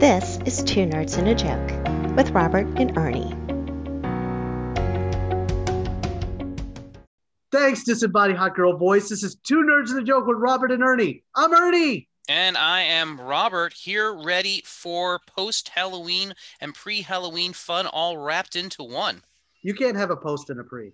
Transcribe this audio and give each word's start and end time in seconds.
This 0.00 0.38
is 0.44 0.62
Two 0.62 0.86
Nerds 0.86 1.16
and 1.18 1.28
a 1.28 1.34
Joke 1.34 2.16
with 2.16 2.30
Robert 2.30 2.66
and 2.78 2.96
Ernie. 2.98 3.34
Thanks, 7.50 7.84
disembodied 7.84 8.36
hot 8.36 8.54
girl 8.54 8.76
voice. 8.76 9.08
This 9.08 9.22
is 9.22 9.36
Two 9.36 9.62
Nerds 9.62 9.90
and 9.90 10.00
a 10.00 10.02
Joke 10.02 10.26
with 10.26 10.38
Robert 10.38 10.72
and 10.72 10.82
Ernie. 10.82 11.24
I'm 11.34 11.54
Ernie. 11.54 12.08
And 12.28 12.56
I 12.56 12.80
am 12.82 13.20
Robert 13.20 13.74
here, 13.74 14.12
ready 14.12 14.62
for 14.64 15.20
post 15.26 15.68
Halloween 15.70 16.34
and 16.60 16.74
pre 16.74 17.02
Halloween 17.02 17.52
fun 17.52 17.86
all 17.86 18.18
wrapped 18.18 18.56
into 18.56 18.82
one. 18.82 19.22
You 19.62 19.74
can't 19.74 19.96
have 19.96 20.10
a 20.10 20.16
post 20.16 20.50
and 20.50 20.58
a 20.58 20.64
pre. 20.64 20.92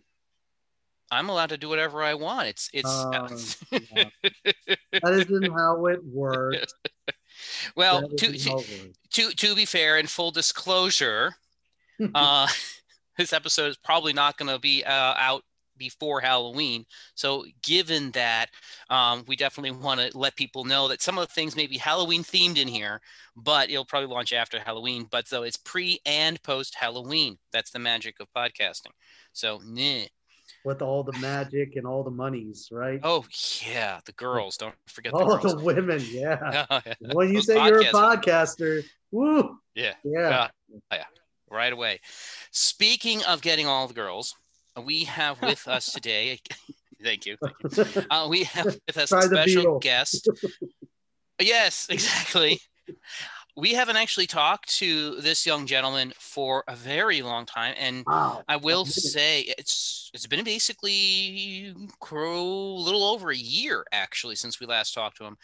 I'm 1.11 1.29
allowed 1.29 1.49
to 1.49 1.59
do 1.59 1.69
whatever 1.69 2.03
I 2.03 2.15
want. 2.15 2.49
It's 2.49 2.71
it's 2.73 2.89
Uh, 2.89 3.29
yeah. 3.73 4.05
That 5.03 5.13
isn't 5.13 5.53
how 5.53 5.87
it 5.87 6.01
works. 6.05 6.73
well 7.77 8.09
to, 8.09 8.35
isn't 8.35 8.51
how 8.51 8.59
it 8.59 8.69
works. 8.85 8.99
to 9.11 9.31
to 9.31 9.55
be 9.55 9.65
fair 9.65 9.99
and 9.99 10.09
full 10.09 10.31
disclosure, 10.31 11.35
uh, 12.15 12.47
this 13.19 13.33
episode 13.33 13.69
is 13.69 13.77
probably 13.77 14.13
not 14.13 14.37
going 14.37 14.51
to 14.51 14.59
be 14.59 14.85
uh, 14.85 15.15
out 15.17 15.43
before 15.81 16.21
Halloween. 16.21 16.85
So, 17.15 17.45
given 17.63 18.13
that, 18.13 18.51
um, 18.91 19.25
we 19.27 19.35
definitely 19.35 19.73
want 19.73 19.99
to 20.01 20.17
let 20.17 20.37
people 20.37 20.65
know 20.65 20.87
that 20.89 21.03
some 21.03 21.19
of 21.19 21.27
the 21.27 21.33
things 21.33 21.57
may 21.57 21.67
be 21.67 21.79
Halloween 21.79 22.23
themed 22.23 22.59
in 22.59 22.69
here, 22.69 23.01
but 23.35 23.71
it'll 23.71 23.85
probably 23.85 24.15
launch 24.15 24.33
after 24.33 24.61
Halloween. 24.61 25.09
But 25.11 25.27
so 25.27 25.43
it's 25.43 25.57
pre 25.57 25.99
and 26.07 26.41
post 26.45 26.77
Halloween. 26.77 27.39
That's 27.53 27.71
the 27.71 27.81
magic 27.81 28.21
of 28.21 28.29
podcasting. 28.37 28.93
So, 29.33 29.61
nah. 29.65 30.05
With 30.65 30.83
all 30.83 31.03
the 31.03 31.17
magic 31.21 31.77
and 31.77 31.87
all 31.87 32.03
the 32.05 32.11
monies, 32.11 32.69
right? 32.71 33.01
oh 33.03 33.25
yeah, 33.67 34.01
the 34.05 34.13
girls. 34.13 34.57
Don't 34.59 34.75
forget 34.87 35.13
the 35.13 35.19
all 35.19 35.39
girls. 35.39 35.55
the 35.57 35.61
women, 35.65 36.03
yeah. 36.11 36.67
When 37.13 37.33
you 37.33 37.41
say 37.41 37.55
you're 37.67 37.81
a 37.81 37.85
podcaster, 37.87 38.85
woo, 39.11 39.59
Yeah. 39.75 39.95
yeah. 40.05 40.49
yeah, 40.93 41.05
right 41.51 41.73
away. 41.73 42.01
Speaking 42.51 43.23
of 43.25 43.41
getting 43.41 43.67
all 43.67 43.87
the 43.89 43.95
girls, 43.95 44.35
we 44.85 45.05
have 45.05 45.41
with 45.41 45.67
us 45.67 45.87
today. 45.93 46.41
Thank 47.03 47.25
you. 47.25 47.39
thank 47.71 47.97
you. 47.97 48.03
Uh, 48.11 48.27
we 48.29 48.45
have 48.45 48.67
with 48.87 48.99
us 48.99 49.09
Try 49.09 49.21
a 49.21 49.23
special 49.23 49.79
guest. 49.79 50.29
yes, 51.41 51.87
exactly. 51.89 52.61
We 53.57 53.73
haven't 53.75 53.97
actually 53.97 54.27
talked 54.27 54.69
to 54.79 55.21
this 55.21 55.47
young 55.47 55.67
gentleman 55.67 56.13
for 56.19 56.65
a 56.69 56.77
very 56.77 57.23
long 57.23 57.47
time, 57.47 57.75
and 57.79 58.07
Wow. 58.07 58.43
I 58.49 58.57
will 58.57 58.85
say 58.87 59.43
it's 59.59 60.11
it's 60.15 60.27
been 60.27 60.45
basically 60.45 61.75
mm, 61.77 61.91
a 62.01 62.83
little 62.83 63.05
over 63.05 63.31
a 63.31 63.37
year 63.37 63.85
actually 63.93 64.37
since 64.37 64.59
we 64.61 64.67
last 64.67 64.95
talked 64.95 65.17
to 65.19 65.25
him. 65.25 65.37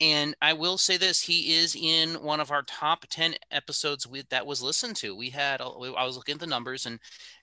And 0.00 0.34
I 0.42 0.52
will 0.52 0.78
say 0.78 0.96
this: 0.96 1.22
he 1.22 1.54
is 1.54 1.74
in 1.74 2.22
one 2.22 2.40
of 2.40 2.50
our 2.50 2.62
top 2.62 3.06
ten 3.08 3.34
episodes 3.50 4.06
with 4.06 4.28
that 4.28 4.46
was 4.46 4.62
listened 4.62 4.96
to. 4.96 5.16
We 5.16 5.30
had 5.30 5.60
I 5.60 6.04
was 6.04 6.16
looking 6.16 6.34
at 6.34 6.40
the 6.40 6.46
numbers, 6.46 6.86
and 6.86 6.98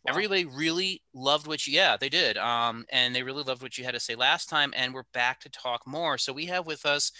everybody 0.08 0.45
really 0.45 1.02
loved 1.14 1.48
what 1.48 1.66
you. 1.66 1.73
Yeah, 1.73 1.98
they 1.98 2.10
did. 2.10 2.38
Um, 2.38 2.86
and 2.92 3.16
they 3.16 3.23
really 3.23 3.44
loved 3.44 3.62
what 3.62 3.78
you 3.78 3.84
had 3.84 3.94
to 3.94 4.00
say 4.00 4.16
last 4.16 4.50
time. 4.50 4.73
And 4.76 4.94
we're 4.94 5.04
back 5.14 5.40
to 5.42 5.50
talk 5.50 5.88
more. 5.88 6.18
So 6.18 6.34
we 6.34 6.45
have 6.48 6.68
with 6.68 6.86
us 6.86 7.12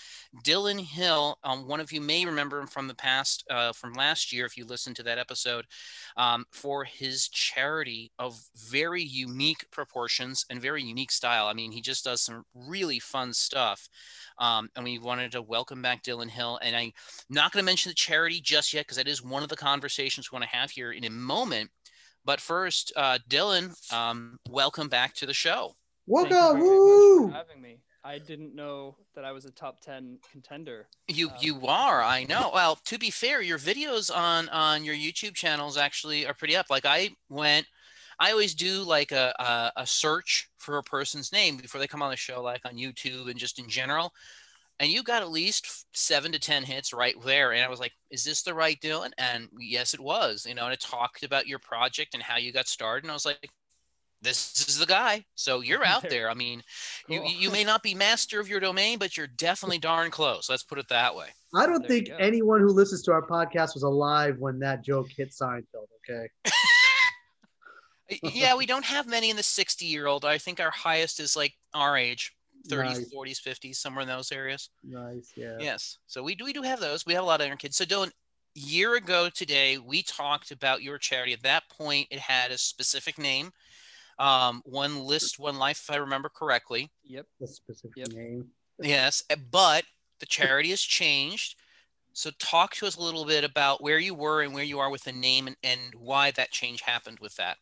Dylan 0.46 0.80
Hill. 0.80 1.38
Um, 1.44 1.68
one 1.68 1.80
of 1.80 1.92
you 1.92 2.02
may 2.02 2.26
remember 2.26 2.60
him 2.60 2.68
from 2.68 2.88
the 2.88 2.96
past, 2.96 3.44
uh, 3.50 3.72
from 3.74 3.94
last 3.94 4.34
year, 4.34 4.46
if 4.46 4.58
you 4.58 4.66
listened 4.66 4.96
to 4.98 5.04
that 5.04 5.18
episode 5.18 5.66
um, 6.18 6.46
for 6.52 6.84
his 6.84 7.30
charity 7.30 8.12
of 8.20 8.40
very 8.70 9.04
unique 9.04 9.66
proportions 9.72 10.46
and 10.50 10.62
very 10.62 10.84
unique 10.84 11.12
style. 11.12 11.48
I 11.48 11.54
mean, 11.54 11.72
he 11.72 11.82
just 11.82 12.04
does 12.04 12.22
some 12.22 12.44
really 12.54 13.00
fun 13.00 13.34
stuff. 13.34 13.88
Um, 14.40 14.70
and 14.76 14.84
we 14.84 15.00
wanted 15.00 15.23
to 15.32 15.42
welcome 15.42 15.82
back 15.82 16.04
Dylan 16.04 16.30
Hill. 16.30 16.60
And 16.62 16.76
I'm 16.76 16.92
not 17.30 17.52
going 17.52 17.62
to 17.62 17.66
mention 17.66 17.90
the 17.90 17.96
charity 17.96 18.42
just 18.42 18.74
yet 18.74 18.86
because 18.86 18.98
that 18.98 19.08
is 19.08 19.24
one 19.24 19.44
of 19.44 19.50
the 19.50 19.56
conversations 19.56 20.32
we 20.32 20.36
want 20.36 20.50
to 20.50 20.56
have 20.56 20.72
here 20.72 20.92
in 20.92 21.06
a 21.06 21.10
moment. 21.10 21.70
But 22.26 22.40
first, 22.40 22.94
uh, 22.96 23.20
Dylan, 23.30 23.74
um, 23.92 24.38
welcome 24.50 24.88
back 24.88 25.14
to 25.16 25.26
the 25.26 25.34
show. 25.34 25.76
Welcome, 26.08 26.32
Thank 26.32 26.44
you 26.46 26.54
very 26.54 26.70
much 26.70 26.80
woo! 26.80 27.28
having 27.32 27.62
me. 27.62 27.80
I 28.06 28.20
didn't 28.20 28.54
know 28.54 28.98
that 29.16 29.24
I 29.24 29.32
was 29.32 29.46
a 29.46 29.52
top 29.52 29.80
10 29.80 30.18
contender. 30.30 30.88
You 31.08 31.30
Um, 31.30 31.36
you 31.40 31.68
are, 31.68 32.04
I 32.04 32.26
know. 32.26 32.52
Well, 32.54 32.76
to 32.88 32.98
be 32.98 33.10
fair, 33.10 33.42
your 33.42 33.58
videos 33.58 34.14
on 34.14 34.50
on 34.50 34.84
your 34.84 34.96
YouTube 34.96 35.36
channels 35.36 35.78
actually 35.78 36.26
are 36.26 36.34
pretty 36.34 36.56
up. 36.56 36.66
Like 36.70 36.86
I 36.86 37.12
went, 37.30 37.66
I 38.20 38.32
always 38.32 38.56
do 38.56 38.84
like 38.84 39.14
a, 39.14 39.34
a 39.40 39.82
a 39.84 39.88
search 39.88 40.50
for 40.58 40.78
a 40.78 40.84
person's 40.84 41.32
name 41.32 41.56
before 41.56 41.80
they 41.80 41.88
come 41.88 42.02
on 42.02 42.12
the 42.12 42.18
show, 42.18 42.42
like 42.42 42.66
on 42.66 42.76
YouTube 42.76 43.30
and 43.30 43.40
just 43.40 43.58
in 43.58 43.70
general. 43.70 44.12
And 44.84 44.92
you 44.92 45.02
got 45.02 45.22
at 45.22 45.32
least 45.32 45.86
seven 45.96 46.34
to 46.34 46.40
ten 46.40 46.64
hits 46.64 46.92
right 46.92 47.16
there, 47.24 47.54
and 47.54 47.64
I 47.64 47.70
was 47.70 47.80
like, 47.80 47.94
"Is 48.12 48.26
this 48.26 48.42
the 48.42 48.54
right 48.54 48.78
deal 48.82 49.06
And 49.18 49.48
yes, 49.58 49.94
it 49.94 50.02
was. 50.02 50.46
You 50.46 50.56
know, 50.56 50.66
and 50.66 50.74
it 50.74 50.82
talked 50.82 51.24
about 51.24 51.48
your 51.48 51.60
project 51.60 52.14
and 52.16 52.22
how 52.22 52.36
you 52.36 52.52
got 52.52 52.68
started, 52.68 53.06
and 53.06 53.12
I 53.12 53.14
was 53.14 53.26
like, 53.26 53.50
"This 54.22 54.68
is 54.68 54.78
the 54.78 54.86
guy." 54.86 55.24
So 55.36 55.62
you're 55.62 55.86
out 55.86 56.02
There- 56.02 56.12
there. 56.12 56.30
I 56.30 56.34
mean, 56.34 56.64
you 57.08 57.22
Cool. 57.22 57.30
you 57.32 57.50
may 57.50 57.64
not 57.64 57.82
be 57.82 57.96
master 57.96 58.42
of 58.42 58.50
your 58.50 58.60
domain, 58.60 59.00
but 59.00 59.16
you're 59.16 59.28
definitely 59.28 59.78
darn 59.78 60.12
close. 60.12 60.50
Let's 60.50 60.64
put 60.64 60.80
it 60.80 60.90
that 60.90 61.16
way. 61.16 61.28
I 61.56 61.66
don't 61.66 61.80
There 61.88 61.88
think 61.88 62.10
anyone 62.20 62.60
who 62.60 62.68
listens 62.68 63.04
to 63.04 63.14
our 63.14 63.26
podcast 63.26 63.76
was 63.76 63.84
alive 63.84 64.38
when 64.40 64.60
that 64.60 64.84
joke 64.84 65.08
hit 65.16 65.30
Seinfeld. 65.32 65.88
Okay. 66.10 66.28
yeah, 68.22 68.54
we 68.58 68.66
don't 68.66 68.84
have 68.84 69.08
many 69.08 69.30
in 69.30 69.38
the 69.38 69.44
60 69.44 69.86
year 69.86 70.08
old. 70.08 70.26
I 70.26 70.38
think 70.40 70.60
our 70.60 70.72
highest 70.72 71.22
is 71.22 71.38
like 71.38 71.54
our 71.74 71.96
age 71.98 72.34
30s, 72.68 72.84
Nice. 72.84 73.14
40s, 73.14 73.42
50s, 73.42 73.76
somewhere 73.76 74.02
in 74.04 74.08
those 74.08 74.32
areas. 74.32 74.70
Nice. 74.84 75.32
Yeah. 75.36 75.58
Yes. 75.60 75.98
So 76.08 76.24
we 76.24 76.36
do, 76.36 76.46
we 76.46 76.54
do 76.54 76.62
have 76.62 76.80
those. 76.80 77.06
We 77.06 77.14
have 77.14 77.24
a 77.24 77.28
lot 77.28 77.42
of 77.42 77.48
young 77.48 77.58
kids. 77.58 77.76
So, 77.78 77.86
Dylan, 77.86 78.12
year 78.56 78.96
ago 78.96 79.30
today, 79.34 79.78
we 79.78 80.04
talked 80.04 80.52
about 80.52 80.82
your 80.84 80.98
charity. 80.98 81.34
At 81.34 81.44
that 81.44 81.64
point, 81.70 82.08
it 82.12 82.20
had 82.20 82.52
a 82.52 82.58
specific 82.58 83.18
name 83.18 83.52
um, 84.20 84.62
One 84.66 85.00
List, 85.04 85.40
One 85.40 85.58
Life, 85.58 85.80
if 85.80 85.92
I 85.92 85.98
remember 85.98 86.30
correctly. 86.30 86.92
Yep. 87.04 87.26
The 87.40 87.48
specific 87.48 87.98
Yep. 87.98 88.08
name. 88.10 88.48
Yes. 88.80 89.24
eh, 89.30 89.36
But 89.52 89.86
the 90.20 90.26
charity 90.28 90.70
has 90.70 90.82
changed. 90.82 91.56
So, 92.14 92.30
talk 92.38 92.76
to 92.76 92.86
us 92.86 92.96
a 92.96 93.02
little 93.02 93.26
bit 93.26 93.44
about 93.44 93.82
where 93.82 93.98
you 93.98 94.14
were 94.14 94.44
and 94.44 94.54
where 94.54 94.64
you 94.64 94.78
are 94.80 94.92
with 94.92 95.04
the 95.04 95.12
name 95.12 95.48
and, 95.48 95.56
and 95.64 95.82
why 95.98 96.30
that 96.32 96.52
change 96.52 96.82
happened 96.82 97.20
with 97.20 97.36
that. 97.38 97.58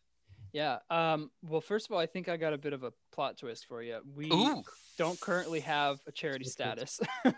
Yeah. 0.52 0.80
Um, 0.90 1.30
well, 1.42 1.62
first 1.62 1.86
of 1.86 1.92
all, 1.92 1.98
I 1.98 2.04
think 2.04 2.28
I 2.28 2.36
got 2.36 2.52
a 2.52 2.58
bit 2.58 2.74
of 2.74 2.82
a 2.82 2.92
plot 3.12 3.38
twist 3.38 3.64
for 3.64 3.82
you. 3.82 4.00
We 4.14 4.30
Ooh. 4.30 4.62
Don't 4.98 5.18
currently 5.20 5.60
have 5.60 6.00
a 6.06 6.12
charity 6.12 6.44
status. 6.44 7.00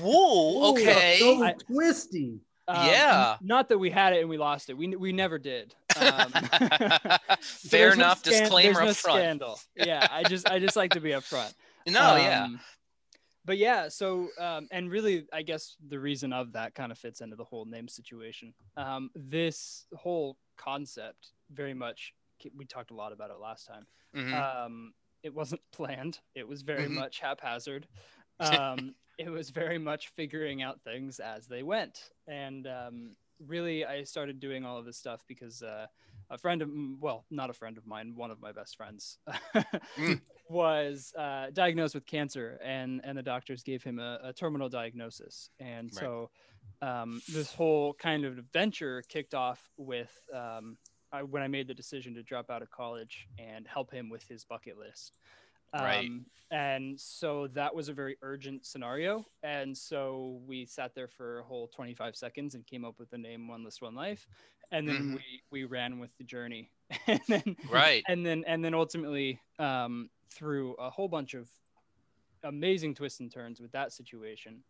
Whoa. 0.00 0.70
Ooh, 0.70 0.72
Okay. 0.72 1.18
So 1.20 1.42
I- 1.42 1.52
twisty. 1.52 2.40
Um, 2.68 2.86
Yeah. 2.86 3.36
Not 3.42 3.68
that 3.68 3.78
we 3.78 3.90
had 3.90 4.12
it 4.12 4.20
and 4.20 4.28
we 4.28 4.38
lost 4.38 4.70
it. 4.70 4.76
We, 4.76 4.88
we 4.96 5.12
never 5.12 5.38
did. 5.38 5.74
Um, 5.96 6.32
Fair 7.40 7.90
there's 7.90 7.96
no 7.96 8.04
enough. 8.04 8.18
scan- 8.20 8.40
Disclaimer 8.42 8.74
there's 8.74 8.84
no 8.84 8.90
up 8.90 8.96
front. 8.96 9.18
Scandal. 9.20 9.60
Yeah. 9.76 10.06
I 10.10 10.24
just 10.24 10.50
I 10.50 10.58
just 10.58 10.74
like 10.76 10.92
to 10.94 11.00
be 11.00 11.10
upfront. 11.10 11.52
No, 11.88 12.16
yeah. 12.16 12.44
Um, 12.46 12.58
But 13.44 13.58
yeah, 13.58 13.88
so 13.88 14.26
um, 14.40 14.66
and 14.72 14.90
really, 14.90 15.24
I 15.32 15.42
guess 15.42 15.76
the 15.88 16.00
reason 16.00 16.32
of 16.32 16.54
that 16.54 16.74
kind 16.74 16.90
of 16.90 16.98
fits 16.98 17.20
into 17.20 17.36
the 17.36 17.44
whole 17.44 17.64
name 17.64 17.86
situation. 17.86 18.52
Um, 18.76 19.10
this 19.14 19.86
whole 19.94 20.36
concept 20.56 21.28
very 21.52 21.74
much 21.74 22.12
we 22.56 22.64
talked 22.64 22.90
a 22.90 22.94
lot 22.94 23.12
about 23.12 23.30
it 23.30 23.36
last 23.40 23.68
time. 23.68 23.86
Mhm. 24.16 24.32
It 25.26 25.34
wasn't 25.34 25.62
planned. 25.72 26.20
It 26.34 26.48
was 26.48 26.62
very 26.62 26.88
Mhm. 26.88 26.96
much 26.96 27.20
haphazard. 27.20 27.88
Um, 28.40 28.94
it 29.18 29.30
was 29.30 29.50
very 29.50 29.78
much 29.78 30.08
figuring 30.16 30.62
out 30.62 30.82
things 30.82 31.20
as 31.20 31.46
they 31.48 31.62
went. 31.62 32.10
And 32.28 32.66
um, 32.66 33.16
really, 33.40 33.84
I 33.84 34.04
started 34.04 34.40
doing 34.40 34.64
all 34.64 34.78
of 34.78 34.86
this 34.86 34.98
stuff 34.98 35.24
because 35.28 35.62
uh, 35.62 35.86
a 36.30 36.38
friend 36.38 36.62
of, 36.62 36.70
well, 37.00 37.26
not 37.30 37.50
a 37.50 37.54
friend 37.54 37.78
of 37.78 37.86
mine, 37.86 38.14
one 38.16 38.30
of 38.30 38.40
my 38.40 38.52
best 38.52 38.76
friends, 38.76 39.18
Mm. 39.98 40.20
was 40.48 41.12
uh, 41.18 41.50
diagnosed 41.52 41.94
with 41.94 42.06
cancer, 42.06 42.58
and 42.62 43.00
and 43.04 43.18
the 43.18 43.22
doctors 43.22 43.62
gave 43.62 43.82
him 43.82 43.98
a, 43.98 44.20
a 44.24 44.32
terminal 44.32 44.68
diagnosis. 44.68 45.50
And 45.60 45.92
Right. 45.92 46.12
so 46.12 46.30
um, 46.82 47.22
this 47.28 47.52
whole 47.54 47.94
kind 47.94 48.24
of 48.24 48.38
adventure 48.38 49.02
kicked 49.08 49.34
off 49.34 49.60
with 49.76 50.12
um, 50.34 50.78
I, 51.16 51.22
when 51.22 51.42
I 51.42 51.48
made 51.48 51.68
the 51.68 51.74
decision 51.74 52.14
to 52.14 52.22
drop 52.22 52.50
out 52.50 52.62
of 52.62 52.70
college 52.70 53.28
and 53.38 53.66
help 53.66 53.90
him 53.92 54.08
with 54.08 54.22
his 54.28 54.44
bucket 54.44 54.78
list. 54.78 55.18
Right. 55.74 56.08
Um, 56.08 56.26
and 56.50 56.98
so 56.98 57.48
that 57.48 57.74
was 57.74 57.88
a 57.88 57.92
very 57.92 58.16
urgent 58.22 58.66
scenario. 58.66 59.26
And 59.42 59.76
so 59.76 60.40
we 60.46 60.64
sat 60.66 60.94
there 60.94 61.08
for 61.08 61.40
a 61.40 61.44
whole 61.44 61.68
25 61.68 62.16
seconds 62.16 62.54
and 62.54 62.66
came 62.66 62.84
up 62.84 62.98
with 62.98 63.10
the 63.10 63.18
name 63.18 63.48
One 63.48 63.64
List, 63.64 63.82
One 63.82 63.94
Life. 63.94 64.26
And 64.70 64.88
then 64.88 65.12
Mhm. 65.12 65.14
we, 65.14 65.42
we 65.50 65.64
ran 65.64 65.98
with 65.98 66.16
the 66.18 66.24
journey. 66.24 66.70
and 67.08 67.20
then, 67.28 67.56
Right. 67.68 68.04
and 68.08 68.24
then, 68.24 68.44
and 68.46 68.64
then 68.64 68.74
ultimately, 68.74 69.40
um, 69.58 70.10
through 70.32 70.74
a 70.74 70.90
whole 70.90 71.08
bunch 71.08 71.34
of 71.34 71.50
amazing 72.44 72.94
twists 72.94 73.20
and 73.20 73.32
turns 73.32 73.60
with 73.60 73.72
that 73.72 73.92
situation, 73.92 74.62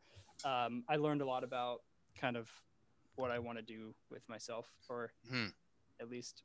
um, 0.45 0.85
I 0.89 0.97
learned 0.97 1.23
a 1.23 1.27
lot 1.27 1.45
about 1.45 1.81
kind 2.19 2.37
of 2.37 2.51
what 3.17 3.31
I 3.31 3.39
want 3.39 3.59
to 3.59 3.63
do 3.63 3.95
with 4.11 4.29
myself, 4.29 4.73
or 4.89 5.13
Hmm. 5.29 5.49
At 6.01 6.09
least 6.11 6.43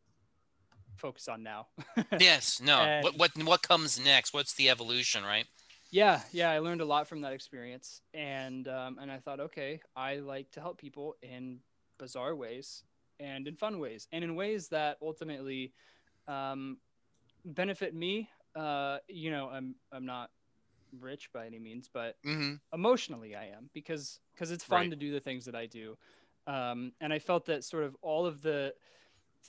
focus 0.98 1.28
on 1.28 1.44
now. 1.44 1.68
Yes. 2.20 2.60
No. 2.62 2.92
And- 2.92 3.04
what 3.04 3.16
what 3.18 3.32
what 3.44 3.62
comes 3.64 4.00
next? 4.00 4.34
What's 4.34 4.54
the 4.54 4.70
evolution? 4.70 5.24
Right. 5.24 5.48
yeah, 5.92 6.22
yeah, 6.32 6.50
I 6.52 6.60
learned 6.60 6.82
a 6.82 6.86
lot 6.86 7.08
from 7.08 7.22
that 7.22 7.34
experience, 7.34 8.02
and 8.14 8.68
um, 8.68 8.98
and 9.00 9.12
I 9.12 9.20
thought, 9.20 9.40
okay, 9.40 9.82
I 9.96 10.18
like 10.18 10.52
to 10.52 10.62
help 10.62 10.80
people 10.80 11.16
in 11.22 11.60
bizarre 12.00 12.36
ways 12.36 12.84
and 13.20 13.48
in 13.48 13.56
fun 13.56 13.80
ways, 13.80 14.08
and 14.12 14.24
in 14.24 14.36
ways 14.36 14.70
that 14.70 14.98
ultimately 15.02 15.74
um, 16.28 16.78
benefit 17.46 17.94
me. 17.96 18.30
Uh, 18.56 19.00
you 19.08 19.32
know, 19.32 19.50
I'm 19.50 19.76
I'm 19.92 20.06
not 20.06 20.30
rich 21.00 21.30
by 21.34 21.46
any 21.46 21.60
means, 21.60 21.90
but 21.94 22.16
hmm 22.24 22.56
emotionally 22.74 23.36
I 23.36 23.48
am 23.48 23.70
because 23.74 24.20
because 24.34 24.52
it's 24.52 24.64
fun 24.64 24.90
Right. 24.90 24.92
to 24.92 24.96
do 24.96 25.12
the 25.12 25.20
things 25.20 25.46
that 25.46 25.56
I 25.56 25.66
do, 25.66 25.98
um, 26.48 26.94
and 27.02 27.12
I 27.14 27.20
felt 27.20 27.46
that 27.48 27.64
sort 27.64 27.84
of 27.84 27.96
all 28.02 28.26
of 28.26 28.42
the 28.42 28.74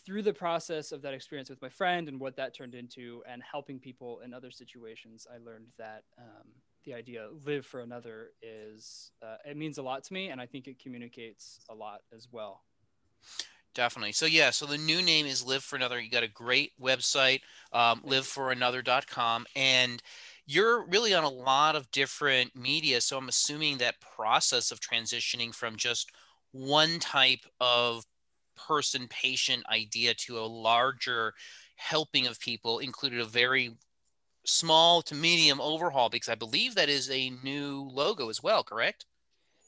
through 0.05 0.23
the 0.23 0.33
process 0.33 0.93
of 0.93 1.03
that 1.03 1.15
experience 1.15 1.49
with 1.51 1.63
my 1.63 1.69
friend 1.69 2.09
and 2.09 2.19
what 2.19 2.37
that 2.37 2.55
turned 2.55 2.75
into, 2.75 3.23
and 3.29 3.43
helping 3.43 3.79
people 3.79 4.21
in 4.25 4.35
other 4.35 4.51
situations, 4.51 5.27
I 5.33 5.39
learned 5.39 5.69
that 5.79 6.05
um, 6.19 6.49
the 6.85 6.95
idea 6.95 7.29
"live 7.45 7.67
for 7.67 7.81
another" 7.81 8.31
is 8.43 9.13
uh, 9.23 9.37
it 9.45 9.57
means 9.57 9.79
a 9.79 9.83
lot 9.83 10.05
to 10.05 10.13
me, 10.13 10.29
and 10.29 10.41
I 10.41 10.47
think 10.47 10.67
it 10.67 10.83
communicates 10.83 11.61
a 11.71 11.75
lot 11.75 12.01
as 12.15 12.29
well. 12.31 12.63
Definitely. 13.75 14.13
So 14.13 14.27
yeah, 14.27 14.51
so 14.51 14.67
the 14.67 14.77
new 14.77 15.01
name 15.01 15.25
is 15.25 15.47
Live 15.47 15.65
for 15.65 15.77
Another. 15.77 15.99
You 15.99 16.11
got 16.11 16.23
a 16.23 16.29
great 16.29 16.73
website, 16.81 17.41
um, 17.73 18.03
liveforanother.com, 18.07 19.47
and 19.57 20.03
you're 20.47 20.85
really 20.87 21.15
on 21.15 21.25
a 21.25 21.31
lot 21.31 21.75
of 21.75 21.91
different 21.91 22.55
media. 22.55 23.01
So 23.01 23.17
I'm 23.17 23.29
assuming 23.29 23.79
that 23.79 24.01
process 24.01 24.73
of 24.73 24.81
transitioning 24.81 25.55
from 25.55 25.77
just 25.77 26.11
one 26.53 26.99
type 26.99 27.47
of 27.61 28.05
person 28.57 29.07
patient 29.09 29.65
idea 29.71 30.15
to 30.15 30.39
a 30.39 30.47
larger 30.47 31.35
helping 31.77 32.27
of 32.27 32.41
people 32.41 32.79
included 32.79 33.21
a 33.21 33.25
very 33.25 33.73
small 34.45 35.03
to 35.03 35.15
medium 35.15 35.61
overhaul 35.61 36.09
because 36.09 36.29
I 36.29 36.35
believe 36.35 36.75
that 36.75 36.89
is 36.89 37.11
a 37.11 37.31
new 37.43 37.89
logo 37.93 38.29
as 38.29 38.43
well, 38.43 38.63
correct? 38.65 39.07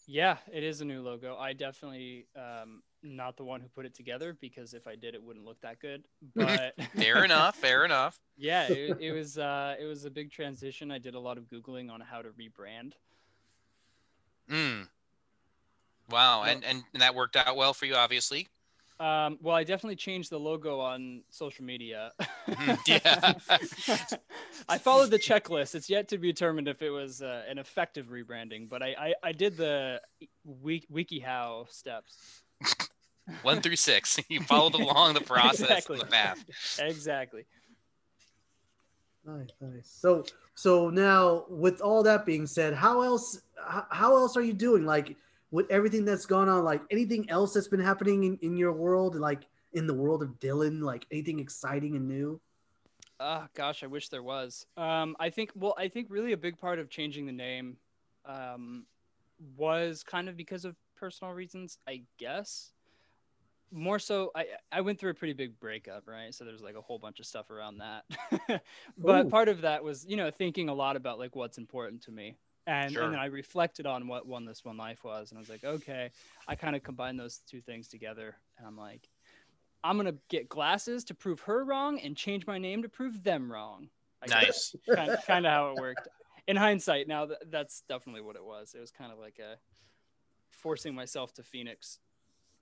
Yeah, 0.06 0.36
it 0.52 0.62
is 0.62 0.80
a 0.80 0.84
new 0.84 1.02
logo. 1.02 1.36
I 1.36 1.54
definitely 1.54 2.26
um, 2.36 2.82
not 3.02 3.36
the 3.36 3.44
one 3.44 3.60
who 3.60 3.68
put 3.68 3.86
it 3.86 3.94
together 3.94 4.36
because 4.38 4.74
if 4.74 4.86
I 4.86 4.96
did, 4.96 5.14
it 5.14 5.22
wouldn't 5.22 5.44
look 5.44 5.60
that 5.62 5.78
good. 5.78 6.04
But 6.34 6.74
Fair 6.96 7.24
enough, 7.24 7.56
fair 7.56 7.84
enough. 7.84 8.18
yeah, 8.36 8.66
it, 8.68 8.98
it 9.00 9.12
was 9.12 9.38
uh, 9.38 9.76
it 9.80 9.84
was 9.84 10.04
a 10.04 10.10
big 10.10 10.30
transition. 10.30 10.90
I 10.90 10.98
did 10.98 11.14
a 11.14 11.20
lot 11.20 11.38
of 11.38 11.44
googling 11.44 11.90
on 11.90 12.00
how 12.00 12.20
to 12.22 12.28
rebrand. 12.30 12.92
Mm. 14.50 14.88
Wow, 16.10 16.42
and, 16.42 16.62
and 16.64 16.82
and 16.92 17.02
that 17.02 17.14
worked 17.14 17.36
out 17.36 17.56
well 17.56 17.72
for 17.72 17.86
you, 17.86 17.94
obviously. 17.94 18.48
Um, 19.00 19.38
well, 19.42 19.56
I 19.56 19.64
definitely 19.64 19.96
changed 19.96 20.30
the 20.30 20.38
logo 20.38 20.78
on 20.78 21.22
social 21.30 21.64
media. 21.64 22.12
Mhm, 22.48 22.78
yeah. 22.86 23.32
I 24.68 24.78
followed 24.78 25.10
the 25.10 25.18
checklist. 25.18 25.74
It's 25.74 25.90
yet 25.90 26.08
to 26.08 26.18
be 26.18 26.30
determined 26.30 26.68
if 26.68 26.80
it 26.80 26.90
was 26.90 27.20
uh, 27.20 27.42
an 27.48 27.58
effective 27.58 28.06
rebranding, 28.06 28.68
but 28.68 28.82
I, 28.84 28.94
I, 28.98 29.14
I 29.24 29.32
did 29.32 29.56
the 29.56 30.00
wiki, 30.44 30.86
WikiHow 30.92 31.68
steps. 31.72 32.42
One 33.42 33.62
through 33.62 33.76
six, 33.76 34.20
you 34.28 34.42
followed 34.42 34.74
along 34.74 35.14
the 35.14 35.22
process, 35.22 35.62
Exactly. 35.62 35.98
the 35.98 36.04
path. 36.06 36.44
Exactly. 36.78 37.46
Nice, 39.26 39.48
nice. 39.60 39.90
So, 39.90 40.24
so 40.54 40.90
now 40.90 41.46
with 41.48 41.80
all 41.80 42.02
that 42.02 42.26
being 42.26 42.46
said, 42.46 42.74
how 42.74 43.00
else, 43.02 43.40
how, 43.66 43.86
how 43.90 44.16
else 44.16 44.36
are 44.36 44.42
you 44.42 44.52
doing? 44.52 44.84
Like 44.84 45.16
with 45.54 45.70
everything 45.70 46.04
that's 46.04 46.26
gone 46.26 46.48
on, 46.48 46.64
like 46.64 46.82
anything 46.90 47.30
else 47.30 47.54
that's 47.54 47.68
been 47.68 47.78
happening 47.78 48.24
in, 48.24 48.36
in 48.42 48.56
your 48.56 48.72
world, 48.72 49.14
like 49.14 49.46
in 49.72 49.86
the 49.86 49.94
world 49.94 50.20
of 50.20 50.30
Dylan, 50.40 50.82
like 50.82 51.06
anything 51.12 51.38
exciting 51.38 51.94
and 51.94 52.08
new? 52.08 52.40
Oh 53.20 53.46
gosh, 53.54 53.84
I 53.84 53.86
wish 53.86 54.08
there 54.08 54.24
was. 54.24 54.66
Um, 54.76 55.14
I 55.20 55.30
think 55.30 55.52
well, 55.54 55.76
I 55.78 55.86
think 55.86 56.08
really 56.10 56.32
a 56.32 56.36
big 56.36 56.58
part 56.58 56.80
of 56.80 56.90
changing 56.90 57.26
the 57.26 57.32
name 57.32 57.76
um, 58.24 58.84
was 59.56 60.02
kind 60.02 60.28
of 60.28 60.36
because 60.36 60.64
of 60.64 60.74
personal 60.96 61.32
reasons, 61.32 61.78
I 61.86 62.02
guess. 62.18 62.72
More 63.70 64.00
so, 64.00 64.32
I 64.34 64.46
I 64.72 64.80
went 64.80 64.98
through 64.98 65.12
a 65.12 65.14
pretty 65.14 65.34
big 65.34 65.60
breakup, 65.60 66.08
right? 66.08 66.34
So 66.34 66.44
there's 66.44 66.62
like 66.62 66.74
a 66.74 66.82
whole 66.82 66.98
bunch 66.98 67.20
of 67.20 67.26
stuff 67.26 67.50
around 67.50 67.78
that. 67.78 68.62
but 68.98 69.26
Ooh. 69.26 69.30
part 69.30 69.48
of 69.48 69.60
that 69.60 69.84
was, 69.84 70.04
you 70.04 70.16
know, 70.16 70.32
thinking 70.32 70.68
a 70.68 70.74
lot 70.74 70.96
about 70.96 71.20
like 71.20 71.36
what's 71.36 71.58
important 71.58 72.02
to 72.02 72.10
me. 72.10 72.34
And, 72.66 72.92
Sure. 72.92 73.04
and 73.04 73.12
then 73.12 73.20
I 73.20 73.26
reflected 73.26 73.86
on 73.86 74.08
what 74.08 74.26
One 74.26 74.46
List 74.46 74.64
One 74.64 74.76
Life 74.76 75.04
was, 75.04 75.30
and 75.30 75.38
I 75.38 75.40
was 75.40 75.50
like, 75.50 75.64
okay, 75.64 76.10
I 76.48 76.54
kind 76.54 76.74
of 76.74 76.82
combined 76.82 77.20
those 77.20 77.40
two 77.48 77.60
things 77.60 77.88
together, 77.88 78.36
and 78.56 78.66
I'm 78.66 78.76
like, 78.76 79.08
I'm 79.82 79.98
gonna 79.98 80.14
get 80.30 80.48
glasses 80.48 81.04
to 81.04 81.14
prove 81.14 81.40
her 81.40 81.64
wrong 81.64 82.00
and 82.00 82.16
change 82.16 82.46
my 82.46 82.58
name 82.58 82.82
to 82.82 82.88
prove 82.88 83.22
them 83.22 83.52
wrong. 83.52 83.90
I 84.22 84.28
guess. 84.28 84.42
Nice. 84.42 84.76
kind, 84.96 85.10
of, 85.10 85.26
kind 85.26 85.46
of 85.46 85.52
how 85.52 85.70
it 85.72 85.76
worked. 85.76 86.08
In 86.46 86.56
hindsight, 86.56 87.06
now 87.06 87.26
th- 87.26 87.38
that's 87.50 87.82
definitely 87.86 88.22
what 88.22 88.36
it 88.36 88.44
was. 88.44 88.74
It 88.74 88.80
was 88.80 88.90
kind 88.90 89.12
of 89.12 89.18
like 89.18 89.38
a 89.38 89.58
forcing 90.50 90.94
myself 90.94 91.34
to 91.34 91.42
Phoenix 91.42 91.98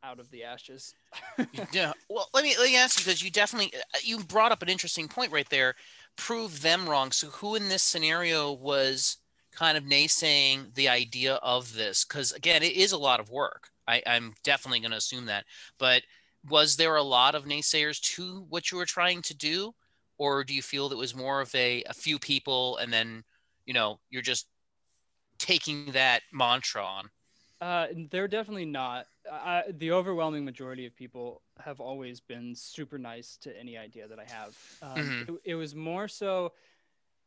out 0.03 0.19
of 0.19 0.31
the 0.31 0.45
ashes. 0.45 0.95
Yeah. 1.73 1.93
Well, 2.09 2.29
let 2.35 2.45
me 2.45 2.57
let 2.59 2.69
me 2.69 2.77
ask 2.77 2.99
you 2.99 3.05
because 3.05 3.23
you 3.23 3.31
definitely 3.31 3.73
uh, 3.75 3.99
you 4.03 4.19
brought 4.19 4.53
up 4.53 4.63
an 4.63 4.69
interesting 4.69 5.09
point 5.09 5.33
right 5.33 5.49
there. 5.49 5.75
Prove 6.17 6.61
them 6.63 6.89
wrong. 6.89 7.13
So 7.13 7.29
who 7.29 7.55
in 7.55 7.69
this 7.69 7.83
scenario 7.83 8.53
was 8.53 9.19
kind 9.53 9.77
of 9.79 9.85
naysaying 9.85 10.75
the 10.75 10.89
idea 10.89 11.35
of 11.37 11.75
this? 11.75 12.05
Because 12.05 12.33
again, 12.33 12.63
it 12.63 12.73
is 12.73 12.93
a 12.93 12.99
lot 12.99 13.21
of 13.21 13.31
work. 13.31 13.71
I, 13.87 14.03
I'm 14.07 14.35
definitely 14.43 14.81
going 14.81 14.93
to 14.93 14.97
assume 14.97 15.27
that. 15.27 15.45
But 15.79 16.05
was 16.49 16.77
there 16.77 16.97
a 16.97 17.03
lot 17.03 17.35
of 17.35 17.45
naysayers 17.45 18.01
to 18.17 18.43
what 18.49 18.71
you 18.71 18.79
were 18.79 18.87
trying 18.87 19.23
to 19.23 19.35
do, 19.35 19.75
or 20.19 20.45
do 20.45 20.55
you 20.55 20.63
feel 20.63 20.89
that 20.89 20.97
it 20.97 20.99
was 20.99 21.15
more 21.15 21.41
of 21.41 21.55
a 21.55 21.83
a 21.85 21.95
few 21.95 22.19
people 22.19 22.77
and 22.79 22.93
then 22.93 23.25
you 23.67 23.75
know 23.75 24.01
you're 24.11 24.23
just 24.23 24.49
taking 25.39 25.93
that 25.93 26.23
mantra 26.33 26.85
on? 26.85 27.11
Uh, 27.61 27.87
they're 28.11 28.27
definitely 28.27 28.65
not. 28.65 29.07
I, 29.31 29.65
the 29.73 29.93
overwhelming 29.93 30.45
majority 30.45 30.85
of 30.85 30.97
people 30.97 31.43
have 31.61 31.81
always 31.81 32.21
been 32.21 32.57
super 32.57 32.99
nice 32.99 33.37
to 33.39 33.57
any 33.57 33.79
idea 33.79 34.09
that 34.09 34.19
I 34.19 34.25
have. 34.25 34.55
Um, 34.81 35.15
Mhm. 35.15 35.29
it, 35.29 35.33
it 35.45 35.55
was 35.55 35.75
more 35.75 36.09
so, 36.09 36.53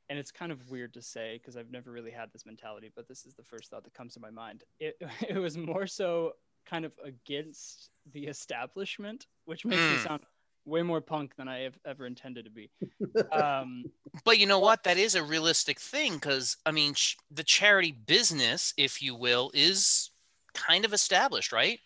and 0.09 0.19
it's 0.19 0.31
kind 0.31 0.51
of 0.51 0.69
weird 0.69 0.93
to 0.93 1.01
say 1.01 1.37
because 1.37 1.57
I've 1.57 1.71
never 1.71 1.91
really 1.91 2.11
had 2.11 2.31
this 2.31 2.45
mentality, 2.45 2.91
but 2.95 3.07
this 3.07 3.25
is 3.25 3.33
the 3.35 3.43
first 3.43 3.69
thought 3.69 3.83
that 3.83 3.93
comes 3.93 4.13
to 4.15 4.19
my 4.19 4.29
mind. 4.29 4.63
It, 4.79 4.95
it 5.29 5.37
was 5.37 5.57
more 5.57 5.87
so 5.87 6.33
kind 6.65 6.85
of 6.85 6.93
against 7.03 7.89
the 8.13 8.25
establishment, 8.27 9.27
which 9.45 9.65
makes 9.65 9.89
me 9.89 9.97
Mm. 9.97 9.97
sound 9.97 10.23
way 10.65 10.81
more 10.81 11.01
punk 11.01 11.35
than 11.35 11.47
I 11.47 11.59
have 11.59 11.77
ever 11.85 12.05
intended 12.05 12.45
to 12.45 12.51
be. 12.51 12.71
Um, 13.31 13.87
But 14.23 14.39
you 14.39 14.45
know 14.47 14.59
what? 14.59 14.83
That 14.83 14.97
is 14.97 15.15
a 15.15 15.23
realistic 15.23 15.79
thing 15.79 16.13
because 16.15 16.57
I 16.65 16.71
mean, 16.71 16.93
ch- 16.93 17.17
the 17.29 17.43
charity 17.43 17.91
business, 17.91 18.73
if 18.77 19.01
you 19.01 19.13
will, 19.15 19.51
is 19.53 20.11
kind 20.53 20.85
of 20.85 20.93
established, 20.93 21.51
right? 21.51 21.79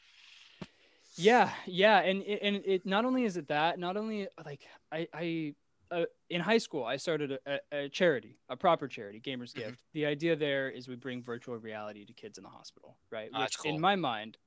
Yeah, 1.15 1.51
yeah, 1.65 1.99
and 1.99 2.23
it, 2.23 2.39
and 2.41 2.55
it 2.65 2.85
not 2.85 3.03
only 3.03 3.25
is 3.25 3.35
it 3.35 3.47
that, 3.49 3.77
not 3.77 3.97
only 3.97 4.27
like 4.45 4.61
I 4.91 5.07
I 5.13 5.55
uh, 5.91 6.05
in 6.29 6.41
high 6.41 6.57
school 6.57 6.83
I 6.83 6.97
started 6.97 7.39
a, 7.45 7.59
a, 7.71 7.89
charity, 7.89 8.39
a 8.49 8.55
proper 8.55 8.87
charity, 8.87 9.19
Gamers 9.19 9.53
Mhm. 9.53 9.55
Gift. 9.55 9.83
The 9.93 10.05
idea 10.05 10.35
there 10.35 10.69
is 10.69 10.87
we 10.87 10.95
bring 10.95 11.23
virtual 11.23 11.57
reality 11.57 12.05
to 12.05 12.13
kids 12.13 12.37
in 12.37 12.43
the 12.43 12.49
hospital, 12.49 12.97
right? 13.11 13.29
That's 13.31 13.57
Which 13.57 13.63
cool. 13.63 13.75
in 13.75 13.81
my 13.81 13.95
mind 13.95 14.37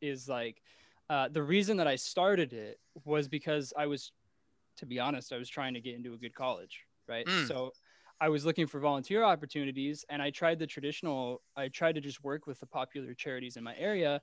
is 0.00 0.28
like 0.28 0.62
uh, 1.10 1.28
the 1.28 1.42
reason 1.42 1.76
that 1.78 1.86
I 1.86 1.96
started 1.96 2.52
it 2.52 2.80
was 3.04 3.28
because 3.28 3.72
I 3.76 3.86
was, 3.86 4.12
to 4.76 4.86
be 4.86 4.98
honest, 4.98 5.32
I 5.32 5.38
was 5.38 5.48
trying 5.48 5.74
to 5.74 5.80
get 5.80 5.94
into 5.94 6.12
a 6.14 6.18
good 6.18 6.34
college, 6.34 6.84
right? 7.06 7.26
Mm. 7.26 7.46
So. 7.46 7.72
I 8.20 8.28
was 8.28 8.44
looking 8.44 8.66
for 8.66 8.80
volunteer 8.80 9.22
opportunities 9.22 10.04
and 10.08 10.20
I 10.20 10.30
tried 10.30 10.58
the 10.58 10.66
traditional 10.66 11.40
I 11.54 11.68
tried 11.68 11.94
to 11.94 12.00
just 12.00 12.24
work 12.24 12.48
with 12.48 12.58
the 12.58 12.66
popular 12.66 13.14
charities 13.14 13.56
in 13.56 13.62
my 13.62 13.76
area 13.76 14.20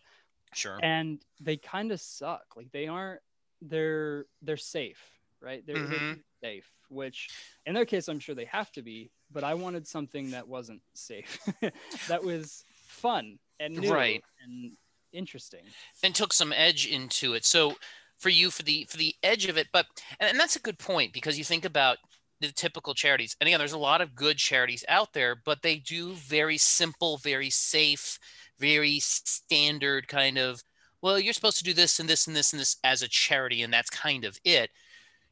Sure. 0.54 0.78
and 0.84 1.24
they 1.40 1.56
kind 1.56 1.94
of 1.94 2.02
suck 2.02 2.44
like 2.58 2.70
they 2.74 2.88
aren't 2.88 3.22
they're 3.62 4.26
they're 4.42 4.58
safe 4.58 5.15
right 5.46 5.64
they're, 5.66 5.76
they're 5.88 6.00
Mhm. 6.00 6.20
safe 6.44 6.70
which 6.90 7.30
in 7.66 7.74
their 7.74 7.86
case 7.86 8.08
i'm 8.10 8.20
sure 8.20 8.36
they 8.36 8.46
have 8.46 8.72
to 8.72 8.82
be 8.82 9.10
but 9.32 9.44
i 9.44 9.54
wanted 9.54 9.88
something 9.88 10.32
that 10.32 10.48
wasn't 10.48 10.82
safe 10.96 11.40
that 12.10 12.24
was 12.24 12.66
fun 12.88 13.38
and 13.60 13.78
new 13.78 13.92
Right. 13.94 14.22
and 14.44 14.72
interesting 15.14 15.64
and 16.04 16.14
took 16.14 16.34
some 16.34 16.52
edge 16.52 16.86
into 16.86 17.34
it. 17.34 17.46
So 17.46 17.76
for 18.18 18.30
you, 18.30 18.50
for 18.52 18.64
the 18.64 18.86
for 18.90 18.98
the 18.98 19.16
edge 19.24 19.46
of 19.46 19.58
it, 19.58 19.68
but 19.72 19.86
and, 20.20 20.30
and 20.30 20.40
that's 20.40 20.56
a 20.58 20.62
good 20.62 20.78
point 20.78 21.14
because 21.14 21.38
you 21.38 21.44
think 21.46 21.64
about 21.66 21.98
the 22.42 22.52
typical 22.52 22.94
charities. 22.94 23.36
And 23.40 23.48
again, 23.48 23.60
there's 23.60 23.72
a 23.72 23.78
lot 23.78 24.02
of 24.02 24.14
good 24.16 24.38
charities 24.38 24.84
out 24.90 25.14
there, 25.14 25.36
but 25.46 25.62
they 25.62 25.78
do 25.78 26.14
very 26.14 26.58
simple, 26.58 27.18
very 27.18 27.50
safe, 27.50 28.20
very 28.60 29.00
standard 29.00 30.08
kind 30.08 30.38
of. 30.38 30.62
Well, 31.02 31.20
you're 31.20 31.34
supposed 31.34 31.60
to 31.60 31.64
do 31.64 31.74
this 31.74 32.00
and 32.00 32.10
this 32.10 32.28
and 32.28 32.36
this 32.36 32.52
and 32.52 32.60
this 32.60 32.78
as 32.84 33.02
a 33.02 33.08
charity, 33.08 33.62
and 33.62 33.72
that's 33.74 33.90
kind 33.90 34.26
of 34.26 34.38
it. 34.44 34.70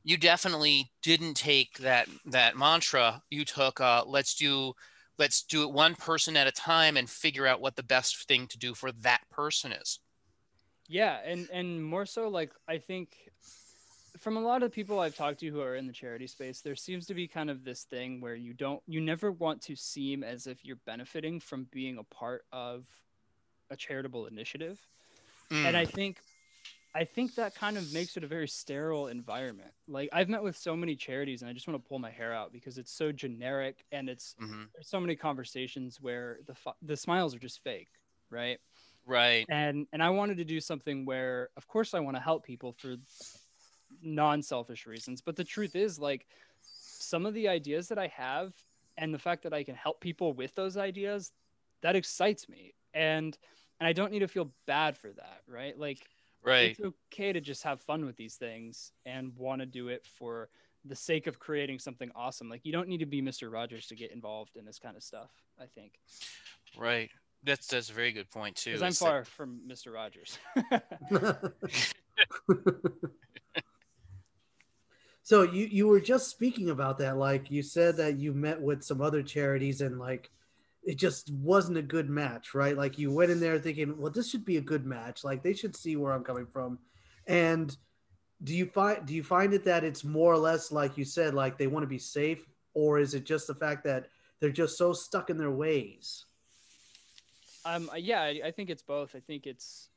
You 0.03 0.17
definitely 0.17 0.91
didn't 1.01 1.35
take 1.35 1.77
that 1.79 2.07
that 2.25 2.57
mantra. 2.57 3.23
You 3.29 3.45
took 3.45 3.79
uh, 3.81 4.03
let's 4.05 4.35
do 4.35 4.73
let's 5.17 5.43
do 5.43 5.63
it 5.63 5.71
one 5.71 5.95
person 5.95 6.35
at 6.37 6.47
a 6.47 6.51
time 6.51 6.97
and 6.97 7.09
figure 7.09 7.47
out 7.47 7.61
what 7.61 7.75
the 7.75 7.83
best 7.83 8.27
thing 8.27 8.47
to 8.47 8.57
do 8.57 8.73
for 8.75 8.91
that 8.91 9.29
person 9.29 9.71
is. 9.71 9.99
yeah 10.87 11.19
and 11.23 11.49
and 11.51 11.83
more 11.83 12.05
so 12.05 12.27
like 12.27 12.51
i 12.67 12.77
think 12.77 13.29
from 14.17 14.37
a 14.37 14.41
lot 14.41 14.63
of 14.63 14.71
people 14.71 14.99
I've 14.99 15.15
talked 15.15 15.39
to 15.41 15.49
who 15.51 15.61
are 15.61 15.75
in 15.75 15.87
the 15.87 15.93
charity 15.93 16.27
space, 16.27 16.61
there 16.61 16.75
seems 16.75 17.07
to 17.07 17.15
be 17.15 17.27
kind 17.27 17.49
of 17.49 17.63
this 17.63 17.83
thing 17.85 18.21
where 18.21 18.35
you 18.35 18.53
don't, 18.53 18.83
you 18.87 19.01
never 19.01 19.31
want 19.31 19.61
to 19.63 19.75
seem 19.75 20.23
as 20.23 20.47
if 20.47 20.65
you're 20.65 20.79
benefiting 20.85 21.39
from 21.39 21.67
being 21.71 21.97
a 21.97 22.03
part 22.03 22.43
of 22.51 22.87
a 23.69 23.77
charitable 23.77 24.27
initiative. 24.27 24.79
And 25.63 25.77
I 25.77 25.85
Mm, 25.85 25.87
think, 25.87 26.21
I 26.95 27.05
think 27.05 27.35
that 27.35 27.55
kind 27.55 27.77
of 27.77 27.91
makes 27.91 28.17
it 28.17 28.23
a 28.23 28.27
very 28.27 28.47
sterile 28.47 29.07
environment. 29.07 29.71
Like 29.87 30.09
I've 30.13 30.29
met 30.29 30.43
with 30.43 30.55
so 30.55 30.75
many 30.75 30.95
charities, 30.95 31.41
and 31.41 31.49
I 31.49 31.53
just 31.53 31.67
want 31.67 31.83
to 31.83 31.87
pull 31.87 31.99
my 31.99 32.11
hair 32.11 32.33
out 32.33 32.51
because 32.51 32.77
it's 32.77 32.91
so 32.91 33.11
generic, 33.11 33.83
and 33.91 34.09
it's 34.09 34.35
mhm. 34.41 34.67
there's 34.73 34.87
so 34.87 34.99
many 34.99 35.15
conversations 35.15 35.99
where 36.01 36.39
the 36.45 36.55
the 36.81 36.95
smiles 36.95 37.35
are 37.35 37.39
just 37.39 37.63
fake, 37.63 37.89
right? 38.29 38.59
right. 39.05 39.45
and 39.49 39.87
and 39.93 40.01
i 40.01 40.09
wanted 40.09 40.37
to 40.37 40.45
do 40.45 40.59
something 40.59 41.05
where 41.05 41.49
of 41.57 41.67
course 41.67 41.93
i 41.93 41.99
want 41.99 42.15
to 42.15 42.21
help 42.21 42.43
people 42.43 42.73
for 42.77 42.95
non-selfish 44.01 44.85
reasons 44.85 45.21
but 45.21 45.35
the 45.35 45.43
truth 45.43 45.75
is 45.75 45.99
like 45.99 46.25
some 46.61 47.25
of 47.25 47.33
the 47.33 47.47
ideas 47.47 47.87
that 47.87 47.99
i 47.99 48.07
have 48.07 48.53
and 48.97 49.13
the 49.13 49.19
fact 49.19 49.43
that 49.43 49.53
i 49.53 49.63
can 49.63 49.75
help 49.75 49.99
people 49.99 50.33
with 50.33 50.53
those 50.55 50.77
ideas 50.77 51.31
that 51.81 51.95
excites 51.95 52.49
me 52.49 52.73
and 52.93 53.37
and 53.79 53.87
i 53.87 53.93
don't 53.93 54.11
need 54.11 54.19
to 54.19 54.27
feel 54.27 54.51
bad 54.65 54.97
for 54.97 55.09
that 55.09 55.41
right 55.47 55.77
like 55.77 56.07
Right. 56.45 56.71
it's 56.71 56.79
okay 56.81 57.31
to 57.33 57.39
just 57.41 57.63
have 57.63 57.79
fun 57.81 58.05
with 58.05 58.15
these 58.17 58.35
things 58.35 58.91
and 59.05 59.31
want 59.37 59.61
to 59.61 59.65
do 59.65 59.87
it 59.87 60.05
for 60.17 60.49
the 60.85 60.95
sake 60.95 61.27
of 61.27 61.39
creating 61.39 61.79
something 61.79 62.11
awesome 62.15 62.49
like 62.49 62.61
you 62.65 62.73
don't 62.73 62.89
need 62.89 62.99
to 62.99 63.05
be 63.05 63.21
mr 63.21 63.49
rogers 63.51 63.87
to 63.87 63.95
get 63.95 64.11
involved 64.11 64.57
in 64.57 64.65
this 64.65 64.79
kind 64.79 64.97
of 64.97 65.03
stuff 65.03 65.31
i 65.61 65.65
think 65.65 65.93
Right. 66.77 67.09
That's 67.43 67.67
that's 67.67 67.89
a 67.89 67.93
very 67.93 68.11
good 68.11 68.29
point 68.31 68.55
too. 68.57 68.71
because 68.71 68.81
i'm 68.81 68.89
is 68.89 68.99
that- 68.99 69.05
far 69.05 69.23
from 69.23 69.61
mr 69.67 69.93
rogers 69.93 70.37
so 75.23 75.43
you 75.43 75.65
you 75.67 75.87
were 75.87 76.01
just 76.01 76.29
speaking 76.29 76.69
about 76.69 76.97
that 76.97 77.17
like 77.17 77.49
you 77.49 77.63
said 77.63 77.95
that 77.97 78.17
you 78.17 78.33
met 78.33 78.61
with 78.61 78.83
some 78.83 79.01
other 79.01 79.23
charities 79.23 79.79
and 79.81 79.99
like 79.99 80.29
it 80.85 80.97
just 80.97 81.31
wasn't 81.33 81.77
a 81.77 81.81
good 81.81 82.09
match 82.09 82.53
right 82.53 82.77
like 82.77 82.97
you 82.97 83.11
went 83.11 83.31
in 83.31 83.39
there 83.39 83.59
thinking 83.59 83.97
well 83.97 84.11
this 84.11 84.29
should 84.29 84.45
be 84.45 84.57
a 84.57 84.61
good 84.61 84.85
match 84.85 85.23
like 85.23 85.41
they 85.43 85.53
should 85.53 85.75
see 85.75 85.95
where 85.95 86.13
i'm 86.13 86.23
coming 86.23 86.45
from 86.45 86.77
and 87.27 87.77
do 88.43 88.53
you 88.53 88.65
find 88.65 89.05
do 89.05 89.13
you 89.13 89.23
find 89.23 89.53
it 89.53 89.63
that 89.63 89.83
it's 89.83 90.03
more 90.03 90.33
or 90.33 90.37
less 90.37 90.71
like 90.71 90.97
you 90.97 91.05
said 91.05 91.33
like 91.33 91.57
they 91.57 91.67
want 91.67 91.83
to 91.83 91.87
be 91.87 91.99
safe 91.99 92.47
or 92.73 92.99
is 92.99 93.13
it 93.13 93.23
just 93.25 93.47
the 93.47 93.55
fact 93.55 93.83
that 93.83 94.07
they're 94.39 94.49
just 94.51 94.77
so 94.77 94.91
stuck 94.93 95.29
in 95.29 95.37
their 95.37 95.51
ways 95.51 96.25
Um, 97.65 97.89
yeah, 97.95 98.21
I, 98.21 98.41
I 98.45 98.51
think 98.51 98.69
it's 98.69 98.81
both. 98.81 99.15
I 99.15 99.19
think 99.19 99.47
it's 99.47 99.89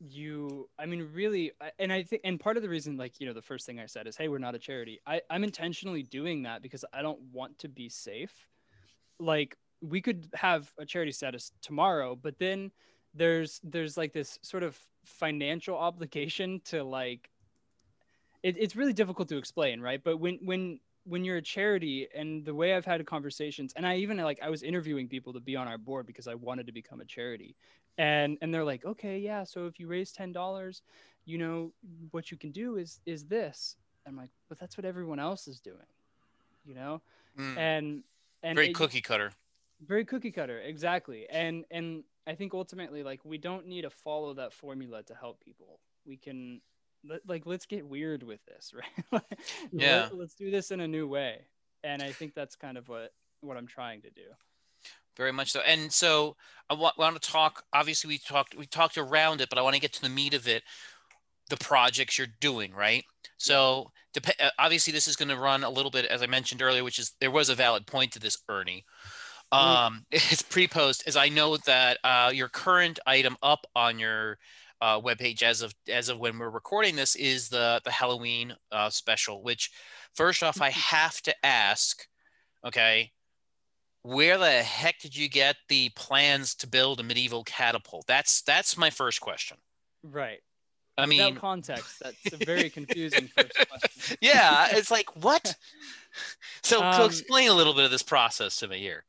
you. 0.00 0.68
I 0.78 0.86
mean, 0.86 1.08
really, 1.12 1.52
and 1.78 1.92
I 1.92 2.02
think, 2.02 2.22
and 2.24 2.40
part 2.40 2.56
of 2.56 2.62
the 2.62 2.68
reason, 2.68 2.96
like 2.96 3.20
you 3.20 3.26
know, 3.26 3.32
the 3.32 3.42
first 3.42 3.66
thing 3.66 3.78
I 3.78 3.86
said 3.86 4.06
is, 4.06 4.16
"Hey, 4.16 4.28
we're 4.28 4.38
not 4.38 4.54
a 4.54 4.58
charity." 4.58 5.00
I, 5.06 5.20
I'm 5.30 5.44
intentionally 5.44 6.02
doing 6.02 6.42
that 6.42 6.62
because 6.62 6.84
I 6.92 7.02
don't 7.02 7.20
want 7.32 7.58
to 7.60 7.68
be 7.68 7.88
safe. 7.88 8.32
Like 9.20 9.56
we 9.88 10.00
could 10.00 10.28
have 10.34 10.72
a 10.78 10.86
charity 10.86 11.12
status 11.12 11.52
tomorrow, 11.60 12.16
but 12.16 12.38
then 12.38 12.72
there's 13.14 13.60
there's 13.62 13.96
like 13.96 14.12
this 14.12 14.38
sort 14.42 14.62
of 14.62 14.78
financial 15.04 15.76
obligation 15.76 16.60
to 16.66 16.82
like. 16.84 17.30
It, 18.42 18.56
it's 18.58 18.76
really 18.76 18.92
difficult 18.92 19.28
to 19.30 19.36
explain, 19.38 19.80
right? 19.80 20.02
But 20.02 20.18
when 20.18 20.38
when 20.44 20.80
when 21.04 21.24
you're 21.24 21.36
a 21.36 21.42
charity 21.42 22.08
and 22.14 22.44
the 22.44 22.54
way 22.54 22.74
I've 22.74 22.84
had 22.84 23.04
conversations 23.06 23.72
and 23.76 23.86
I 23.86 23.96
even 23.96 24.16
like 24.18 24.40
I 24.42 24.50
was 24.50 24.62
interviewing 24.62 25.08
people 25.08 25.32
to 25.34 25.40
be 25.40 25.56
on 25.56 25.68
our 25.68 25.78
board 25.78 26.06
because 26.06 26.26
I 26.26 26.34
wanted 26.34 26.66
to 26.66 26.72
become 26.72 27.00
a 27.00 27.04
charity. 27.04 27.56
And 27.96 28.38
and 28.42 28.52
they're 28.52 28.64
like, 28.64 28.84
"Okay, 28.84 29.18
yeah, 29.18 29.44
so 29.44 29.66
if 29.66 29.78
you 29.78 29.86
raise 29.86 30.12
$10, 30.12 30.82
you 31.24 31.38
know, 31.38 31.72
what 32.10 32.30
you 32.30 32.36
can 32.36 32.52
do 32.52 32.76
is 32.76 33.00
is 33.06 33.26
this." 33.26 33.76
I'm 34.06 34.16
like, 34.16 34.30
"But 34.48 34.58
that's 34.58 34.76
what 34.76 34.84
everyone 34.84 35.18
else 35.20 35.46
is 35.48 35.60
doing." 35.60 35.86
You 36.64 36.74
know? 36.74 37.02
Mm, 37.38 37.56
And 37.58 38.04
and 38.42 38.56
very 38.56 38.68
it- 38.68 38.74
cookie 38.74 39.00
cutter. 39.02 39.32
Very 39.80 40.04
cookie 40.04 40.32
cutter, 40.32 40.60
exactly. 40.60 41.26
And 41.30 41.64
and 41.70 42.04
I 42.26 42.34
think 42.34 42.54
ultimately 42.54 43.02
like 43.02 43.24
we 43.24 43.38
don't 43.38 43.66
need 43.66 43.82
to 43.82 43.90
follow 43.90 44.34
that 44.34 44.52
formula 44.52 45.02
to 45.04 45.14
help 45.14 45.40
people. 45.40 45.80
We 46.06 46.16
can 46.16 46.60
let, 47.04 47.20
like 47.26 47.46
let's 47.46 47.66
get 47.66 47.86
weird 47.86 48.22
with 48.22 48.40
this, 48.46 48.72
right? 49.12 49.22
Yeah. 49.72 50.08
Let, 50.10 50.16
let's 50.16 50.34
do 50.34 50.50
this 50.50 50.70
in 50.70 50.80
a 50.80 50.88
new 50.88 51.06
way. 51.08 51.40
And 51.82 52.02
I 52.02 52.12
think 52.12 52.34
that's 52.34 52.56
kind 52.56 52.78
of 52.78 52.88
what 52.88 53.12
what 53.40 53.56
I'm 53.56 53.66
trying 53.66 54.02
to 54.02 54.10
do. 54.10 54.22
very 55.16 55.32
much 55.32 55.52
so 55.52 55.60
and 55.60 55.92
so 55.92 56.34
i 56.70 56.74
wa- 56.74 56.92
want 56.98 57.20
to 57.20 57.30
talk 57.30 57.62
obviously 57.72 58.08
we 58.08 58.18
talked 58.18 58.56
we 58.56 58.66
talked 58.66 58.96
around 58.98 59.40
it 59.40 59.48
but 59.48 59.58
i 59.58 59.62
want 59.62 59.74
to 59.74 59.80
get 59.80 59.92
to 59.92 60.02
the 60.02 60.08
meat 60.08 60.34
of 60.34 60.48
it 60.48 60.62
the 61.50 61.56
projects 61.58 62.16
you're 62.18 62.26
doing 62.40 62.72
right 62.74 63.04
so 63.36 63.90
dep- 64.14 64.40
uh, 64.40 64.48
obviously 64.58 64.92
this 64.92 65.06
is 65.06 65.14
going 65.16 65.28
to 65.28 65.36
run 65.36 65.62
a 65.62 65.70
little 65.70 65.90
bit 65.90 66.06
as 66.06 66.22
i 66.22 66.26
mentioned 66.26 66.62
earlier 66.62 66.82
which 66.82 66.98
is 66.98 67.12
there 67.20 67.30
was 67.30 67.48
a 67.48 67.54
valid 67.54 67.86
point 67.86 68.12
to 68.12 68.18
this 68.18 68.38
ernie 68.48 68.84
um 69.54 70.04
it's 70.10 70.42
pre-post 70.42 71.04
as 71.06 71.16
i 71.16 71.28
know 71.28 71.56
that 71.58 71.98
uh 72.04 72.30
your 72.34 72.48
current 72.48 72.98
item 73.06 73.36
up 73.42 73.66
on 73.74 73.98
your 73.98 74.38
uh, 74.80 75.00
webpage 75.00 75.42
as 75.42 75.62
of 75.62 75.72
as 75.88 76.08
of 76.10 76.18
when 76.18 76.38
we're 76.38 76.50
recording 76.50 76.94
this 76.96 77.16
is 77.16 77.48
the 77.48 77.80
the 77.84 77.90
halloween 77.90 78.54
uh, 78.72 78.90
special 78.90 79.42
which 79.42 79.70
first 80.14 80.42
off 80.42 80.60
i 80.60 80.68
have 80.70 81.20
to 81.22 81.34
ask 81.44 82.06
okay 82.66 83.10
where 84.02 84.36
the 84.36 84.62
heck 84.62 84.98
did 85.00 85.16
you 85.16 85.28
get 85.30 85.56
the 85.68 85.88
plans 85.96 86.54
to 86.56 86.66
build 86.66 87.00
a 87.00 87.02
medieval 87.02 87.42
catapult? 87.42 88.06
That's 88.06 88.42
that's 88.42 88.76
my 88.76 88.90
first 88.90 89.20
question. 89.20 89.56
Right. 90.02 90.40
I 90.96 91.06
Without 91.06 91.08
mean, 91.08 91.36
context, 91.36 92.00
that's 92.00 92.32
a 92.32 92.36
very 92.44 92.70
confusing 92.70 93.28
first 93.28 93.54
question. 93.68 94.16
yeah, 94.20 94.68
it's 94.72 94.90
like 94.90 95.08
what? 95.24 95.56
So, 96.62 96.78
so 96.92 97.02
Um, 97.02 97.06
explain 97.06 97.48
a 97.50 97.54
little 97.54 97.74
bit 97.74 97.84
of 97.84 97.90
this 97.90 98.02
process 98.04 98.56
to 98.58 98.68
me 98.68 98.78
here. 98.78 99.04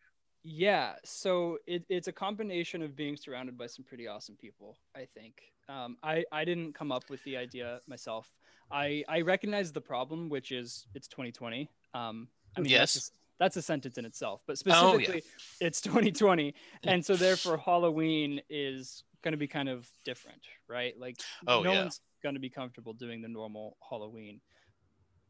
Yeah, 0.48 0.94
so 1.04 1.58
it, 1.66 1.86
it's 1.90 2.08
a 2.08 2.12
combination 2.12 2.84
of 2.84 2.96
being 2.96 3.18
surrounded 3.18 3.58
by 3.58 3.66
some 3.66 3.84
pretty 3.84 4.08
awesome 4.08 4.36
people. 4.36 4.78
I 4.96 5.08
think 5.16 5.42
um, 5.68 5.98
I 6.04 6.24
I 6.32 6.46
didn't 6.46 6.74
come 6.74 6.92
up 6.92 7.10
with 7.10 7.24
the 7.24 7.36
idea 7.36 7.80
myself. 7.88 8.32
I 8.72 9.04
I 9.10 9.22
recognize 9.22 9.72
the 9.74 9.82
problem, 9.82 10.30
which 10.30 10.52
is 10.52 10.86
it's 10.94 11.08
2020. 11.08 11.68
Um, 11.96 12.28
I 12.56 12.62
mean, 12.62 12.72
Yes. 12.72 12.94
that's 12.94 13.08
a, 13.08 13.12
that's 13.40 13.58
a 13.58 13.62
sentence 13.64 13.98
in 13.98 14.06
itself, 14.06 14.44
but 14.46 14.60
Oh, 14.70 15.00
yeah. 15.00 15.08
specifically, 15.08 15.24
it's 15.62 15.82
2020, 15.82 16.54
and 16.84 17.04
so 17.04 17.16
therefore 17.16 17.58
Halloween 17.58 18.40
is 18.48 19.04
going 19.24 19.32
to 19.32 19.40
be 19.40 19.48
kind 19.48 19.68
of 19.68 19.90
different, 20.04 20.44
right? 20.70 20.94
Like, 21.00 21.18
Oh, 21.48 21.64
no 21.64 21.74
yeah. 21.74 21.80
one's 21.80 22.02
going 22.22 22.36
to 22.36 22.40
be 22.40 22.52
comfortable 22.52 22.94
doing 22.94 23.24
the 23.24 23.28
normal 23.30 23.78
Halloween. 23.90 24.42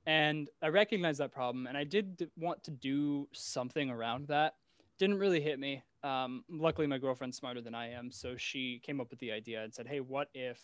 And 0.05 0.49
I 0.61 0.67
recognize 0.67 1.19
that 1.19 1.31
problem, 1.31 1.67
and 1.67 1.77
I 1.77 1.85
did 1.85 2.29
want 2.35 2.65
to 2.65 2.71
do 2.71 3.29
something 3.33 3.89
around 3.89 4.27
that 4.27 4.55
didn't 4.99 5.17
really 5.19 5.41
hit 5.41 5.59
me. 5.59 5.83
Um, 6.03 6.43
luckily, 6.49 6.87
my 6.87 6.97
girlfriend's 6.97 7.37
smarter 7.37 7.61
than 7.61 7.75
I 7.75 7.91
am, 7.91 8.11
so 8.11 8.35
she 8.37 8.79
came 8.83 9.01
up 9.01 9.09
with 9.09 9.19
the 9.19 9.31
idea 9.31 9.63
and 9.63 9.73
said, 9.73 9.87
"Hey, 9.87 9.99
what 9.99 10.29
if 10.33 10.61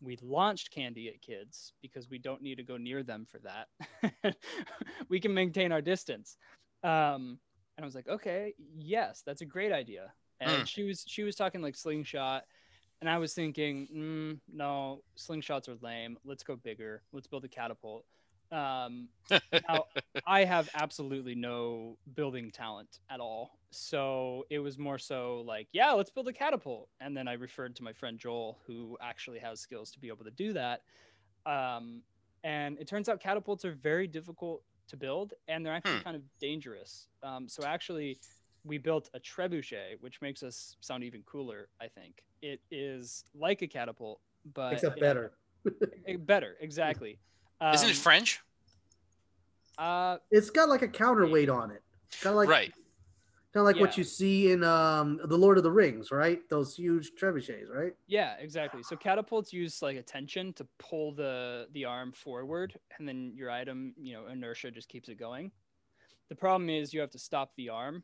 we 0.00 0.18
launched 0.22 0.70
Candy 0.70 1.08
at 1.08 1.20
Kids 1.22 1.72
because 1.82 2.08
we 2.08 2.18
don't 2.18 2.42
need 2.42 2.56
to 2.56 2.62
go 2.64 2.76
near 2.76 3.02
them 3.02 3.26
for 3.26 3.38
that? 3.40 4.36
we 5.08 5.20
can 5.20 5.32
maintain 5.34 5.72
our 5.72 5.82
distance." 5.82 6.36
Um, 6.82 7.38
and 7.76 7.84
I 7.84 7.86
was 7.86 7.94
like, 7.94 8.08
"Okay, 8.08 8.54
yes, 8.78 9.22
that's 9.24 9.42
a 9.42 9.46
great 9.46 9.72
idea." 9.72 10.12
And 10.40 10.62
Mm. 10.62 10.68
she 10.68 10.82
was 10.84 11.04
she 11.06 11.22
was 11.22 11.36
talking 11.36 11.62
like 11.62 11.76
slingshot, 11.76 12.44
and 13.00 13.08
I 13.08 13.18
was 13.18 13.34
thinking, 13.34 13.88
mm, 13.94 14.40
"No, 14.52 15.02
slingshots 15.16 15.68
are 15.68 15.76
lame. 15.82 16.18
Let's 16.24 16.42
go 16.42 16.56
bigger. 16.56 17.02
Let's 17.12 17.26
build 17.26 17.44
a 17.44 17.48
catapult." 17.48 18.04
Um, 18.52 19.08
now, 19.68 19.86
I 20.26 20.44
have 20.44 20.68
absolutely 20.74 21.34
no 21.34 21.96
building 22.14 22.50
talent 22.50 22.98
at 23.10 23.20
all. 23.20 23.58
So 23.70 24.44
it 24.50 24.58
was 24.58 24.78
more 24.78 24.98
so 24.98 25.44
like, 25.46 25.68
yeah, 25.72 25.92
let's 25.92 26.10
build 26.10 26.28
a 26.28 26.32
catapult. 26.32 26.88
And 27.00 27.16
then 27.16 27.28
I 27.28 27.34
referred 27.34 27.76
to 27.76 27.84
my 27.84 27.92
friend 27.92 28.18
Joel, 28.18 28.60
who 28.66 28.96
actually 29.00 29.38
has 29.40 29.60
skills 29.60 29.90
to 29.92 30.00
be 30.00 30.08
able 30.08 30.24
to 30.24 30.30
do 30.30 30.52
that. 30.54 30.82
Um, 31.46 32.02
and 32.44 32.78
it 32.78 32.86
turns 32.88 33.08
out 33.08 33.20
catapults 33.20 33.64
are 33.64 33.72
very 33.72 34.06
difficult 34.06 34.62
to 34.88 34.96
build 34.96 35.34
and 35.48 35.64
they're 35.64 35.72
actually 35.74 35.98
Hmm. 35.98 36.04
kind 36.04 36.16
of 36.16 36.22
dangerous. 36.40 37.08
Um, 37.22 37.48
so 37.48 37.64
actually, 37.64 38.18
we 38.64 38.78
built 38.78 39.08
a 39.14 39.20
trebuchet, 39.20 40.00
which 40.00 40.20
makes 40.20 40.42
us 40.42 40.76
sound 40.80 41.04
even 41.04 41.22
cooler, 41.22 41.68
I 41.80 41.88
think. 41.88 42.22
It 42.42 42.60
is 42.70 43.24
like 43.34 43.62
a 43.62 43.66
catapult, 43.68 44.20
but 44.54 44.74
except 44.74 44.96
it- 44.96 45.00
better 45.00 45.32
better, 46.26 46.56
exactly. 46.60 47.18
Isn't 47.60 47.86
Um, 47.86 47.90
it 47.90 47.96
French? 47.96 48.40
Uh, 49.78 50.18
it's 50.30 50.50
got 50.50 50.68
like 50.68 50.82
a 50.82 50.88
counterweight 50.88 51.48
on 51.48 51.70
it 51.70 51.82
kind 52.20 52.32
of 52.32 52.36
like 52.36 52.48
right. 52.48 52.72
kind 53.54 53.60
of 53.60 53.64
like 53.64 53.76
what 53.76 53.96
you 53.96 54.04
see 54.04 54.50
in 54.50 54.64
um 54.64 55.20
the 55.24 55.38
lord 55.38 55.56
of 55.56 55.62
the 55.62 55.70
rings 55.70 56.10
right 56.10 56.46
those 56.50 56.74
huge 56.74 57.12
trebuchets 57.18 57.70
right 57.72 57.94
Yeah, 58.06 58.34
exactly. 58.40 58.82
So 58.82 58.96
catapults 58.96 59.52
use 59.52 59.80
like 59.80 59.96
a 59.96 60.02
tension 60.02 60.52
to 60.54 60.66
pull 60.78 61.12
the 61.14 61.68
the 61.72 61.84
arm 61.84 62.12
forward, 62.12 62.78
and 62.98 63.08
then 63.08 63.32
your 63.34 63.50
item, 63.50 63.94
you 63.96 64.12
know, 64.12 64.26
inertia 64.26 64.70
just 64.70 64.88
keeps 64.88 65.08
it 65.08 65.18
going. 65.18 65.50
The 66.28 66.34
problem 66.36 66.68
is 66.68 66.92
you 66.92 67.00
have 67.00 67.10
to 67.10 67.18
stop 67.18 67.52
the 67.56 67.68
arm. 67.70 68.02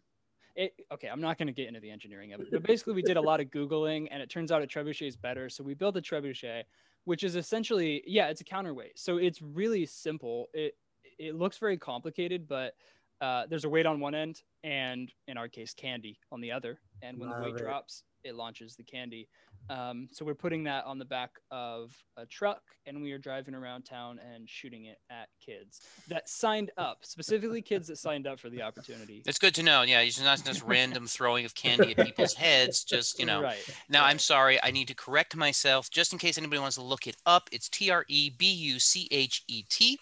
It, 0.54 0.72
okay, 0.90 1.08
I'm 1.08 1.20
not 1.20 1.36
going 1.36 1.48
to 1.48 1.52
get 1.52 1.68
into 1.68 1.80
the 1.80 1.90
engineering 1.90 2.32
of 2.32 2.40
it, 2.40 2.48
but 2.50 2.62
basically 2.62 2.94
we 2.94 3.02
did 3.02 3.18
a 3.18 3.20
lot 3.20 3.40
of 3.40 3.48
googling, 3.48 4.08
and 4.10 4.22
it 4.22 4.30
turns 4.30 4.50
out 4.50 4.62
a 4.62 4.66
trebuchet 4.66 5.06
is 5.06 5.16
better. 5.16 5.50
So 5.50 5.62
we 5.62 5.74
built 5.74 5.96
a 5.98 6.00
trebuchet, 6.00 6.62
which 7.06 7.22
is 7.22 7.36
essentially 7.36 8.02
yeah, 8.06 8.26
it's 8.28 8.42
a 8.42 8.44
counterweight. 8.44 8.98
So 8.98 9.16
it's 9.16 9.40
really 9.40 9.86
simple. 9.86 10.48
It 10.52 10.74
it 11.18 11.34
looks 11.34 11.56
very 11.56 11.78
complicated, 11.78 12.46
but 12.46 12.74
uh, 13.22 13.46
there's 13.48 13.64
a 13.64 13.68
weight 13.68 13.86
on 13.86 13.98
one 14.00 14.14
end, 14.14 14.42
and 14.62 15.10
in 15.26 15.38
our 15.38 15.48
case, 15.48 15.72
candy 15.72 16.18
on 16.30 16.42
the 16.42 16.52
other. 16.52 16.80
And 17.00 17.18
when 17.18 17.30
Love 17.30 17.38
the 17.38 17.44
weight 17.46 17.54
it. 17.54 17.62
drops, 17.62 18.02
it 18.26 18.34
launches 18.34 18.76
the 18.76 18.82
candy. 18.82 19.28
Um, 19.68 20.08
so 20.12 20.24
we're 20.24 20.34
putting 20.34 20.64
that 20.64 20.84
on 20.84 20.98
the 20.98 21.04
back 21.04 21.30
of 21.50 21.92
a 22.16 22.26
truck, 22.26 22.62
and 22.86 23.02
we 23.02 23.12
are 23.12 23.18
driving 23.18 23.54
around 23.54 23.82
town 23.82 24.20
and 24.32 24.48
shooting 24.48 24.84
it 24.84 24.98
at 25.10 25.28
kids 25.44 25.80
that 26.08 26.28
signed 26.28 26.70
up, 26.76 26.98
specifically 27.02 27.62
kids 27.62 27.88
that 27.88 27.98
signed 27.98 28.26
up 28.26 28.38
for 28.38 28.48
the 28.48 28.62
opportunity. 28.62 29.22
It's 29.26 29.38
good 29.38 29.54
to 29.56 29.62
know. 29.62 29.82
Yeah, 29.82 30.00
it's 30.00 30.22
not 30.22 30.44
just 30.44 30.62
random 30.62 31.06
throwing 31.06 31.44
of 31.44 31.54
candy 31.54 31.94
at 31.96 32.04
people's 32.04 32.34
heads. 32.34 32.84
Just 32.84 33.18
you 33.18 33.26
know. 33.26 33.42
right? 33.42 33.58
Now 33.88 34.04
I'm 34.04 34.18
sorry. 34.18 34.62
I 34.62 34.70
need 34.70 34.88
to 34.88 34.94
correct 34.94 35.34
myself, 35.36 35.90
just 35.90 36.12
in 36.12 36.18
case 36.18 36.38
anybody 36.38 36.60
wants 36.60 36.76
to 36.76 36.82
look 36.82 37.06
it 37.06 37.16
up. 37.26 37.48
It's 37.50 37.68
T 37.68 37.90
R 37.90 38.04
E 38.08 38.30
B 38.30 38.52
U 38.52 38.78
C 38.78 39.08
H 39.10 39.42
E 39.48 39.64
T. 39.68 39.98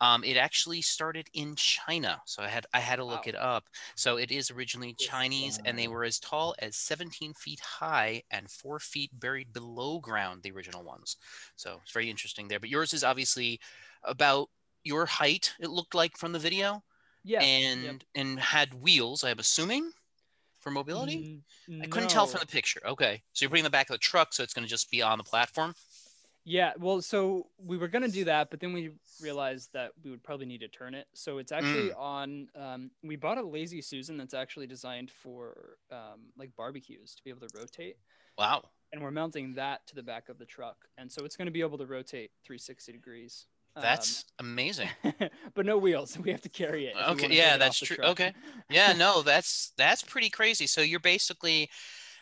Um, 0.00 0.24
it 0.24 0.36
actually 0.36 0.80
started 0.82 1.28
in 1.34 1.56
China, 1.56 2.22
so 2.24 2.42
I 2.42 2.48
had 2.48 2.66
I 2.72 2.80
had 2.80 2.96
to 2.96 3.04
look 3.04 3.26
Wow. 3.26 3.30
it 3.30 3.34
up. 3.36 3.68
So 3.96 4.16
it 4.16 4.30
is 4.30 4.50
originally 4.50 4.94
Chinese, 4.94 5.58
and 5.64 5.78
they 5.78 5.88
were 5.88 6.04
as 6.04 6.18
tall 6.18 6.54
as 6.60 6.76
17 6.76 7.34
feet 7.34 7.60
high 7.60 8.22
and 8.30 8.50
four 8.50 8.78
feet 8.78 9.10
buried 9.18 9.52
below 9.52 10.00
ground. 10.00 10.42
The 10.42 10.52
original 10.52 10.82
ones. 10.84 11.16
So 11.56 11.80
it's 11.82 11.92
very 11.92 12.08
interesting 12.10 12.48
there. 12.48 12.60
But 12.60 12.70
yours 12.70 12.92
is 12.94 13.04
obviously 13.04 13.60
about 14.04 14.48
your 14.84 15.06
height. 15.06 15.54
It 15.60 15.68
looked 15.70 15.94
like 15.94 16.16
from 16.16 16.32
the 16.32 16.38
video, 16.38 16.82
Yeah. 17.24 17.42
and 17.42 17.82
yep. 17.82 18.02
and 18.14 18.40
had 18.40 18.74
wheels. 18.74 19.22
I'm 19.24 19.38
assuming 19.38 19.92
for 20.60 20.70
mobility. 20.70 21.42
I 21.82 21.86
couldn't 21.86 22.10
tell 22.10 22.26
from 22.26 22.40
the 22.40 22.46
picture. 22.46 22.80
Okay, 22.86 23.22
so 23.32 23.42
you're 23.44 23.50
putting 23.50 23.64
the 23.64 23.70
back 23.70 23.88
of 23.90 23.94
the 23.94 23.98
truck, 23.98 24.32
so 24.34 24.42
it's 24.42 24.52
going 24.54 24.64
to 24.64 24.70
just 24.70 24.90
be 24.90 25.02
on 25.02 25.18
the 25.18 25.24
platform. 25.24 25.74
Yeah, 26.44 26.72
well, 26.78 27.02
so 27.02 27.48
we 27.58 27.76
were 27.76 27.88
gonna 27.88 28.08
do 28.08 28.24
that, 28.24 28.50
but 28.50 28.60
then 28.60 28.72
we 28.72 28.92
realized 29.20 29.70
that 29.74 29.92
we 30.02 30.10
would 30.10 30.22
probably 30.22 30.46
need 30.46 30.60
to 30.60 30.68
turn 30.68 30.94
it. 30.94 31.06
So 31.14 31.38
it's 31.38 31.52
actually 31.52 31.92
on. 31.92 32.48
Um, 32.56 32.90
we 33.02 33.16
bought 33.16 33.38
a 33.38 33.42
Lazy 33.42 33.82
Susan 33.82 34.16
that's 34.16 34.34
actually 34.34 34.66
designed 34.66 35.10
for 35.10 35.76
um, 35.90 36.32
like 36.38 36.54
barbecues 36.56 37.14
to 37.14 37.22
be 37.22 37.30
able 37.30 37.46
to 37.46 37.58
rotate, 37.58 37.96
Wow. 38.38 38.64
and 38.92 39.02
we're 39.02 39.10
mounting 39.10 39.54
that 39.54 39.86
to 39.88 39.94
the 39.94 40.02
back 40.02 40.28
of 40.28 40.38
the 40.38 40.46
truck, 40.46 40.76
and 40.96 41.12
so 41.12 41.24
it's 41.24 41.36
going 41.36 41.46
to 41.46 41.52
be 41.52 41.60
able 41.60 41.78
to 41.78 41.86
rotate 41.86 42.30
360 42.44 42.92
degrees. 42.92 43.46
Um, 43.76 43.82
That's 43.82 44.24
amazing. 44.38 44.88
but 45.54 45.64
no 45.64 45.78
wheels. 45.78 46.18
We 46.18 46.30
have 46.32 46.42
to 46.42 46.48
carry 46.48 46.86
it. 46.86 46.96
Okay, 46.96 47.28
yeah, 47.28 47.28
take 47.28 47.32
it 47.32 47.52
off 47.52 47.58
that's 47.60 47.78
true. 47.78 48.04
Okay. 48.04 48.32
Yeah, 48.68 48.92
no, 48.94 49.22
that's 49.24 49.72
that's 49.76 50.02
pretty 50.02 50.30
crazy. 50.30 50.66
So 50.66 50.80
you're 50.80 51.00
basically 51.00 51.70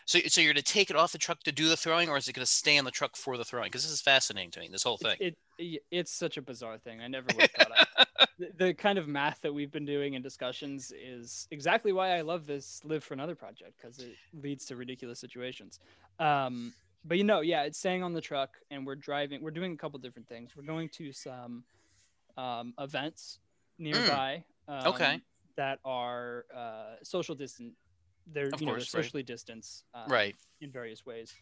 so 0.09 0.17
so 0.25 0.41
you're 0.41 0.53
going 0.53 0.63
to 0.63 0.73
take 0.73 0.89
it 0.89 0.95
off 0.95 1.11
the 1.11 1.19
truck 1.19 1.43
to 1.43 1.51
do 1.51 1.69
the 1.69 1.77
throwing, 1.77 2.09
or 2.09 2.17
is 2.17 2.27
it 2.27 2.33
going 2.33 2.43
to 2.43 2.51
stay 2.51 2.79
on 2.79 2.83
the 2.83 2.89
truck 2.89 3.15
for 3.15 3.37
the 3.37 3.45
throwing? 3.45 3.67
Because 3.67 3.83
this 3.83 3.91
is 3.91 4.01
fascinating 4.01 4.49
to 4.49 4.59
me. 4.59 4.67
This 4.71 4.81
whole 4.81 4.97
thing. 4.97 5.15
It, 5.19 5.37
it 5.59 5.83
it's 5.91 6.11
such 6.11 6.35
a 6.35 6.41
bizarre 6.41 6.79
thing. 6.79 6.99
I 6.99 7.07
never 7.07 7.27
would 7.35 7.41
have 7.41 7.51
thought. 7.51 7.71
I, 7.95 8.25
the, 8.39 8.47
the 8.57 8.73
kind 8.73 8.97
of 8.97 9.07
math 9.07 9.39
that 9.41 9.53
we've 9.53 9.71
been 9.71 9.85
doing 9.85 10.15
in 10.15 10.23
discussions 10.23 10.91
is 10.99 11.47
exactly 11.51 11.93
why 11.93 12.17
I 12.17 12.21
love 12.21 12.47
this 12.47 12.81
live 12.83 13.03
for 13.03 13.13
another 13.13 13.35
project 13.35 13.73
because 13.79 13.99
it 13.99 14.15
leads 14.41 14.65
to 14.65 14.75
ridiculous 14.75 15.19
situations. 15.19 15.79
Um, 16.17 16.73
but 17.05 17.19
you 17.19 17.23
know, 17.23 17.41
yeah, 17.41 17.61
it's 17.61 17.77
staying 17.77 18.01
on 18.01 18.13
the 18.13 18.21
truck, 18.21 18.57
and 18.71 18.87
we're 18.87 18.95
driving. 18.95 19.43
We're 19.43 19.51
doing 19.51 19.73
a 19.73 19.77
couple 19.77 19.99
different 19.99 20.27
things. 20.27 20.53
We're 20.57 20.63
going 20.63 20.89
to 20.93 21.13
some 21.13 21.65
um, 22.35 22.73
events 22.79 23.37
nearby. 23.77 24.43
Mm. 24.67 24.85
Okay. 24.87 25.13
um, 25.13 25.21
That 25.55 25.77
are 25.85 26.45
uh, 26.55 26.95
social 27.03 27.35
distant. 27.35 27.73
They're 28.31 28.47
Of 28.53 28.61
you 28.61 28.67
know 28.67 28.73
course, 28.73 28.91
they're 28.91 28.99
right. 28.99 29.05
socially 29.05 29.23
distanced. 29.23 29.83
um, 29.93 30.03
right. 30.07 30.35
in 30.61 30.71
various 30.71 31.05
ways 31.05 31.33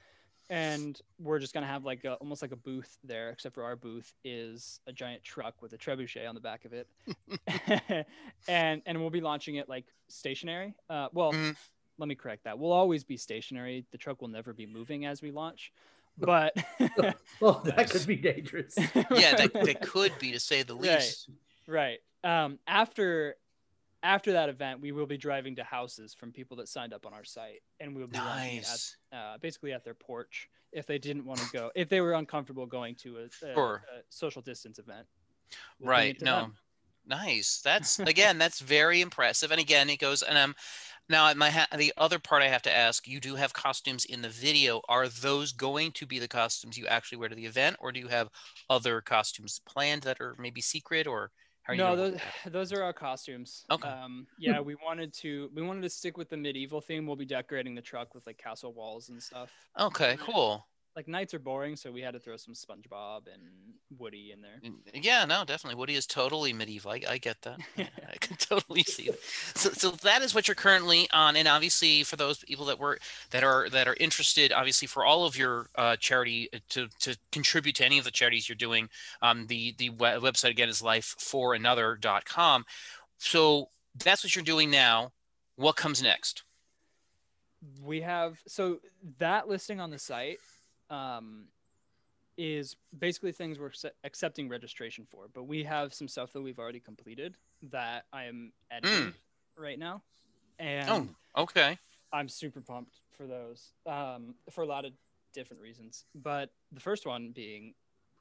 and 0.49 1.01
we're 1.19 1.39
just 1.39 1.53
gonna 1.53 1.67
have 1.67 1.83
like 1.83 2.05
a, 2.05 2.13
almost 2.15 2.41
like 2.41 2.53
a 2.53 2.55
booth 2.55 2.97
there 3.03 3.31
except 3.31 3.53
for 3.53 3.63
our 3.65 3.75
booth 3.75 4.13
is 4.23 4.79
a 4.87 4.93
giant 4.93 5.21
truck 5.21 5.61
with 5.61 5.73
a 5.73 5.77
trebuchet 5.77 6.25
on 6.27 6.35
the 6.35 6.39
back 6.41 6.63
of 6.63 6.71
it 6.71 6.87
and 8.47 8.81
and 8.85 8.99
we'll 8.99 9.09
be 9.09 9.19
launching 9.21 9.55
it 9.55 9.67
like 9.67 9.85
stationary 10.07 10.73
uh 10.89 11.09
well 11.11 11.33
Mhm. 11.33 11.55
let 11.97 12.07
me 12.07 12.15
correct 12.15 12.45
that 12.45 12.57
we'll 12.57 12.71
always 12.71 13.03
be 13.03 13.17
stationary 13.17 13.85
the 13.91 13.97
truck 13.97 14.21
will 14.21 14.29
never 14.29 14.53
be 14.53 14.65
moving 14.65 15.05
as 15.05 15.21
we 15.21 15.31
launch 15.31 15.73
but 16.17 16.55
Well, 17.41 17.61
that 17.65 17.91
could 17.91 18.07
be 18.07 18.15
dangerous. 18.15 18.73
Yeah, 19.11 19.35
that, 19.35 19.53
that 19.53 19.81
could 19.81 20.13
be 20.17 20.31
to 20.31 20.39
say 20.39 20.63
the 20.63 20.75
Right. 20.75 20.95
least. 20.95 21.29
Right. 21.67 21.99
Um, 22.23 22.57
after 22.65 23.35
after 24.03 24.31
that 24.33 24.49
event, 24.49 24.79
we 24.81 24.91
will 24.91 25.05
be 25.05 25.17
driving 25.17 25.55
to 25.55 25.63
houses 25.63 26.13
from 26.13 26.31
people 26.31 26.57
that 26.57 26.67
signed 26.67 26.93
up 26.93 27.05
on 27.05 27.13
our 27.13 27.23
site, 27.23 27.61
and 27.79 27.95
we'll 27.95 28.07
be 28.07 28.17
Nice. 28.17 28.95
at, 29.11 29.17
uh, 29.17 29.37
basically 29.39 29.73
at 29.73 29.83
their 29.83 29.93
porch 29.95 30.49
if 30.71 30.85
they 30.85 30.97
didn't 30.99 31.25
want 31.25 31.39
to 31.39 31.47
go, 31.51 31.71
if 31.75 31.89
they 31.89 32.01
were 32.01 32.13
uncomfortable 32.13 32.65
going 32.65 32.95
to 32.95 33.17
a, 33.17 33.23
a, 33.23 33.53
Sure. 33.53 33.83
a 33.95 34.01
social 34.09 34.41
distance 34.41 34.79
event. 34.79 35.07
We'll 35.79 35.89
Right. 35.89 36.21
No. 36.21 36.41
them. 36.41 36.57
Nice. 37.05 37.61
That's 37.63 37.99
again, 37.99 38.37
that's 38.37 38.59
very 38.59 39.01
impressive. 39.01 39.51
And 39.51 39.61
again, 39.61 39.89
it 39.89 39.97
goes 39.97 40.21
and 40.23 40.37
um 40.37 40.55
now 41.09 41.33
my 41.35 41.49
ha- 41.49 41.67
the 41.77 41.93
other 41.95 42.19
part 42.19 42.43
I 42.43 42.49
have 42.49 42.63
to 42.63 42.75
ask, 42.75 43.07
you 43.07 43.21
do 43.21 43.35
have 43.35 43.53
costumes 43.53 44.03
in 44.03 44.21
the 44.21 44.29
video. 44.29 44.81
Are 44.89 45.07
those 45.07 45.53
going 45.53 45.93
to 45.93 46.05
be 46.05 46.19
the 46.19 46.27
costumes 46.27 46.77
you 46.77 46.85
actually 46.85 47.19
wear 47.19 47.29
to 47.29 47.35
the 47.35 47.45
event 47.45 47.77
or 47.79 47.93
do 47.93 47.99
you 48.01 48.09
have 48.09 48.29
other 48.69 48.99
costumes 48.99 49.61
planned 49.65 50.01
that 50.01 50.19
are 50.19 50.35
maybe 50.37 50.59
secret 50.59 51.07
or 51.07 51.31
how 51.67 51.73
no, 51.73 51.95
those, 51.95 52.19
those 52.47 52.73
are 52.73 52.81
our 52.81 52.93
costumes. 52.93 53.65
Okay. 53.69 53.87
Um, 53.87 54.27
yeah, 54.39 54.59
we 54.59 54.75
wanted 54.75 55.13
to 55.15 55.49
we 55.53 55.61
wanted 55.61 55.81
to 55.81 55.89
stick 55.89 56.17
with 56.17 56.29
the 56.29 56.37
medieval 56.37 56.81
theme. 56.81 57.05
We'll 57.05 57.15
be 57.15 57.25
decorating 57.25 57.75
the 57.75 57.81
truck 57.81 58.15
with 58.15 58.25
like 58.25 58.37
castle 58.37 58.73
walls 58.73 59.09
and 59.09 59.21
stuff. 59.21 59.51
Okay, 59.77 60.17
cool. 60.19 60.65
Like 60.97 61.07
knights 61.07 61.35
are 61.35 61.39
boring, 61.39 61.75
so 61.75 61.91
we 61.91 62.01
had 62.01 62.15
to 62.15 62.19
throw 62.19 62.37
some 62.37 62.55
SpongeBob 62.55 63.27
and 63.31 63.43
Woody 63.99 64.31
in 64.33 64.41
there. 64.41 64.59
Mm, 64.65 64.79
Yeah, 64.95 65.25
no, 65.25 65.45
definitely. 65.45 65.77
Woody 65.77 65.93
is 65.93 66.07
totally 66.07 66.53
medieval. 66.53 66.89
I, 66.89 67.01
I 67.07 67.17
get 67.19 67.39
that. 67.43 67.59
Yeah, 67.75 67.85
I 68.11 68.17
can 68.17 68.35
totally 68.37 68.81
see 68.81 69.09
that. 69.11 69.19
So, 69.53 69.69
so 69.69 69.91
that 69.91 70.23
is 70.23 70.33
what 70.33 70.47
you're 70.47 70.55
currently 70.55 71.07
on, 71.13 71.35
and 71.35 71.47
obviously 71.47 72.01
for 72.01 72.15
those 72.15 72.39
people 72.39 72.65
that 72.65 72.79
were 72.79 72.97
that 73.29 73.43
are 73.43 73.69
that 73.69 73.87
are 73.87 73.95
interested, 73.99 74.51
obviously 74.51 74.87
for 74.87 75.05
all 75.05 75.27
of 75.27 75.37
your 75.37 75.67
uh, 75.75 75.97
charity 75.97 76.49
uh, 76.51 76.57
to 76.69 76.87
to 77.01 77.15
contribute 77.31 77.75
to 77.75 77.85
any 77.85 77.99
of 77.99 78.03
the 78.03 78.09
charities 78.09 78.49
you're 78.49 78.55
doing, 78.55 78.89
um, 79.21 79.45
the 79.45 79.75
the 79.77 79.91
we- 79.91 79.97
website 79.99 80.49
again 80.49 80.67
is 80.67 80.81
liveforanother.com. 80.81 82.65
So 83.19 83.69
that's 84.03 84.23
what 84.23 84.35
you're 84.35 84.43
doing 84.43 84.71
now. 84.71 85.11
What 85.57 85.75
comes 85.75 86.01
next? 86.01 86.41
we 87.83 88.01
have 88.01 88.37
so 88.47 88.79
that 89.17 89.47
listing 89.47 89.79
on 89.79 89.89
the 89.89 89.99
site 89.99 90.37
um, 90.89 91.45
is 92.37 92.75
basically 92.97 93.31
things 93.31 93.59
we're 93.59 93.71
accepting 94.03 94.47
registration 94.47 95.05
for. 95.09 95.27
But 95.33 95.43
we 95.43 95.63
have 95.63 95.93
some 95.93 96.07
stuff 96.07 96.33
that 96.33 96.41
we've 96.41 96.59
already 96.59 96.79
completed 96.79 97.35
that 97.71 98.05
i 98.13 98.25
am 98.25 98.53
editing 98.69 99.13
right 99.57 99.79
now. 99.79 100.03
And 100.59 100.89
Oh, 101.35 101.41
okay. 101.41 101.77
i'm 102.13 102.29
super 102.29 102.61
pumped 102.61 103.01
for 103.15 103.25
those 103.27 103.73
um, 103.87 104.35
for 104.51 104.63
a 104.63 104.67
lot 104.67 104.85
of 104.85 104.93
different 105.33 105.61
reasons. 105.61 106.05
But 106.15 106.51
the 106.71 106.79
first 106.79 107.05
one 107.05 107.31
being 107.31 107.73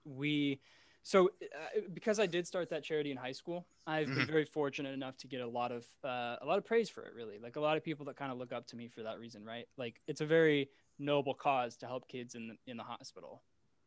we 0.05 0.61
so 1.03 1.31
uh, 1.43 1.81
because 1.95 2.19
i 2.19 2.27
did 2.27 2.47
start 2.47 2.69
that 2.71 2.83
charity 2.83 3.11
in 3.11 3.17
high 3.17 3.33
school 3.33 3.67
i've 3.87 4.07
been 4.07 4.25
Mhm. 4.25 4.31
very 4.31 4.45
fortunate 4.45 4.93
enough 4.95 5.17
to 5.17 5.27
get 5.27 5.41
a 5.41 5.47
lot 5.47 5.71
of 5.73 5.85
uh, 6.05 6.37
a 6.41 6.47
lot 6.47 6.59
of 6.59 6.65
praise 6.65 6.89
for 6.89 7.05
it 7.05 7.15
really. 7.15 7.39
Like 7.39 7.57
a 7.57 7.61
lot 7.61 7.77
of 7.77 7.85
people 7.85 8.07
that 8.07 8.17
kind 8.17 8.33
of 8.33 8.39
look 8.39 8.53
up 8.53 8.67
to 8.69 8.77
me 8.77 8.89
for 8.89 9.03
that 9.03 9.19
reason 9.19 9.45
right? 9.45 9.67
Like 9.77 10.01
it's 10.07 10.21
a 10.21 10.27
very 10.27 10.71
noble 10.99 11.35
cause 11.35 11.77
to 11.79 11.87
help 11.87 12.09
kids 12.09 12.35
in 12.35 12.49
the, 12.49 12.57
in 12.71 12.77
the 12.77 12.83
hospital. 12.83 13.43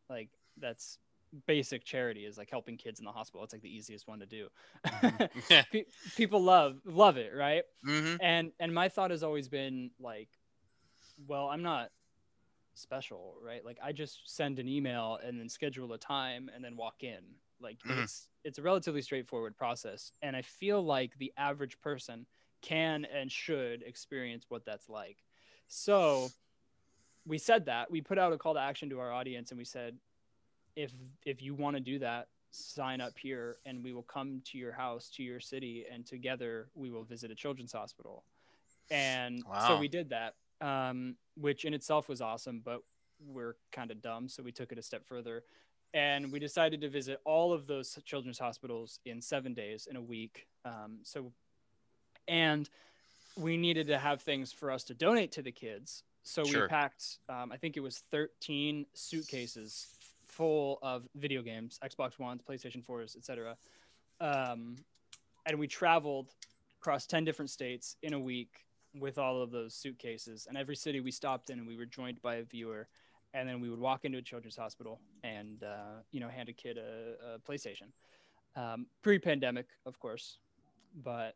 Like 0.10 0.30
that's 0.58 0.98
basic 1.48 1.84
charity 1.86 2.26
is 2.26 2.38
like 2.38 2.50
helping 2.50 2.78
kids 2.78 3.00
in 3.00 3.06
the 3.06 3.12
hospital. 3.12 3.44
It's 3.44 3.54
like 3.54 3.62
the 3.62 3.76
easiest 3.76 4.08
one 4.08 4.20
to 4.20 4.26
do. 4.26 4.48
Pe- 5.72 5.86
people 6.16 6.42
love 6.44 6.80
love 6.86 7.18
it 7.18 7.32
right? 7.36 7.64
Hmm 7.84 8.16
and 8.22 8.52
and 8.60 8.74
my 8.74 8.90
thought 8.90 9.12
has 9.12 9.24
always 9.24 9.48
been 9.48 9.92
like 10.00 10.28
well 11.28 11.48
i'm 11.48 11.62
not 11.64 11.90
special 12.76 13.36
right? 13.44 13.64
Like 13.66 13.78
i 13.84 13.92
just 13.92 14.22
send 14.26 14.60
an 14.60 14.68
email 14.68 15.20
and 15.24 15.40
then 15.40 15.50
schedule 15.50 15.92
a 15.94 15.98
time 15.98 16.50
and 16.54 16.64
then 16.64 16.76
walk 16.78 17.04
in. 17.04 17.24
Like 17.60 17.78
Mhm. 17.86 18.04
it's 18.04 18.30
it's 18.44 18.58
a 18.58 18.62
relatively 18.62 19.02
straightforward 19.02 19.56
process. 19.58 20.12
And 20.22 20.36
i 20.36 20.42
feel 20.42 20.82
like 20.82 21.18
the 21.18 21.34
average 21.38 21.80
person 21.82 22.26
can 22.62 23.06
and 23.06 23.32
should 23.32 23.84
experience 23.84 24.46
what 24.50 24.66
that's 24.66 24.90
like. 24.90 25.24
So 25.68 26.30
we 27.26 27.38
said 27.38 27.66
that 27.66 27.92
we 27.92 28.02
put 28.02 28.18
out 28.18 28.34
a 28.34 28.38
call 28.38 28.54
to 28.54 28.60
action 28.60 28.90
to 28.90 29.00
our 29.00 29.12
audience 29.12 29.52
and 29.52 29.58
we 29.58 29.66
said 29.66 29.96
if 30.76 30.92
if 31.26 31.42
you 31.42 31.54
want 31.54 31.76
to 31.76 31.80
do 31.80 32.00
that 32.00 32.28
sign 32.52 33.02
up 33.02 33.18
here 33.18 33.58
and 33.66 33.84
we 33.84 33.94
will 33.94 34.04
come 34.04 34.42
to 34.44 34.58
your 34.58 34.72
house 34.72 35.10
to 35.16 35.24
your 35.24 35.40
city 35.40 35.86
and 35.92 36.06
together 36.06 36.68
we 36.74 36.90
will 36.90 37.04
visit 37.04 37.30
a 37.30 37.36
children's 37.36 37.72
hospital. 37.72 38.24
And 38.90 39.44
so 39.68 39.78
we 39.78 39.88
did 39.88 40.10
that 40.10 40.34
um, 40.62 41.16
which 41.36 41.66
in 41.66 41.74
itself 41.74 42.10
was 42.10 42.22
awesome 42.22 42.62
but 42.64 42.82
we're 43.26 43.56
kind 43.72 43.92
of 43.92 44.02
dumb 44.02 44.28
so 44.28 44.42
we 44.42 44.52
took 44.52 44.72
it 44.72 44.78
a 44.78 44.82
step 44.82 45.06
further. 45.06 45.44
And 45.94 46.32
we 46.32 46.40
decided 46.40 46.82
to 46.82 46.90
visit 46.90 47.20
all 47.26 47.52
of 47.52 47.66
those 47.66 47.98
children's 48.06 48.38
hospitals 48.38 49.00
in 49.06 49.22
seven 49.22 49.54
days 49.54 49.88
in 49.90 49.96
a 49.96 50.02
week. 50.02 50.48
Um, 50.64 51.00
so 51.04 51.32
and 52.28 52.70
we 53.36 53.58
needed 53.58 53.88
to 53.88 53.98
have 53.98 54.22
things 54.22 54.52
for 54.52 54.72
us 54.72 54.84
to 54.86 54.94
donate 54.94 55.32
to 55.34 55.42
the 55.42 55.52
kids 55.52 56.04
so 56.24 56.44
Sure. 56.44 56.64
we 56.64 56.68
packed 56.68 57.20
um, 57.30 57.52
i 57.52 57.58
think 57.58 57.78
it 57.78 57.82
was 57.82 58.04
13 58.12 58.86
suitcases 58.94 59.88
full 60.30 60.80
of 60.82 61.08
video 61.16 61.42
games, 61.42 61.80
Xbox 61.84 62.18
Ones, 62.18 62.42
PlayStation 62.48 62.86
4s, 62.86 63.18
etc. 63.18 63.58
Um, 64.22 64.78
and 65.46 65.60
we 65.60 65.68
traveled 65.68 66.30
across 66.80 67.06
10 67.06 67.26
different 67.26 67.52
states 67.52 67.98
in 68.04 68.14
a 68.14 68.20
week 68.20 68.66
with 68.96 69.18
all 69.18 69.42
of 69.42 69.52
those 69.52 69.74
suitcases. 69.74 70.48
And 70.48 70.58
every 70.58 70.76
city 70.76 71.02
we 71.02 71.12
stopped 71.12 71.50
in, 71.50 71.66
we 71.66 71.76
were 71.76 71.86
joined 71.86 72.22
by 72.22 72.36
a 72.36 72.44
viewer. 72.44 72.88
And 73.34 73.48
then 73.48 73.60
we 73.60 73.70
would 73.70 73.80
walk 73.80 74.06
into 74.06 74.18
a 74.18 74.22
children's 74.22 74.56
hospital 74.56 75.00
and, 75.24 75.64
uh, 75.64 76.02
you 76.12 76.20
know, 76.20 76.30
hand 76.30 76.50
a 76.50 76.54
kid 76.54 76.78
a, 76.78 77.36
a 77.36 77.40
PlayStation. 77.40 77.92
Um, 78.56 78.88
Pre 79.04 79.20
pandemic, 79.20 79.68
of 79.86 80.00
course. 80.00 80.38
But 81.04 81.36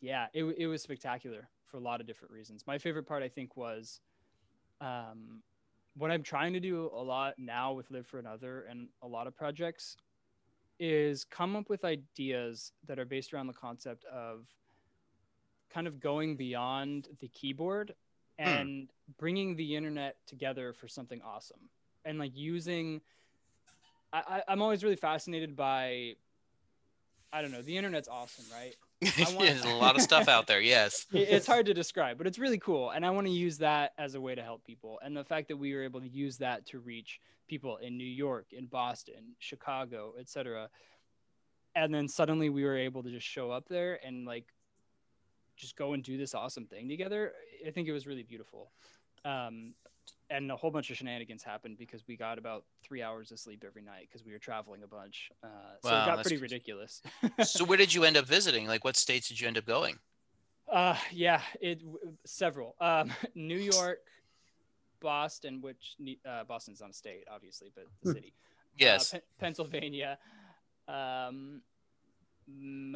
yeah, 0.00 0.28
it, 0.32 0.44
it 0.56 0.66
was 0.66 0.80
spectacular 0.80 1.48
for 1.72 1.78
a 1.78 1.80
lot 1.80 2.00
of 2.00 2.06
different 2.06 2.32
reasons. 2.32 2.64
My 2.66 2.78
favorite 2.78 3.06
part, 3.06 3.22
I 3.22 3.28
think, 3.28 3.56
was 3.56 3.98
um, 4.80 5.42
what 5.96 6.10
I'm 6.10 6.22
trying 6.22 6.52
to 6.52 6.60
do 6.60 6.90
a 6.94 7.02
lot 7.02 7.34
now 7.38 7.72
with 7.72 7.90
Live 7.90 8.06
for 8.06 8.18
Another 8.18 8.66
and 8.70 8.88
a 9.02 9.08
lot 9.08 9.26
of 9.26 9.34
projects 9.34 9.96
is 10.78 11.24
come 11.24 11.56
up 11.56 11.70
with 11.70 11.84
ideas 11.84 12.72
that 12.86 12.98
are 12.98 13.04
based 13.04 13.32
around 13.32 13.46
the 13.46 13.52
concept 13.54 14.04
of 14.04 14.46
kind 15.72 15.86
of 15.86 15.98
going 15.98 16.36
beyond 16.36 17.08
the 17.20 17.28
keyboard 17.28 17.94
Hmm. 18.40 18.48
and 18.48 18.90
bringing 19.18 19.56
the 19.56 19.76
internet 19.76 20.16
together 20.26 20.72
for 20.72 20.88
something 20.88 21.20
awesome 21.22 21.68
and 22.06 22.18
like 22.18 22.34
using 22.34 23.02
I, 24.10 24.22
I, 24.26 24.42
i'm 24.48 24.62
always 24.62 24.82
really 24.82 24.96
fascinated 24.96 25.54
by 25.54 26.14
i 27.30 27.42
don't 27.42 27.52
know 27.52 27.60
the 27.60 27.76
internet's 27.76 28.08
awesome 28.08 28.46
right 28.50 28.74
want- 29.18 29.38
There's 29.38 29.64
a 29.64 29.74
lot 29.74 29.96
of 29.96 30.02
stuff 30.02 30.28
out 30.28 30.46
there. 30.46 30.60
Yes. 30.60 31.06
it's 31.12 31.46
hard 31.52 31.66
to 31.66 31.74
describe, 31.74 32.18
but 32.18 32.26
it's 32.26 32.38
really 32.38 32.58
cool. 32.58 32.90
And 32.90 33.04
I 33.04 33.10
want 33.10 33.26
to 33.26 33.32
use 33.32 33.58
that 33.58 33.92
as 33.98 34.14
a 34.14 34.20
way 34.20 34.34
to 34.34 34.42
help 34.42 34.64
people. 34.64 34.98
And 35.04 35.16
the 35.16 35.24
fact 35.24 35.48
that 35.48 35.56
we 35.56 35.74
were 35.74 35.82
able 35.82 36.00
to 36.00 36.08
use 36.08 36.38
that 36.38 36.66
to 36.66 36.78
reach 36.78 37.20
people 37.48 37.76
in 37.78 37.96
New 37.96 38.04
York, 38.04 38.46
in 38.52 38.66
Boston, 38.66 39.34
Chicago, 39.38 40.14
etc. 40.18 40.68
And 41.74 41.94
then 41.94 42.08
suddenly 42.08 42.48
we 42.50 42.64
were 42.64 42.76
able 42.76 43.02
to 43.02 43.10
just 43.10 43.26
show 43.26 43.50
up 43.50 43.68
there 43.68 43.98
and 44.04 44.26
like 44.26 44.46
just 45.56 45.76
go 45.76 45.92
and 45.92 46.02
do 46.02 46.16
this 46.16 46.34
awesome 46.34 46.66
thing 46.66 46.88
together. 46.88 47.32
I 47.66 47.70
think 47.70 47.88
it 47.88 47.92
was 47.92 48.06
really 48.06 48.22
beautiful. 48.22 48.70
Um, 49.24 49.74
and 50.32 50.50
a 50.50 50.56
whole 50.56 50.70
bunch 50.70 50.90
of 50.90 50.96
shenanigans 50.96 51.42
happened 51.42 51.76
because 51.76 52.02
we 52.08 52.16
got 52.16 52.38
about 52.38 52.64
three 52.82 53.02
hours 53.02 53.30
of 53.30 53.38
sleep 53.38 53.62
every 53.66 53.82
night 53.82 54.08
because 54.10 54.24
we 54.24 54.32
were 54.32 54.38
traveling 54.38 54.82
a 54.82 54.86
bunch. 54.86 55.30
Uh, 55.44 55.48
so 55.82 55.90
Wow, 55.90 56.02
it 56.02 56.06
got 56.06 56.22
pretty 56.22 56.38
crazy. 56.38 56.54
ridiculous. 56.54 57.02
so 57.44 57.64
where 57.64 57.76
did 57.76 57.92
you 57.92 58.04
end 58.04 58.16
up 58.16 58.26
visiting? 58.26 58.66
Like 58.66 58.82
what 58.82 58.96
states 58.96 59.28
did 59.28 59.38
you 59.38 59.46
end 59.46 59.58
up 59.58 59.66
going? 59.66 59.98
Uh, 60.70 60.96
yeah, 61.12 61.42
it 61.60 61.82
several. 62.24 62.74
Um, 62.80 63.12
New 63.34 63.58
York, 63.58 63.98
Boston, 65.00 65.60
which 65.60 65.96
uh, 66.26 66.44
Boston's 66.44 66.80
not 66.80 66.90
a 66.90 66.94
state, 66.94 67.24
obviously, 67.30 67.70
but 67.74 67.84
the 68.02 68.14
city. 68.14 68.32
Yes. 68.78 69.12
Uh, 69.12 69.18
Pe- 69.18 69.22
Pennsylvania, 69.38 70.18
um, 70.88 71.60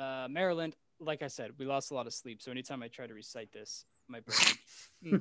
uh, 0.00 0.26
Maryland. 0.30 0.74
Like 0.98 1.20
I 1.20 1.26
said, 1.26 1.50
we 1.58 1.66
lost 1.66 1.90
a 1.90 1.94
lot 1.94 2.06
of 2.06 2.14
sleep. 2.14 2.40
So 2.40 2.50
anytime 2.50 2.82
I 2.82 2.88
try 2.88 3.06
to 3.06 3.12
recite 3.12 3.52
this, 3.52 3.84
my 4.08 4.20
brain. 4.20 4.58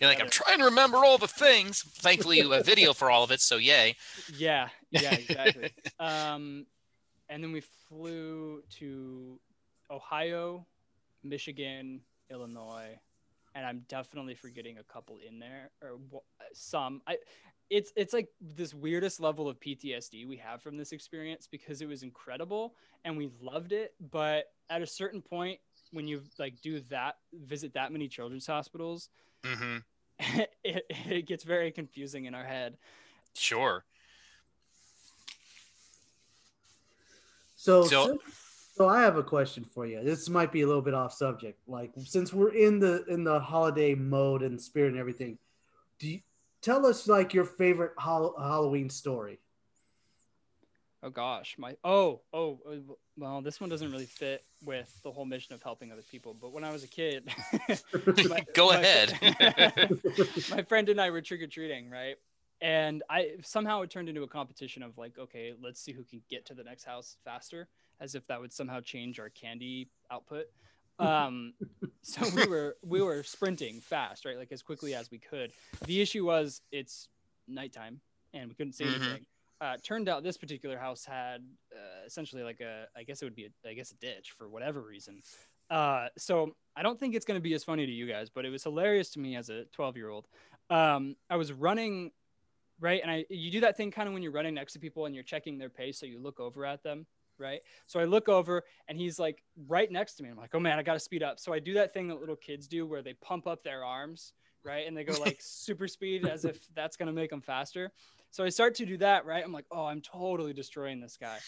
You're 0.00 0.08
like, 0.10 0.20
I'm 0.20 0.30
trying 0.30 0.58
to 0.58 0.64
remember 0.66 0.98
all 0.98 1.18
the 1.18 1.28
things. 1.28 1.82
Thankfully, 1.82 2.38
you 2.38 2.50
have 2.50 2.64
video 2.64 2.92
for 2.92 3.10
all 3.10 3.24
of 3.24 3.30
it, 3.30 3.40
so 3.40 3.56
yay. 3.56 3.96
yeah, 4.36 4.68
yeah, 4.90 5.14
exactly. 5.14 5.70
um, 5.98 6.66
and 7.28 7.42
then 7.42 7.52
we 7.52 7.62
flew 7.88 8.62
to 8.78 9.38
Ohio, 9.90 10.66
Michigan, 11.22 12.00
Illinois, 12.30 12.98
and 13.54 13.66
I'm 13.66 13.84
definitely 13.88 14.34
forgetting 14.34 14.78
a 14.78 14.84
couple 14.84 15.18
in 15.26 15.38
there 15.38 15.70
or 15.82 15.98
some. 16.52 17.02
I 17.06 17.18
it's 17.70 17.92
it's 17.96 18.12
like 18.12 18.28
this 18.40 18.74
weirdest 18.74 19.20
level 19.20 19.48
of 19.48 19.58
PTSD 19.58 20.26
we 20.26 20.36
have 20.36 20.62
from 20.62 20.76
this 20.76 20.92
experience 20.92 21.48
because 21.50 21.80
it 21.80 21.88
was 21.88 22.02
incredible 22.02 22.74
and 23.04 23.16
we 23.16 23.30
loved 23.40 23.72
it, 23.72 23.94
but 24.10 24.46
at 24.70 24.82
a 24.82 24.86
certain 24.86 25.22
point 25.22 25.58
when 25.94 26.06
you 26.06 26.22
like 26.38 26.60
do 26.60 26.80
that 26.90 27.16
visit 27.32 27.72
that 27.74 27.92
many 27.92 28.08
children's 28.08 28.46
hospitals, 28.46 29.08
hmm 29.44 29.78
it, 30.64 30.84
it 31.08 31.26
gets 31.26 31.42
very 31.44 31.70
confusing 31.72 32.26
in 32.26 32.34
our 32.34 32.44
head. 32.44 32.76
Sure. 33.34 33.84
So, 37.56 37.84
So- 37.84 38.06
since- 38.08 38.22
so 38.76 38.88
I 38.88 39.02
have 39.02 39.16
a 39.16 39.22
question 39.22 39.64
for 39.64 39.86
you. 39.86 40.02
This 40.02 40.28
might 40.28 40.50
be 40.50 40.62
a 40.62 40.66
little 40.66 40.82
bit 40.82 40.94
off 40.94 41.12
subject. 41.12 41.60
Like 41.68 41.92
since 42.04 42.32
we're 42.32 42.52
in 42.54 42.80
the 42.80 43.04
in 43.04 43.22
the 43.22 43.38
holiday 43.38 43.94
mode 43.94 44.42
and 44.42 44.60
spirit 44.60 44.88
and 44.90 44.98
everything, 44.98 45.38
do 46.00 46.08
you 46.08 46.20
tell 46.60 46.84
us 46.84 47.06
like 47.06 47.32
your 47.32 47.44
favorite 47.44 47.92
hol- 47.96 48.34
Halloween 48.36 48.90
story? 48.90 49.38
Oh 51.06 51.10
gosh, 51.10 51.56
my 51.58 51.76
oh 51.84 52.22
oh 52.32 52.58
uh, 52.66 52.76
well, 53.18 53.42
this 53.42 53.60
one 53.60 53.68
doesn't 53.68 53.92
really 53.92 54.06
fit 54.06 54.42
with 54.64 54.90
the 55.02 55.12
whole 55.12 55.26
mission 55.26 55.54
of 55.54 55.62
helping 55.62 55.92
other 55.92 56.02
people. 56.10 56.32
But 56.32 56.52
when 56.54 56.64
I 56.64 56.72
was 56.72 56.82
a 56.82 56.88
kid, 56.88 57.28
my- 58.28 58.44
Go 58.54 58.68
my- 58.72 58.78
ahead. 58.80 59.90
my 60.50 60.62
friend 60.62 60.88
and 60.88 60.98
I 60.98 61.10
were 61.10 61.20
trick 61.20 61.42
or 61.42 61.46
treating, 61.46 61.90
right? 61.90 62.16
And 62.62 63.02
I 63.10 63.32
somehow 63.42 63.82
it 63.82 63.90
turned 63.90 64.08
into 64.08 64.22
a 64.22 64.26
competition 64.28 64.82
of 64.82 64.96
like, 64.96 65.18
okay, 65.18 65.52
let's 65.62 65.78
see 65.78 65.92
who 65.92 66.04
can 66.04 66.22
get 66.30 66.46
to 66.46 66.54
the 66.54 66.64
next 66.64 66.84
house 66.84 67.18
faster, 67.22 67.68
as 68.00 68.14
if 68.14 68.26
that 68.28 68.40
would 68.40 68.52
somehow 68.54 68.80
change 68.80 69.20
our 69.20 69.28
candy 69.28 69.90
output. 70.10 70.46
Um, 70.98 71.52
so 72.00 72.26
we 72.34 72.46
were 72.46 72.76
we 72.82 73.02
were 73.02 73.22
sprinting 73.24 73.80
fast, 73.80 74.24
right, 74.24 74.38
like 74.38 74.52
as 74.52 74.62
quickly 74.62 74.94
as 74.94 75.10
we 75.10 75.18
could. 75.18 75.52
The 75.84 76.00
issue 76.00 76.24
was 76.24 76.62
it's 76.72 77.08
nighttime 77.46 78.00
and 78.32 78.48
we 78.48 78.54
couldn't 78.54 78.72
see 78.72 78.84
Mhm. 78.84 78.94
anything. 78.94 79.26
Uh, 79.64 79.78
turned 79.82 80.10
out 80.10 80.22
this 80.22 80.36
particular 80.36 80.76
house 80.76 81.06
had 81.06 81.40
uh, 81.72 82.04
essentially 82.06 82.42
like 82.42 82.60
a, 82.60 82.84
I 82.94 83.02
guess 83.02 83.22
it 83.22 83.24
would 83.24 83.34
be, 83.34 83.46
a, 83.46 83.68
I 83.68 83.72
guess 83.72 83.92
a 83.92 83.94
ditch 83.94 84.34
for 84.36 84.46
whatever 84.46 84.82
reason. 84.82 85.22
Uh, 85.70 86.08
so 86.18 86.54
I 86.76 86.82
don't 86.82 87.00
think 87.00 87.14
it's 87.14 87.24
going 87.24 87.38
to 87.38 87.42
be 87.42 87.54
as 87.54 87.64
funny 87.64 87.86
to 87.86 87.92
you 87.92 88.06
guys, 88.06 88.28
but 88.28 88.44
it 88.44 88.50
was 88.50 88.62
hilarious 88.62 89.08
to 89.12 89.20
me 89.20 89.36
as 89.36 89.48
a 89.48 89.64
12 89.72 89.96
year 89.96 90.10
old. 90.10 90.26
Um, 90.68 91.16
I 91.30 91.36
was 91.36 91.50
running 91.50 92.10
right, 92.78 93.00
and 93.00 93.10
I 93.10 93.24
you 93.30 93.50
do 93.50 93.60
that 93.60 93.74
thing 93.78 93.90
kind 93.90 94.06
of 94.06 94.12
when 94.12 94.22
you're 94.22 94.32
running 94.32 94.52
next 94.52 94.74
to 94.74 94.78
people 94.78 95.06
and 95.06 95.14
you're 95.14 95.24
checking 95.24 95.56
their 95.56 95.70
pace, 95.70 95.98
so 95.98 96.04
you 96.04 96.18
look 96.18 96.40
over 96.40 96.66
at 96.66 96.82
them, 96.82 97.06
right? 97.38 97.60
So 97.86 97.98
I 97.98 98.04
look 98.04 98.28
over 98.28 98.64
and 98.88 98.98
he's 98.98 99.18
like 99.18 99.42
right 99.66 99.90
next 99.90 100.16
to 100.16 100.22
me. 100.22 100.28
I'm 100.28 100.36
like, 100.36 100.54
oh 100.54 100.60
man, 100.60 100.78
I 100.78 100.82
got 100.82 100.94
to 100.94 101.00
speed 101.00 101.22
up. 101.22 101.40
So 101.40 101.54
I 101.54 101.58
do 101.58 101.72
that 101.72 101.94
thing 101.94 102.08
that 102.08 102.20
little 102.20 102.36
kids 102.36 102.68
do 102.68 102.86
where 102.86 103.00
they 103.00 103.14
pump 103.14 103.46
up 103.46 103.64
their 103.64 103.82
arms, 103.82 104.34
right, 104.62 104.86
and 104.86 104.94
they 104.94 105.04
go 105.04 105.18
like 105.22 105.38
super 105.40 105.88
speed 105.88 106.26
as 106.26 106.44
if 106.44 106.58
that's 106.74 106.98
going 106.98 107.06
to 107.06 107.14
make 107.14 107.30
them 107.30 107.40
faster. 107.40 107.90
So 108.34 108.42
I 108.42 108.48
start 108.48 108.74
to 108.76 108.84
do 108.84 108.96
that, 108.96 109.26
right? 109.26 109.44
I'm 109.44 109.52
like, 109.52 109.66
oh, 109.70 109.84
I'm 109.84 110.00
totally 110.00 110.52
destroying 110.52 111.00
this 111.00 111.16
guy. 111.16 111.38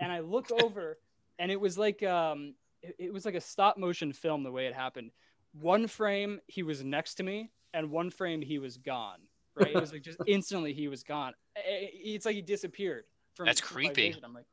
And 0.00 0.12
I 0.12 0.20
look 0.20 0.50
over, 0.62 0.98
and 1.38 1.50
it 1.50 1.58
was 1.58 1.78
like 1.78 2.02
um, 2.02 2.52
it, 2.82 2.94
it 2.98 3.12
was 3.12 3.24
like 3.24 3.36
a 3.36 3.40
stop 3.40 3.78
motion 3.78 4.12
film 4.12 4.42
the 4.42 4.52
way 4.52 4.66
it 4.66 4.74
happened. 4.74 5.12
One 5.58 5.86
frame 5.86 6.38
he 6.46 6.62
was 6.62 6.84
next 6.84 7.14
to 7.14 7.22
me, 7.22 7.50
and 7.72 7.90
one 7.90 8.10
frame 8.10 8.42
he 8.42 8.58
was 8.58 8.76
gone. 8.76 9.20
Right? 9.54 9.74
It 9.74 9.80
was 9.80 9.94
like 9.94 10.02
just 10.02 10.18
instantly 10.26 10.74
he 10.74 10.88
was 10.88 11.02
gone. 11.02 11.32
I- 11.56 11.60
I- 11.60 11.90
It's 11.94 12.26
like 12.26 12.34
he 12.34 12.42
disappeared. 12.42 13.04
From 13.34 13.46
That's 13.46 13.62
creepy. 13.62 14.14
I'm 14.22 14.34
like, 14.34 14.44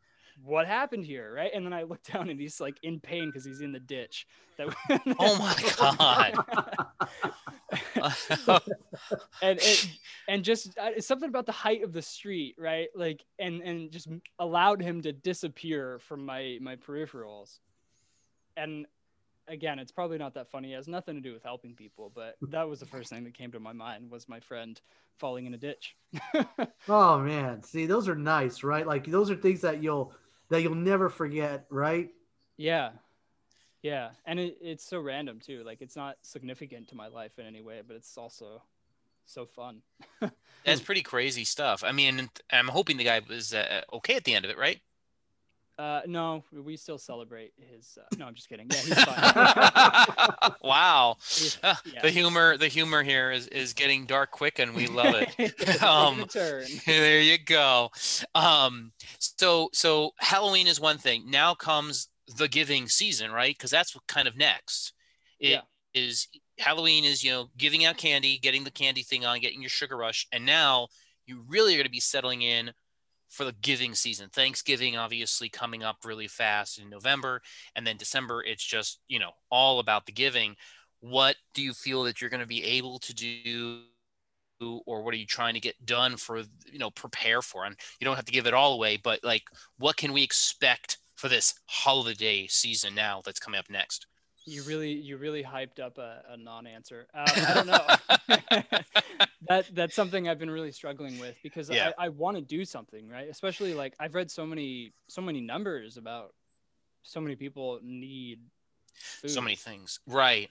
what 0.46 0.68
happened 0.68 1.04
here? 1.04 1.34
Right? 1.36 1.52
And 1.54 1.66
then 1.66 1.74
I 1.74 1.84
look 1.84 2.02
down, 2.04 2.30
and 2.30 2.40
he's 2.40 2.62
like 2.62 2.78
in 2.82 3.02
pain 3.02 3.26
because 3.26 3.44
he's 3.44 3.60
in 3.60 3.74
the 3.74 3.80
ditch. 3.82 4.26
That 4.58 4.74
Oh 5.20 5.38
my 5.38 6.34
and 9.42 9.60
it, 9.60 9.90
and 10.28 10.44
just 10.44 10.78
uh, 10.78 10.92
it's 10.96 11.08
something 11.08 11.30
about 11.30 11.46
the 11.46 11.52
height 11.52 11.84
of 11.84 11.94
the 11.94 12.02
street, 12.02 12.56
right? 12.58 12.88
Like, 12.96 13.24
and 13.40 13.62
and 13.62 13.92
just 13.92 14.08
allowed 14.40 14.82
him 14.82 15.02
to 15.02 15.12
disappear 15.14 16.00
from 16.00 16.26
my 16.26 16.58
my 16.62 16.76
peripherals. 16.76 17.60
And 18.56 18.88
again, 19.48 19.80
it's 19.80 19.92
probably 19.92 20.18
not 20.18 20.34
that 20.34 20.50
funny. 20.50 20.74
It 20.74 20.78
has 20.78 20.88
nothing 20.88 21.16
to 21.16 21.22
do 21.22 21.34
with 21.34 21.44
helping 21.44 21.74
people, 21.74 22.12
but 22.14 22.36
that 22.50 22.68
was 22.68 22.80
the 22.80 22.86
first 22.86 23.10
thing 23.10 23.24
that 23.24 23.34
came 23.34 23.52
to 23.52 23.60
my 23.60 23.74
mind 23.74 24.10
was 24.10 24.28
my 24.28 24.40
friend 24.40 24.80
falling 25.18 25.46
in 25.46 25.54
a 25.54 25.58
ditch. 25.58 25.96
Oh 26.90 27.20
man, 27.20 27.64
see 27.64 27.86
those 27.86 28.08
are 28.08 28.16
nice, 28.16 28.64
right? 28.64 28.88
Like 28.88 29.06
those 29.06 29.30
are 29.30 29.36
things 29.36 29.62
that 29.62 29.84
you'll 29.84 30.14
that 30.50 30.62
you'll 30.62 30.76
never 30.76 31.10
forget, 31.10 31.66
right? 31.70 32.10
yeah, 32.56 32.92
yeah, 33.88 34.10
and 34.26 34.38
it, 34.38 34.58
it's 34.62 34.84
so 34.84 35.00
random 35.00 35.40
too. 35.40 35.64
Like, 35.64 35.82
it's 35.82 35.96
not 35.96 36.18
significant 36.22 36.90
to 36.90 36.96
my 36.96 37.08
life 37.08 37.40
in 37.40 37.46
any 37.46 37.62
way, 37.62 37.82
but 37.88 37.96
it's 37.96 38.18
also 38.18 38.62
so 39.26 39.46
fun. 39.46 39.82
That's 40.66 40.82
pretty 40.82 41.02
crazy 41.02 41.46
stuff. 41.46 41.86
I 41.86 41.94
mean, 41.94 42.30
I'm 42.52 42.68
hoping 42.68 42.98
the 42.98 43.06
guy 43.06 43.22
was 43.30 43.54
uh, 43.54 43.82
okay 43.94 44.16
at 44.16 44.26
the 44.26 44.36
end 44.36 44.44
of 44.44 44.52
it, 44.52 44.58
right? 44.58 44.82
Uh, 45.80 46.02
no, 46.06 46.44
we 46.52 46.76
still 46.76 46.98
celebrate 46.98 47.54
his. 47.72 47.98
Uh, 48.02 48.16
no, 48.18 48.26
I'm 48.26 48.34
just 48.34 48.50
kidding. 48.50 48.68
Yeah, 48.70 48.78
he's 48.78 49.04
fine. 49.04 50.52
wow. 50.64 51.16
He's- 51.30 51.58
Uh, 51.64 51.76
yeah. 51.94 52.02
The 52.02 52.10
humor, 52.10 52.58
the 52.58 52.68
humor 52.68 53.04
here 53.04 53.32
is 53.32 53.48
is 53.48 53.74
getting 53.74 54.06
dark 54.08 54.32
quick, 54.32 54.58
and 54.60 54.74
we 54.76 54.88
love 54.88 55.16
it. 55.16 55.54
Um, 55.84 56.26
there 56.88 57.22
you 57.22 57.38
go. 57.38 57.92
Um, 58.34 58.92
so 59.20 59.70
so 59.72 60.12
Halloween 60.18 60.66
is 60.68 60.80
one 60.80 60.98
thing. 60.98 61.30
Now 61.30 61.54
comes 61.54 62.10
the 62.28 62.48
giving 62.48 62.88
season, 62.88 63.32
right? 63.32 63.56
Because 63.58 63.72
that's 63.72 63.96
what 63.96 64.08
kind 64.08 64.28
of 64.28 64.36
next. 64.36 64.94
It 65.40 65.50
Yeah. 65.50 65.62
is 65.94 66.28
Halloween 66.60 67.04
is 67.06 67.24
you 67.24 67.32
know 67.32 67.50
giving 67.58 67.86
out 67.86 67.98
candy, 67.98 68.38
getting 68.40 68.64
the 68.64 68.72
candy 68.72 69.04
thing 69.04 69.26
on, 69.26 69.40
getting 69.40 69.62
your 69.62 69.70
sugar 69.70 69.98
rush, 69.98 70.28
and 70.32 70.46
now 70.46 70.88
you 71.26 71.44
really 71.48 71.74
are 71.74 71.78
going 71.78 71.86
to 71.86 71.92
be 71.92 72.00
settling 72.00 72.42
in 72.42 72.74
for 73.30 73.44
the 73.46 73.52
giving 73.54 73.94
season. 73.94 74.30
Thanksgiving 74.30 74.98
obviously 74.98 75.50
coming 75.50 75.84
up 75.84 75.98
really 76.06 76.28
fast 76.28 76.80
in 76.80 76.90
November 76.90 77.42
and 77.76 77.86
then 77.86 77.98
December 77.98 78.44
it's 78.44 78.64
just, 78.64 79.02
you 79.08 79.20
know, 79.20 79.32
all 79.52 79.80
about 79.80 80.06
the 80.06 80.14
giving. 80.14 80.56
What 81.02 81.36
do 81.54 81.62
you 81.62 81.74
feel 81.74 82.04
that 82.04 82.22
you're 82.22 82.30
going 82.30 82.42
to 82.42 82.48
be 82.48 82.64
able 82.64 83.00
to 83.00 83.14
do 83.14 83.82
or 84.60 85.04
what 85.04 85.14
are 85.14 85.18
you 85.18 85.26
trying 85.26 85.54
to 85.54 85.60
get 85.60 85.86
done 85.86 86.18
for, 86.18 86.40
you 86.40 86.80
know, 86.80 86.90
prepare 86.90 87.42
for? 87.42 87.66
And 87.66 87.76
you 88.00 88.06
don't 88.06 88.16
have 88.16 88.26
to 88.26 88.32
give 88.32 88.48
it 88.48 88.54
all 88.54 88.74
away, 88.74 88.98
but 88.98 89.24
like 89.24 89.44
what 89.78 89.98
can 89.98 90.14
we 90.14 90.24
expect 90.24 90.98
for 91.18 91.28
this 91.28 91.56
holiday 91.66 92.48
season 92.48 92.96
now 92.96 93.22
that's 93.26 93.40
coming 93.40 93.60
up 93.60 93.70
next? 93.70 94.08
You 94.46 94.64
really, 94.64 94.94
you 94.94 95.18
really 95.18 95.44
hyped 95.44 95.80
up 95.82 95.98
a, 95.98 96.24
a 96.30 96.38
non-answer. 96.38 97.08
Um, 97.14 97.26
I 97.28 97.54
don't 97.54 97.68
know. 97.68 98.78
that 99.50 99.66
that's 99.74 99.96
something 99.96 100.30
I've 100.30 100.40
been 100.40 100.50
really 100.50 100.72
struggling 100.72 101.20
with 101.20 101.36
because 101.44 101.70
Yeah. 101.70 101.92
I, 101.98 102.06
I 102.06 102.10
want 102.10 102.38
to 102.38 102.42
do 102.42 102.64
something, 102.64 103.10
right? 103.10 103.28
Especially 103.30 103.74
like 103.74 103.94
I've 104.00 104.16
read 104.16 104.32
so 104.32 104.46
many, 104.46 104.94
so 105.10 105.22
many 105.22 105.42
numbers 105.42 105.98
about 105.98 106.34
so 107.04 107.20
many 107.20 107.36
people 107.36 107.80
need 107.84 108.40
food. 108.96 109.32
So 109.32 109.42
many 109.42 109.56
things. 109.56 110.00
Right. 110.08 110.50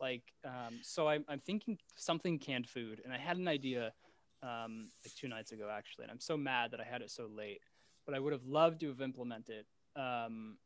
like 0.00 0.22
um, 0.44 0.80
so 0.82 1.08
I'm, 1.08 1.24
I'm 1.28 1.40
thinking 1.40 1.78
something 1.96 2.38
canned 2.38 2.66
food 2.68 3.00
and 3.04 3.12
i 3.12 3.18
had 3.18 3.36
an 3.36 3.46
idea 3.48 3.92
um, 4.42 4.88
like 5.04 5.14
two 5.14 5.28
nights 5.28 5.52
ago 5.52 5.68
actually 5.70 6.04
and 6.04 6.10
i'm 6.10 6.20
so 6.20 6.36
mad 6.38 6.70
that 6.72 6.80
i 6.80 6.84
had 6.84 7.02
it 7.02 7.10
so 7.10 7.26
late 7.26 7.60
but 8.06 8.14
i 8.14 8.18
would 8.18 8.32
have 8.32 8.46
loved 8.46 8.80
to 8.80 8.88
have 8.88 9.02
implemented 9.02 9.66
um, 9.96 10.58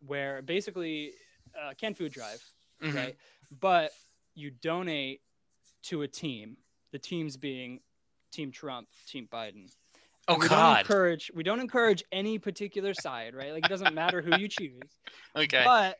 where 0.00 0.42
basically 0.42 1.14
uh, 1.60 1.74
canned 1.78 1.96
food 1.96 2.12
drive 2.12 2.40
Mhm. 2.80 2.94
right 2.94 3.16
but 3.50 3.92
you 4.34 4.50
donate 4.50 5.22
to 5.82 6.02
a 6.02 6.08
team 6.08 6.56
the 6.92 6.98
teams 6.98 7.36
being 7.36 7.80
team 8.32 8.50
trump 8.52 8.88
team 9.06 9.28
biden 9.30 9.70
Oh 10.28 10.38
we 10.38 10.48
don't 10.48 10.68
encourage 10.68 11.30
we 11.34 11.42
don't 11.42 11.60
encourage 11.60 12.04
any 12.12 12.38
particular 12.38 12.94
side 12.94 13.34
right 13.34 13.52
like 13.52 13.64
it 13.64 13.68
doesn't 13.68 13.92
matter 13.94 14.22
who 14.22 14.32
you 14.32 14.48
choose 14.48 14.98
Okay. 15.36 15.64
but 15.64 15.98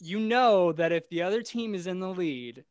you 0.00 0.18
know 0.20 0.72
that 0.72 0.92
if 0.92 1.08
the 1.08 1.22
other 1.22 1.42
team 1.42 1.74
is 1.74 1.86
in 1.86 2.00
the 2.00 2.08
lead, 2.10 2.64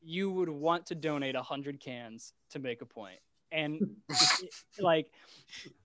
you 0.00 0.30
would 0.30 0.48
want 0.48 0.86
to 0.86 0.94
donate 0.94 1.34
100 1.34 1.80
cans 1.80 2.32
to 2.50 2.58
make 2.58 2.82
a 2.82 2.86
point. 2.86 3.20
And 3.52 3.82
like, 4.78 5.06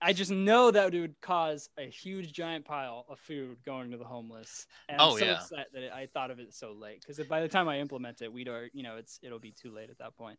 I 0.00 0.12
just 0.12 0.30
know 0.30 0.70
that 0.70 0.94
it 0.94 1.00
would 1.00 1.20
cause 1.20 1.68
a 1.78 1.88
huge 1.88 2.32
giant 2.32 2.64
pile 2.64 3.06
of 3.08 3.18
food 3.20 3.58
going 3.64 3.90
to 3.90 3.96
the 3.96 4.04
homeless. 4.04 4.66
And 4.88 5.00
I'm 5.00 5.10
Oh, 5.10 5.16
so 5.16 5.26
yeah. 5.26 5.32
upset 5.32 5.68
that 5.72 5.94
I 5.94 6.06
thought 6.06 6.30
of 6.30 6.38
it 6.40 6.54
so 6.54 6.72
late 6.72 7.00
because 7.02 7.18
by 7.26 7.40
the 7.40 7.48
time 7.48 7.68
I 7.68 7.78
implement 7.80 8.22
it, 8.22 8.32
we'd 8.32 8.48
are, 8.48 8.68
you 8.72 8.82
know, 8.82 8.96
it's 8.96 9.18
it'll 9.22 9.38
be 9.40 9.52
too 9.52 9.70
late 9.72 9.90
at 9.90 9.98
that 9.98 10.16
point. 10.16 10.38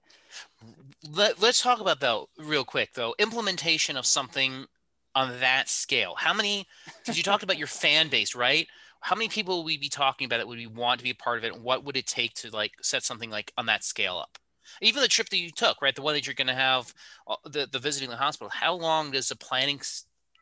Let, 1.08 1.40
let's 1.42 1.62
talk 1.62 1.80
about 1.80 2.00
though 2.00 2.30
real 2.38 2.66
quick 2.66 2.94
though 2.94 3.16
implementation 3.20 3.98
of 3.98 4.06
something 4.06 4.66
on 5.14 5.40
that 5.40 5.70
scale 5.70 6.16
how 6.16 6.34
many 6.34 6.68
because 7.04 7.18
you 7.18 7.24
talked 7.24 7.44
about 7.44 7.58
your 7.58 7.68
fan 7.68 8.10
base 8.10 8.36
right 8.36 8.68
how 9.02 9.16
many 9.16 9.28
people 9.30 9.58
would 9.60 9.66
we 9.66 9.78
be 9.78 9.90
talking 9.90 10.26
about 10.26 10.38
that 10.38 10.48
would 10.48 10.58
we 10.58 10.68
want 10.68 11.00
to 11.00 11.04
be 11.04 11.12
a 11.12 11.16
part 11.16 11.38
of 11.38 11.44
it 11.44 11.54
and 11.54 11.64
what 11.64 11.84
would 11.84 11.96
it 11.98 12.08
take 12.08 12.34
to 12.34 12.50
like 12.50 12.74
set 12.82 13.04
something 13.04 13.30
like 13.30 13.52
on 13.58 13.68
that 13.68 13.84
scale 13.84 14.18
up 14.18 14.38
even 14.82 15.02
the 15.02 15.08
trip 15.08 15.30
that 15.30 15.38
you 15.38 15.50
took 15.50 15.82
right 15.82 15.96
the 15.96 16.02
one 16.02 16.14
that 16.14 16.26
you're 16.26 16.34
going 16.34 16.48
to 16.48 16.54
have 16.54 16.94
uh, 17.28 17.36
the, 17.46 17.68
the 17.72 17.80
visiting 17.80 18.10
the 18.10 18.16
hospital 18.16 18.50
how 18.50 18.74
long 18.74 19.12
does 19.12 19.30
the 19.30 19.36
planning 19.36 19.80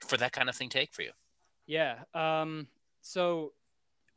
for 0.08 0.18
that 0.18 0.32
kind 0.32 0.50
of 0.50 0.56
thing 0.56 0.70
take 0.70 0.94
for 0.94 1.02
you 1.02 1.12
Yeah. 1.66 2.00
Um, 2.14 2.68
so 3.02 3.54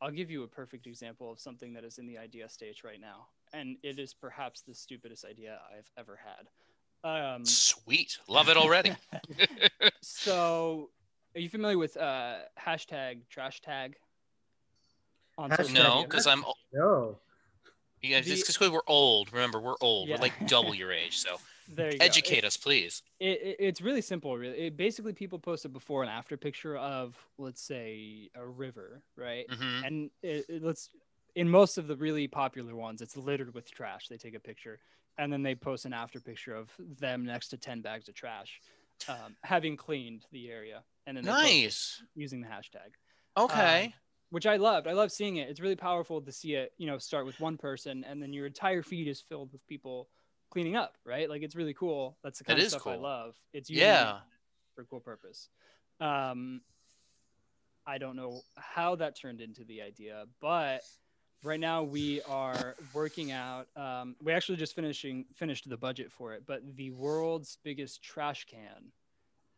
I'll 0.01 0.11
give 0.11 0.29
you 0.29 0.43
a 0.43 0.47
perfect 0.47 0.85
example 0.85 1.31
of 1.31 1.39
something 1.39 1.73
that 1.73 1.83
is 1.83 1.97
in 1.97 2.05
the 2.05 2.17
idea 2.17 2.49
stage 2.49 2.83
right 2.83 2.99
now. 2.99 3.27
And 3.53 3.77
it 3.83 3.99
is 3.99 4.13
perhaps 4.13 4.61
the 4.61 4.75
stupidest 4.75 5.25
idea 5.25 5.59
I've 5.75 5.89
ever 5.97 6.19
had. 6.23 6.49
Um, 7.09 7.45
sweet 7.45 8.17
love 8.27 8.49
it 8.49 8.57
already 8.57 8.91
so 10.01 10.89
are 11.35 11.39
you 11.39 11.49
familiar 11.49 11.77
with 11.77 11.95
uh, 11.95 12.39
hashtag 12.59 13.21
trash 13.29 13.61
tag? 13.61 13.95
On 15.37 15.49
Hashtag- 15.51 15.73
no 15.73 16.03
because 16.03 16.25
i'm 16.27 16.43
No. 16.73 17.17
Yeah, 18.01 18.19
The- 18.21 18.29
just 18.29 18.47
because 18.47 18.71
we're 18.71 18.79
old 18.87 19.31
remember 19.33 19.59
we're 19.59 19.75
old 19.81 20.07
Yeah. 20.07 20.15
we're 20.15 20.21
like 20.21 20.47
double 20.47 20.73
your 20.75 20.91
age 20.91 21.17
so 21.17 21.37
There 21.69 21.91
you 21.91 21.99
go. 21.99 22.05
educate 22.05 22.45
us 22.45 22.55
please 22.57 23.01
It, 23.19 23.41
it, 23.41 23.55
it's 23.59 23.81
really 23.81 24.01
simple. 24.01 24.37
Really, 24.37 24.57
it, 24.67 24.77
basically 24.77 25.11
people 25.13 25.39
post 25.39 25.65
a 25.65 25.69
before 25.69 26.03
and 26.03 26.09
after 26.11 26.37
picture 26.37 26.77
of, 26.77 27.17
let's 27.37 27.61
say, 27.61 28.29
a 28.35 28.45
river, 28.45 29.01
right? 29.15 29.45
hmm 29.49 29.81
and 29.85 30.09
let's 30.61 30.89
in 31.35 31.49
most 31.49 31.77
of 31.77 31.87
the 31.87 31.95
really 31.95 32.27
popular 32.27 32.73
ones 32.75 33.01
it's 33.01 33.15
littered 33.15 33.53
with 33.53 33.69
trash 33.69 34.07
they 34.07 34.17
take 34.17 34.33
a 34.35 34.39
picture 34.39 34.79
and 35.19 35.31
then 35.31 35.43
they 35.43 35.53
post 35.53 35.85
an 35.85 35.93
after 35.93 36.19
picture 36.19 36.55
of 36.55 36.69
them 36.99 37.23
next 37.25 37.49
to 37.49 37.57
10 37.57 37.81
bags 37.81 38.07
of 38.09 38.15
trash 38.15 38.59
um, 39.07 39.35
having 39.43 39.77
cleaned 39.77 40.25
the 40.31 40.49
area 40.49 40.83
and 41.05 41.15
then 41.15 41.23
they 41.23 41.29
post 41.31 41.43
it 41.43 41.63
nice 41.63 42.03
using 42.15 42.41
the 42.41 42.47
hashtag 42.47 42.89
okay 43.37 43.85
Um, 43.85 43.93
which 44.29 44.45
i 44.45 44.57
loved. 44.57 44.87
I 44.87 44.93
love 44.93 45.11
seeing 45.11 45.37
it. 45.37 45.49
It's 45.49 45.59
really 45.59 45.75
powerful 45.75 46.21
to 46.21 46.31
see 46.31 46.53
it 46.55 46.73
you 46.77 46.87
know 46.87 46.97
start 46.97 47.25
with 47.25 47.39
one 47.39 47.57
person 47.57 48.03
and 48.03 48.21
then 48.21 48.33
your 48.33 48.45
entire 48.45 48.83
feed 48.83 49.07
is 49.07 49.21
filled 49.21 49.51
with 49.51 49.65
people 49.67 50.09
cleaning 50.49 50.75
up 50.75 50.97
right? 51.05 51.29
Like 51.29 51.41
it's 51.41 51.55
really 51.55 51.73
cool. 51.73 52.17
That's 52.23 52.39
the 52.39 52.43
That 52.45 52.49
kind 52.51 52.59
of 52.59 52.65
is 52.65 52.71
stuff 52.71 52.87
i 52.87 52.95
love. 52.95 53.35
It's 53.53 53.69
Yeah. 53.69 54.19
for 54.75 54.81
a 54.81 54.85
cool 54.85 54.99
purpose. 54.99 55.49
Um 55.99 56.61
i 57.87 57.97
don't 57.97 58.15
know 58.17 58.41
how 58.57 58.95
that 58.95 59.15
turned 59.19 59.39
into 59.41 59.63
the 59.63 59.81
idea 59.81 60.25
but 60.41 60.81
right 61.43 61.59
now 61.59 61.83
we 61.83 62.21
are 62.23 62.75
working 62.93 63.31
out 63.31 63.67
um, 63.77 64.15
we 64.21 64.33
actually 64.33 64.57
just 64.57 64.75
finishing 64.75 65.25
finished 65.33 65.67
the 65.69 65.77
budget 65.77 66.11
for 66.11 66.33
it 66.33 66.43
but 66.45 66.61
the 66.75 66.91
world's 66.91 67.57
biggest 67.63 68.03
trash 68.03 68.45
can 68.45 68.91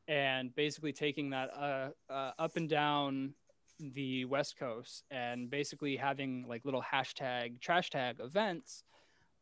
and 0.07 0.53
basically 0.55 0.93
taking 0.93 1.31
that 1.31 1.49
uh, 1.55 1.89
uh, 2.11 2.31
up 2.37 2.55
and 2.55 2.69
down 2.69 3.33
the 3.79 4.25
west 4.25 4.57
coast 4.57 5.05
and 5.09 5.49
basically 5.49 5.95
having 5.95 6.45
like 6.47 6.65
little 6.65 6.81
hashtag 6.83 7.59
trash 7.61 7.89
tag 7.89 8.17
events 8.19 8.83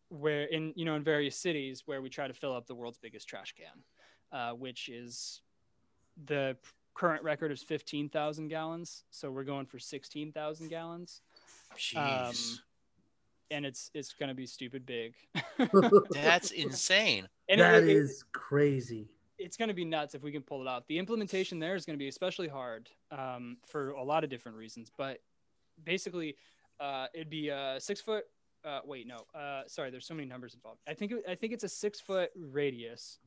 where 0.10 0.44
in 0.46 0.74
you 0.76 0.86
know 0.86 0.96
in 0.96 1.04
various 1.04 1.36
cities 1.36 1.84
where 1.86 2.02
we 2.02 2.10
try 2.10 2.28
to 2.28 2.34
fill 2.34 2.56
up 2.56 2.68
the 2.68 2.76
world's 2.76 2.98
biggest 3.00 3.28
trash 3.28 3.54
can 3.58 4.38
uh, 4.40 4.52
which 4.52 4.90
is 4.90 5.42
the 6.26 6.56
current 6.94 7.24
record 7.24 7.52
is 7.52 7.62
15,000 7.64 8.48
gallons 8.48 9.04
so 9.10 9.30
we're 9.32 9.44
going 9.44 9.66
for 9.66 9.80
16,000 9.80 10.68
gallons 10.70 11.22
Jeez. 11.78 12.60
and 13.52 13.66
it's 13.66 13.90
it's 13.94 14.14
going 14.14 14.30
to 14.30 14.36
be 14.36 14.46
stupid 14.46 14.86
big 14.86 15.14
That's 16.12 16.52
insane. 16.52 17.28
and 17.50 17.60
that 17.62 17.84
it- 17.84 17.90
it- 17.90 17.96
is 17.98 18.24
crazy. 18.34 19.10
It's 19.48 19.56
going 19.56 19.70
to 19.70 19.74
be 19.74 19.86
nuts 19.86 20.14
if 20.14 20.24
we 20.24 20.32
can 20.34 20.42
pull 20.42 20.60
it 20.62 20.68
off. 20.68 20.86
The 20.88 21.00
implementation 21.00 21.58
there 21.58 21.74
is 21.74 21.86
going 21.86 21.98
to 21.98 22.04
be 22.04 22.10
especially 22.10 22.50
hard 22.50 22.90
um, 23.12 23.56
for 23.66 23.92
a 23.92 24.04
lot 24.04 24.26
of 24.26 24.30
different 24.30 24.58
reasons. 24.58 24.92
But 24.98 25.20
basically, 25.86 26.36
uh, 26.82 27.08
it'd 27.14 27.30
be 27.30 27.48
a 27.48 27.78
six 27.80 28.02
foot. 28.02 28.26
Uh, 28.66 28.82
wait, 28.84 29.08
no. 29.08 29.20
Uh, 29.34 29.62
sorry, 29.68 29.90
there's 29.90 30.06
so 30.06 30.14
many 30.14 30.28
numbers 30.28 30.54
involved. 30.54 30.82
I 30.86 30.94
think 30.94 31.14
it, 31.14 31.24
I 31.30 31.36
think 31.36 31.54
it's 31.54 31.64
a 31.64 31.70
six 31.70 32.02
foot 32.02 32.30
radius 32.36 33.20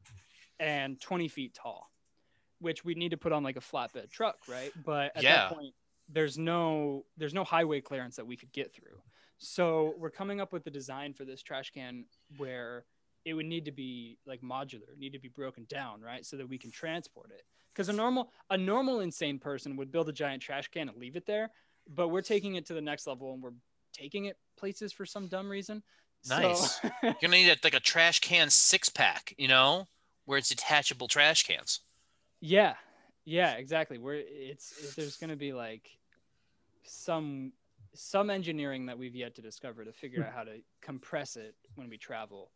and 0.59 1.01
20 1.01 1.27
feet 1.29 1.55
tall, 1.55 1.91
which 2.61 2.85
we'd 2.85 2.99
need 2.99 3.13
to 3.13 3.17
put 3.17 3.33
on 3.33 3.43
like 3.43 3.57
a 3.57 3.61
flatbed 3.61 4.11
truck, 4.11 4.37
right? 4.47 4.73
But 4.85 5.13
at 5.17 5.23
Yeah. 5.23 5.49
that 5.49 5.55
point, 5.57 5.73
there's 6.13 6.37
no 6.37 7.07
there's 7.17 7.33
no 7.33 7.45
highway 7.45 7.81
clearance 7.81 8.17
that 8.17 8.27
we 8.27 8.37
could 8.37 8.53
get 8.53 8.75
through. 8.75 9.01
So 9.39 9.95
we're 9.97 10.11
coming 10.11 10.39
up 10.39 10.53
with 10.53 10.65
the 10.65 10.71
design 10.71 11.15
for 11.15 11.25
this 11.25 11.43
trash 11.43 11.71
can 11.71 12.05
where 12.37 12.85
it 13.25 13.35
would 13.35 13.47
need 13.47 13.65
to 13.67 13.73
be 13.73 14.19
like 14.27 14.41
modular, 14.41 14.97
need 14.99 15.13
to 15.13 15.19
be 15.19 15.29
broken 15.29 15.67
down, 15.69 16.01
right? 16.01 16.25
So 16.25 16.37
that 16.37 16.49
we 16.49 16.59
can 16.59 16.71
transport 16.71 17.31
it. 17.31 17.43
Because 17.73 17.89
a 17.89 17.93
normal 17.93 18.33
a 18.51 18.59
normal 18.59 19.01
insane 19.01 19.39
person 19.39 19.77
would 19.77 19.93
build 19.93 20.09
a 20.09 20.13
giant 20.13 20.43
trash 20.43 20.69
can 20.69 20.89
and 20.89 20.99
leave 20.99 21.17
it 21.17 21.27
there, 21.27 21.51
but 21.89 22.09
we're 22.09 22.23
taking 22.23 22.57
it 22.57 22.67
to 22.67 22.75
the 22.75 22.81
next 22.81 23.07
level 23.07 23.33
and 23.33 23.43
we're 23.43 23.53
taking 23.93 24.27
it 24.27 24.37
places 24.59 24.93
for 24.93 25.07
some 25.07 25.29
dumb 25.29 25.49
reason. 25.49 25.83
Nice. 26.29 26.81
So, 26.81 26.91
You're 27.03 27.15
gonna 27.21 27.37
need 27.37 27.49
a, 27.49 27.57
like 27.63 27.75
a 27.75 27.81
trash 27.81 28.21
can 28.21 28.51
six 28.51 28.89
pack, 28.89 29.35
you 29.39 29.49
know, 29.49 29.87
where 30.25 30.39
it's 30.39 30.49
detachable 30.49 31.09
trash 31.09 31.45
cans. 31.45 31.81
yeah, 32.41 32.75
yeah, 33.25 33.53
exactly. 33.53 33.99
Where 33.99 34.15
it's 34.17 34.73
it, 34.73 34.97
there's 34.97 35.17
going 35.17 35.31
to 35.31 35.37
be 35.37 35.53
like 35.53 35.89
some 36.85 37.53
some 37.95 38.31
engineering 38.31 38.87
that 38.87 38.99
we've 38.99 39.15
yet 39.15 39.35
to 39.37 39.43
discover 39.43 39.85
to 39.85 39.93
figure 39.93 40.23
hmm. 40.23 40.29
out 40.29 40.35
how 40.35 40.45
to 40.45 40.61
compress 40.81 41.37
it 41.37 41.55
when 41.75 41.89
we 41.89 41.99
travel. 41.99 42.51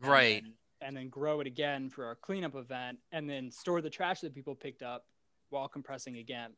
And 0.00 0.10
Right. 0.10 0.42
then- 0.42 0.54
and 0.82 0.94
then 0.96 1.08
grow 1.08 1.40
it 1.40 1.46
again 1.46 1.88
for 1.88 2.04
our 2.04 2.14
cleanup 2.14 2.54
event 2.54 2.98
and 3.10 3.28
then 3.28 3.50
store 3.50 3.80
the 3.80 3.88
trash 3.88 4.20
that 4.20 4.34
people 4.34 4.54
picked 4.54 4.82
up 4.82 5.06
while 5.48 5.68
compressing 5.68 6.18
again 6.18 6.54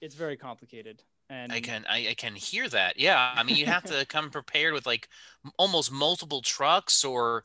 it's 0.00 0.14
very 0.14 0.36
complicated 0.36 1.02
and 1.28 1.52
I 1.52 1.60
can 1.60 1.84
I, 1.88 2.08
I 2.10 2.14
can 2.14 2.34
hear 2.34 2.68
that. 2.70 2.98
Yeah, 2.98 3.34
I 3.36 3.42
mean 3.42 3.56
you 3.56 3.66
have 3.66 3.84
to 3.84 4.04
come 4.08 4.30
prepared 4.30 4.72
with 4.72 4.86
like 4.86 5.08
almost 5.58 5.92
multiple 5.92 6.42
trucks 6.42 7.04
or 7.04 7.44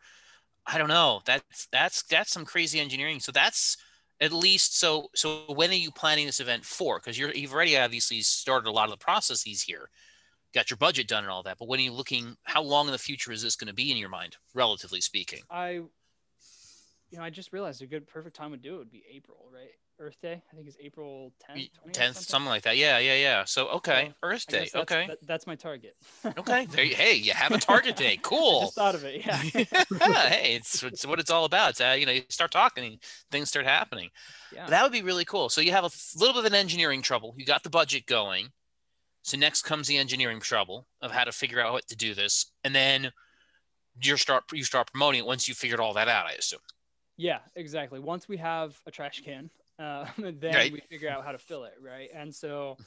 I 0.65 0.77
don't 0.77 0.87
know. 0.89 1.21
That's 1.25 1.67
that's 1.71 2.03
that's 2.03 2.31
some 2.31 2.45
crazy 2.45 2.79
engineering. 2.79 3.19
So 3.19 3.31
that's 3.31 3.77
at 4.21 4.31
least 4.31 4.79
so 4.79 5.09
so 5.15 5.51
when 5.53 5.69
are 5.69 5.73
you 5.73 5.91
planning 5.91 6.25
this 6.25 6.39
event 6.39 6.65
for? 6.65 6.99
Because 6.99 7.17
you're 7.19 7.31
you've 7.33 7.53
already 7.53 7.77
obviously 7.77 8.21
started 8.21 8.67
a 8.69 8.71
lot 8.71 8.85
of 8.85 8.91
the 8.91 8.97
processes 9.03 9.61
here, 9.61 9.89
got 10.55 10.69
your 10.71 10.77
budget 10.77 11.07
done 11.07 11.23
and 11.23 11.31
all 11.31 11.43
that. 11.43 11.57
But 11.59 11.67
when 11.67 11.79
are 11.79 11.83
you 11.83 11.91
looking? 11.93 12.35
How 12.43 12.63
long 12.63 12.87
in 12.87 12.91
the 12.93 12.97
future 12.97 13.31
is 13.31 13.43
this 13.43 13.55
going 13.55 13.67
to 13.67 13.73
be 13.73 13.91
in 13.91 13.97
your 13.97 14.09
mind, 14.09 14.37
relatively 14.55 15.01
speaking? 15.01 15.41
i 15.51 15.81
you 17.11 17.19
know, 17.19 17.23
I 17.23 17.29
just 17.29 17.53
realized 17.53 17.81
a 17.83 17.85
good 17.87 18.07
perfect 18.07 18.35
time 18.35 18.51
to 18.51 18.57
do 18.57 18.75
it 18.75 18.77
would 18.79 18.91
be 18.91 19.03
April, 19.13 19.47
right? 19.53 19.69
Earth 19.99 20.17
Day. 20.21 20.41
I 20.51 20.55
think 20.55 20.67
it's 20.67 20.75
April 20.81 21.31
10th, 21.49 21.69
10th, 21.93 22.15
something. 22.15 22.49
like 22.49 22.63
that. 22.63 22.75
Yeah, 22.77 22.97
yeah, 22.97 23.15
yeah. 23.15 23.45
So, 23.45 23.67
okay, 23.69 24.07
So, 24.09 24.13
Earth 24.23 24.45
Day. 24.47 24.59
that's, 24.73 24.75
Okay. 24.75 25.07
that- 25.07 25.19
that's 25.25 25.47
my 25.47 25.55
target. 25.55 25.95
Okay. 26.37 26.65
There 26.71 26.83
you, 26.83 26.95
hey, 26.95 27.13
you 27.13 27.31
have 27.33 27.51
a 27.53 27.57
target 27.59 27.95
day. 27.95 28.13
I 28.13 28.15
Cool. 28.17 28.61
just 28.61 28.75
thought 28.75 28.95
of 28.95 29.05
it. 29.05 29.23
Yeah. 29.25 29.35
hey, 30.27 30.55
it's, 30.55 30.83
it's 30.83 31.05
what 31.05 31.19
it's 31.19 31.29
all 31.29 31.45
about. 31.45 31.69
It's, 31.71 31.81
uh, 31.81 31.95
you 31.97 32.05
know, 32.07 32.11
you 32.11 32.23
start 32.29 32.51
talking, 32.51 32.83
and 32.83 32.97
things 33.31 33.47
start 33.49 33.65
happening. 33.67 34.09
yeah. 34.53 34.65
That 34.67 34.83
would 34.83 34.91
be 34.91 35.03
really 35.03 35.25
cool. 35.25 35.47
So 35.49 35.61
you 35.61 35.71
have 35.71 35.85
a 35.85 35.91
little 36.17 36.33
bit 36.33 36.39
of 36.39 36.45
an 36.53 36.55
engineering 36.55 37.01
trouble. 37.03 37.33
You 37.37 37.45
got 37.45 37.63
the 37.63 37.69
budget 37.69 38.07
going. 38.07 38.49
So 39.25 39.39
next 39.39 39.63
comes 39.63 39.87
the 39.87 39.97
engineering 39.97 40.39
trouble 40.39 40.85
of 41.01 41.09
how 41.09 41.23
to 41.23 41.31
figure 41.31 41.59
out 41.59 41.73
what 41.73 41.87
to 41.87 41.95
do 41.95 42.13
this, 42.13 42.51
and 42.63 42.75
then 42.75 43.11
you 43.99 44.17
start 44.17 44.43
you 44.53 44.63
start 44.63 44.91
promoting 44.91 45.21
it 45.21 45.25
once 45.25 45.47
you 45.47 45.55
figured 45.55 45.79
all 45.79 45.93
that 45.95 46.07
out. 46.07 46.27
I 46.27 46.33
assume. 46.33 46.59
Yeah, 47.17 47.39
exactly. 47.55 47.99
Once 47.99 48.27
we 48.27 48.37
have 48.37 48.79
a 48.85 48.91
trash 48.91 49.23
can, 49.25 49.49
uh, 49.79 50.05
then 50.19 50.53
Right. 50.53 50.71
we 50.71 50.79
figure 50.79 51.09
out 51.09 51.25
how 51.25 51.31
to 51.31 51.39
fill 51.39 51.63
it, 51.63 51.73
right? 51.81 52.09
And 52.13 52.33
so, 52.33 52.77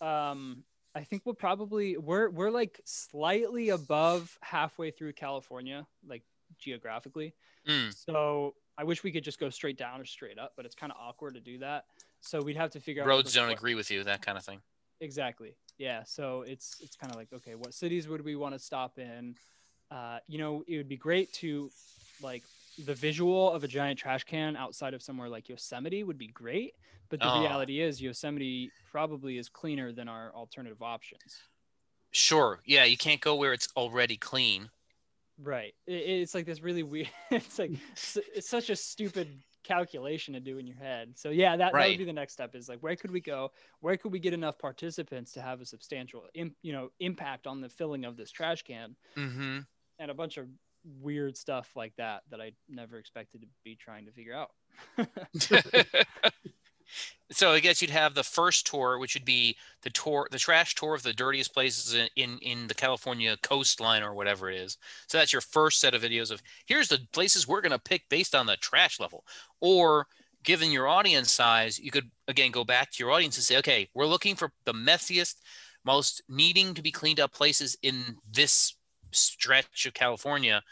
um, 0.00 0.62
I 0.94 1.02
think 1.02 1.22
we'll 1.24 1.34
probably 1.34 1.96
we're 1.96 2.30
we're 2.30 2.52
like 2.52 2.80
slightly 2.84 3.70
above 3.70 4.38
halfway 4.42 4.92
through 4.92 5.14
California, 5.14 5.88
like 6.06 6.22
geographically. 6.60 7.34
Mm. 7.66 7.92
So 7.92 8.54
I 8.78 8.84
wish 8.84 9.02
we 9.02 9.10
could 9.10 9.24
just 9.24 9.40
go 9.40 9.50
straight 9.50 9.76
down 9.76 10.00
or 10.00 10.04
straight 10.04 10.38
up, 10.38 10.52
but 10.56 10.66
it's 10.66 10.76
kind 10.76 10.92
of 10.92 10.98
awkward 11.00 11.34
to 11.34 11.40
do 11.40 11.58
that. 11.58 11.86
So 12.20 12.40
we'd 12.40 12.56
have 12.56 12.70
to 12.70 12.80
figure 12.80 13.02
out 13.02 13.08
Roads 13.08 13.34
don't 13.34 13.50
agree 13.50 13.74
with 13.74 13.90
you. 13.90 14.04
That 14.04 14.22
kind 14.22 14.38
of 14.38 14.44
thing. 14.44 14.60
Exactly. 15.00 15.56
Yeah. 15.78 16.04
So 16.04 16.42
it's 16.42 16.76
it's 16.80 16.96
kind 16.96 17.10
of 17.10 17.16
like 17.16 17.32
okay, 17.32 17.54
what 17.54 17.74
cities 17.74 18.08
would 18.08 18.22
we 18.22 18.36
want 18.36 18.54
to 18.54 18.58
stop 18.58 18.98
in? 18.98 19.36
Uh, 19.90 20.20
you 20.26 20.38
know, 20.38 20.62
it 20.68 20.76
would 20.76 20.88
be 20.88 20.96
great 20.96 21.32
to 21.34 21.72
like 22.20 22.44
the 22.78 22.94
visual 22.94 23.50
of 23.50 23.64
a 23.64 23.68
giant 23.68 23.98
trash 23.98 24.24
can 24.24 24.56
outside 24.56 24.94
of 24.94 25.02
somewhere 25.02 25.28
like 25.28 25.48
Yosemite 25.48 26.04
would 26.04 26.18
be 26.18 26.28
great, 26.28 26.74
but 27.08 27.20
the 27.20 27.26
Oh. 27.28 27.40
reality 27.40 27.80
is 27.80 28.00
Yosemite 28.00 28.74
probably 28.84 29.38
is 29.38 29.48
cleaner 29.48 29.92
than 29.92 30.08
our 30.08 30.34
alternative 30.34 30.82
options. 30.82 31.42
Sure. 32.12 32.62
Yeah, 32.64 32.84
you 32.84 32.96
can't 32.96 33.20
go 33.20 33.34
where 33.34 33.52
it's 33.52 33.68
already 33.76 34.16
clean. 34.16 34.70
Right. 35.38 35.74
It, 35.86 35.92
it's 35.92 36.34
like 36.34 36.46
this 36.46 36.60
really 36.60 36.82
weird. 36.82 37.10
It's 37.30 37.58
like 37.58 37.72
it's 37.94 38.48
such 38.48 38.70
a 38.70 38.76
stupid 38.76 39.42
calculation 39.64 40.34
to 40.34 40.40
do 40.40 40.58
in 40.58 40.66
your 40.66 40.76
head. 40.76 41.12
So 41.16 41.30
yeah, 41.30 41.56
that, 41.56 41.72
that 41.72 41.88
would 41.88 41.98
be 41.98 42.04
the 42.04 42.12
next 42.12 42.32
step. 42.32 42.54
Is 42.54 42.68
like 42.68 42.80
where 42.80 42.96
could 42.96 43.10
we 43.10 43.20
go? 43.20 43.52
Where 43.80 43.96
could 43.96 44.12
we 44.12 44.18
get 44.18 44.32
enough 44.32 44.58
participants 44.58 45.32
to 45.32 45.42
have 45.42 45.60
a 45.60 45.66
substantial, 45.66 46.24
im- 46.34 46.56
you 46.62 46.72
know, 46.72 46.90
impact 47.00 47.46
on 47.46 47.60
the 47.60 47.68
filling 47.68 48.04
of 48.04 48.16
this 48.16 48.30
trash 48.30 48.62
can? 48.62 48.96
Mm-hmm. 49.16 49.58
and 49.98 50.10
a 50.10 50.14
bunch 50.14 50.36
of 50.36 50.46
weird 51.00 51.36
stuff 51.36 51.70
like 51.76 51.94
that 51.96 52.22
that 52.30 52.40
I 52.40 52.52
never 52.68 52.98
expected 52.98 53.42
to 53.42 53.46
be 53.64 53.76
trying 53.76 54.06
to 54.06 54.12
figure 54.12 54.34
out. 54.34 54.50
so 57.40 57.52
I 57.52 57.60
guess 57.60 57.80
you'd 57.80 57.90
have 57.90 58.12
the 58.12 58.22
first 58.22 58.66
tour, 58.66 58.98
which 58.98 59.14
would 59.14 59.24
be 59.24 59.56
the 59.80 59.88
tour, 59.88 60.28
the 60.30 60.38
trash 60.38 60.74
tour 60.74 60.94
of 60.94 61.02
the 61.02 61.14
dirtiest 61.14 61.54
places 61.54 61.94
in, 61.94 62.06
in 62.14 62.38
in 62.42 62.66
the 62.66 62.74
California 62.74 63.34
coastline 63.42 64.02
or 64.02 64.12
whatever 64.12 64.50
it 64.50 64.58
is. 64.58 64.76
So 65.06 65.16
that's 65.16 65.32
your 65.32 65.40
first 65.40 65.80
set 65.80 65.94
of 65.94 66.02
videos 66.02 66.30
of 66.30 66.42
here's 66.66 66.88
the 66.88 66.98
places 67.14 67.48
we're 67.48 67.62
gonna 67.62 67.78
pick 67.78 68.06
based 68.10 68.34
on 68.34 68.44
the 68.44 68.56
trash 68.56 69.00
level. 69.00 69.24
Or 69.62 70.06
given 70.42 70.70
your 70.70 70.86
audience 70.86 71.32
size, 71.32 71.78
you 71.78 71.90
could 71.90 72.10
again 72.28 72.50
go 72.50 72.62
back 72.62 72.90
to 72.90 73.02
your 73.02 73.10
audience 73.10 73.38
and 73.38 73.44
say, 73.44 73.56
okay, 73.56 73.88
we're 73.94 74.04
looking 74.04 74.36
for 74.36 74.52
the 74.66 74.74
messiest, 74.74 75.36
most 75.82 76.22
needing 76.28 76.74
to 76.74 76.82
be 76.82 76.92
cleaned 76.92 77.20
up 77.20 77.32
places 77.32 77.74
in 77.82 78.18
this 78.30 78.74
stretch 79.12 79.86
of 79.86 79.94
California. 79.94 80.62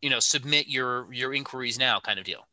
You 0.00 0.10
know, 0.10 0.20
submit 0.20 0.68
your 0.68 1.12
your 1.12 1.34
inquiries 1.34 1.80
now, 1.80 1.98
kind 1.98 2.20
of 2.20 2.24
deal. 2.24 2.46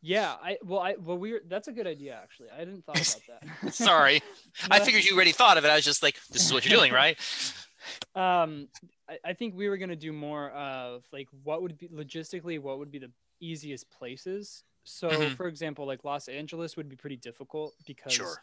Yeah, 0.00 0.34
I 0.42 0.58
well, 0.62 0.80
I 0.80 0.94
well, 0.94 1.18
we 1.18 1.32
were, 1.32 1.42
that's 1.48 1.68
a 1.68 1.72
good 1.72 1.86
idea 1.86 2.18
actually. 2.22 2.50
I 2.50 2.58
didn't 2.60 2.84
thought 2.84 2.96
about 2.96 3.22
that. 3.28 3.74
Sorry. 3.74 4.22
I 4.70 4.80
figured 4.80 5.04
you 5.04 5.14
already 5.14 5.32
thought 5.32 5.58
of 5.58 5.64
it. 5.64 5.70
I 5.70 5.76
was 5.76 5.84
just 5.84 6.02
like, 6.02 6.18
this 6.30 6.44
is 6.44 6.52
what 6.52 6.64
you're 6.64 6.76
doing, 6.76 6.92
right? 6.92 7.18
um, 8.14 8.68
I, 9.08 9.18
I 9.24 9.32
think 9.32 9.54
we 9.56 9.68
were 9.68 9.76
gonna 9.76 9.96
do 9.96 10.12
more 10.12 10.50
of 10.50 11.04
like 11.12 11.28
what 11.42 11.62
would 11.62 11.76
be 11.78 11.88
logistically 11.88 12.60
what 12.60 12.78
would 12.78 12.90
be 12.90 12.98
the 12.98 13.10
easiest 13.40 13.90
places. 13.90 14.64
So, 14.84 15.10
Mhm. 15.10 15.36
for 15.36 15.48
example, 15.48 15.86
like 15.86 16.04
Los 16.04 16.28
Angeles 16.28 16.76
would 16.76 16.88
be 16.88 16.96
pretty 16.96 17.16
difficult 17.16 17.74
because 17.84 18.14
Sure. 18.14 18.42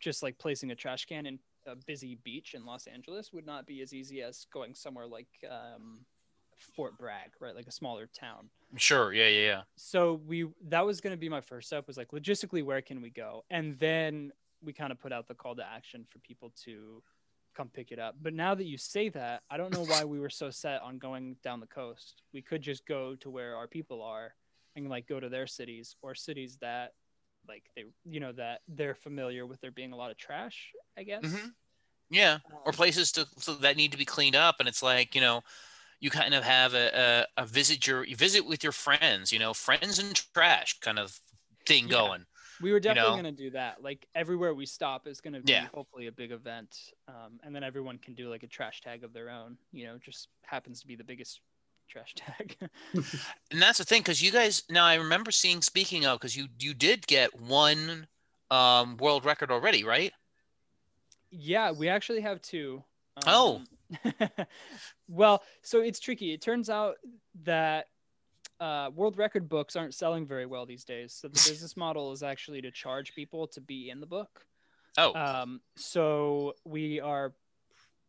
just 0.00 0.22
like 0.22 0.38
placing 0.38 0.70
a 0.70 0.74
trash 0.74 1.04
can 1.04 1.26
in 1.26 1.38
a 1.66 1.76
busy 1.76 2.16
beach 2.16 2.54
in 2.54 2.64
Los 2.64 2.86
Angeles 2.86 3.32
would 3.32 3.46
not 3.46 3.66
be 3.66 3.80
as 3.80 3.92
easy 3.94 4.22
as 4.22 4.46
going 4.52 4.74
somewhere 4.74 5.06
like 5.06 5.28
um, 5.48 6.04
Fort 6.58 6.96
Bragg, 6.98 7.30
right? 7.40 7.54
Like 7.54 7.66
a 7.66 7.72
smaller 7.72 8.08
town. 8.18 8.50
Sure. 8.76 9.12
Yeah, 9.12 9.28
yeah, 9.28 9.46
yeah. 9.46 9.62
so 9.76 10.20
we 10.26 10.48
that 10.68 10.84
was 10.84 11.00
going 11.00 11.12
to 11.12 11.16
be 11.18 11.28
my 11.28 11.40
first 11.40 11.68
step 11.68 11.86
was 11.86 11.96
like 11.96 12.08
logistically 12.08 12.64
where 12.64 12.82
can 12.82 13.00
we 13.00 13.10
go 13.10 13.44
and 13.50 13.78
then 13.78 14.32
we 14.62 14.72
kind 14.72 14.90
of 14.90 14.98
put 15.00 15.12
out 15.12 15.28
the 15.28 15.34
call 15.34 15.54
to 15.54 15.64
action 15.64 16.04
for 16.10 16.18
people 16.20 16.52
to 16.64 17.02
come 17.54 17.68
pick 17.68 17.92
it 17.92 18.00
up 18.00 18.16
but 18.20 18.34
now 18.34 18.52
that 18.52 18.64
you 18.64 18.76
say 18.76 19.08
that 19.08 19.42
i 19.48 19.56
don't 19.56 19.72
know 19.72 19.84
why 19.84 20.02
we 20.04 20.18
were 20.18 20.30
so 20.30 20.50
set 20.50 20.82
on 20.82 20.98
going 20.98 21.36
down 21.44 21.60
the 21.60 21.66
coast 21.68 22.22
we 22.32 22.42
could 22.42 22.62
just 22.62 22.84
go 22.84 23.14
to 23.14 23.30
where 23.30 23.54
our 23.54 23.68
people 23.68 24.02
are 24.02 24.34
and 24.74 24.88
like 24.88 25.06
go 25.06 25.20
to 25.20 25.28
their 25.28 25.46
cities 25.46 25.94
or 26.02 26.16
cities 26.16 26.58
that 26.60 26.94
like 27.46 27.62
they 27.76 27.84
you 28.04 28.18
know 28.18 28.32
that 28.32 28.62
they're 28.66 28.96
familiar 28.96 29.46
with 29.46 29.60
there 29.60 29.70
being 29.70 29.92
a 29.92 29.96
lot 29.96 30.10
of 30.10 30.16
trash 30.16 30.72
i 30.98 31.04
guess 31.04 31.22
Mhm. 31.22 31.52
Yeah. 32.10 32.38
Or 32.64 32.68
Um, 32.68 32.74
places 32.74 33.12
to 33.12 33.26
so 33.38 33.54
that 33.56 33.76
need 33.76 33.92
to 33.92 33.98
be 33.98 34.04
cleaned 34.04 34.36
up, 34.36 34.56
and 34.60 34.68
it's 34.68 34.82
like 34.82 35.14
you 35.14 35.20
know, 35.20 35.42
you 36.00 36.10
kind 36.10 36.34
of 36.34 36.44
have 36.44 36.74
a, 36.74 37.26
a, 37.36 37.42
a 37.42 37.46
visit 37.46 37.86
your 37.86 38.04
you 38.04 38.16
visit 38.16 38.46
with 38.46 38.62
your 38.62 38.72
friends, 38.72 39.32
you 39.32 39.38
know, 39.38 39.54
friends 39.54 39.98
and 39.98 40.14
trash 40.34 40.78
kind 40.80 40.98
of 40.98 41.20
thing 41.66 41.88
Yeah. 41.88 41.88
going. 41.88 42.26
we 42.60 42.72
were 42.72 42.80
definitely 42.80 43.12
know? 43.12 43.14
going 43.14 43.24
to 43.24 43.32
do 43.32 43.50
that 43.50 43.82
like 43.82 44.06
everywhere 44.14 44.54
we 44.54 44.64
stop 44.66 45.06
is 45.06 45.20
going 45.20 45.34
to 45.34 45.40
be 45.42 45.64
Yeah. 45.64 45.68
hopefully 45.74 46.06
a 46.06 46.12
big 46.12 46.30
event 46.32 46.76
um, 47.08 47.38
and 47.42 47.54
then 47.54 47.64
everyone 47.64 47.98
can 47.98 48.14
do 48.14 48.30
like 48.30 48.42
a 48.42 48.46
trash 48.48 48.80
tag 48.80 49.04
of 49.04 49.12
their 49.12 49.28
own 49.28 49.58
you 49.72 49.84
know 49.86 49.98
just 49.98 50.28
happens 50.44 50.80
to 50.80 50.86
be 50.86 50.96
the 50.96 51.04
biggest 51.04 51.40
trash 51.88 52.14
tag 52.16 52.56
And 53.50 53.60
that's 53.62 53.78
the 53.78 53.84
thing, 53.84 54.00
because 54.02 54.22
you 54.22 54.30
guys 54.30 54.62
now 54.68 54.84
I 54.84 54.94
remember 54.94 55.30
seeing 55.30 55.62
speaking 55.62 56.04
of 56.06 56.18
because 56.18 56.36
you 56.36 56.48
you 56.58 56.74
did 56.74 57.06
get 57.06 57.34
one 57.38 58.08
um 58.50 58.96
world 58.96 59.24
record 59.24 59.50
already, 59.50 59.84
right? 59.84 60.12
yeah 61.30 61.70
we 61.72 61.88
actually 61.88 62.20
have 62.20 62.40
two 62.40 62.82
Oh. 63.26 63.64
Well 65.08 65.42
so 65.62 65.80
it's 65.80 66.00
tricky 66.00 66.32
it 66.32 66.40
turns 66.42 66.70
out 66.70 66.96
that 67.44 67.86
uh, 68.60 68.90
world 68.94 69.18
record 69.18 69.48
books 69.48 69.76
aren't 69.76 69.94
selling 69.94 70.26
very 70.26 70.46
well 70.46 70.64
these 70.64 70.84
days 70.84 71.12
so 71.12 71.28
the 71.28 71.32
business 71.34 71.76
model 71.84 72.12
is 72.12 72.22
actually 72.22 72.62
to 72.62 72.70
charge 72.70 73.14
people 73.14 73.46
to 73.48 73.60
be 73.60 73.90
in 73.90 74.00
the 74.00 74.06
book 74.06 74.46
Oh, 74.96 75.12
Um, 75.14 75.60
so 75.76 76.54
we 76.64 77.00
are 77.00 77.34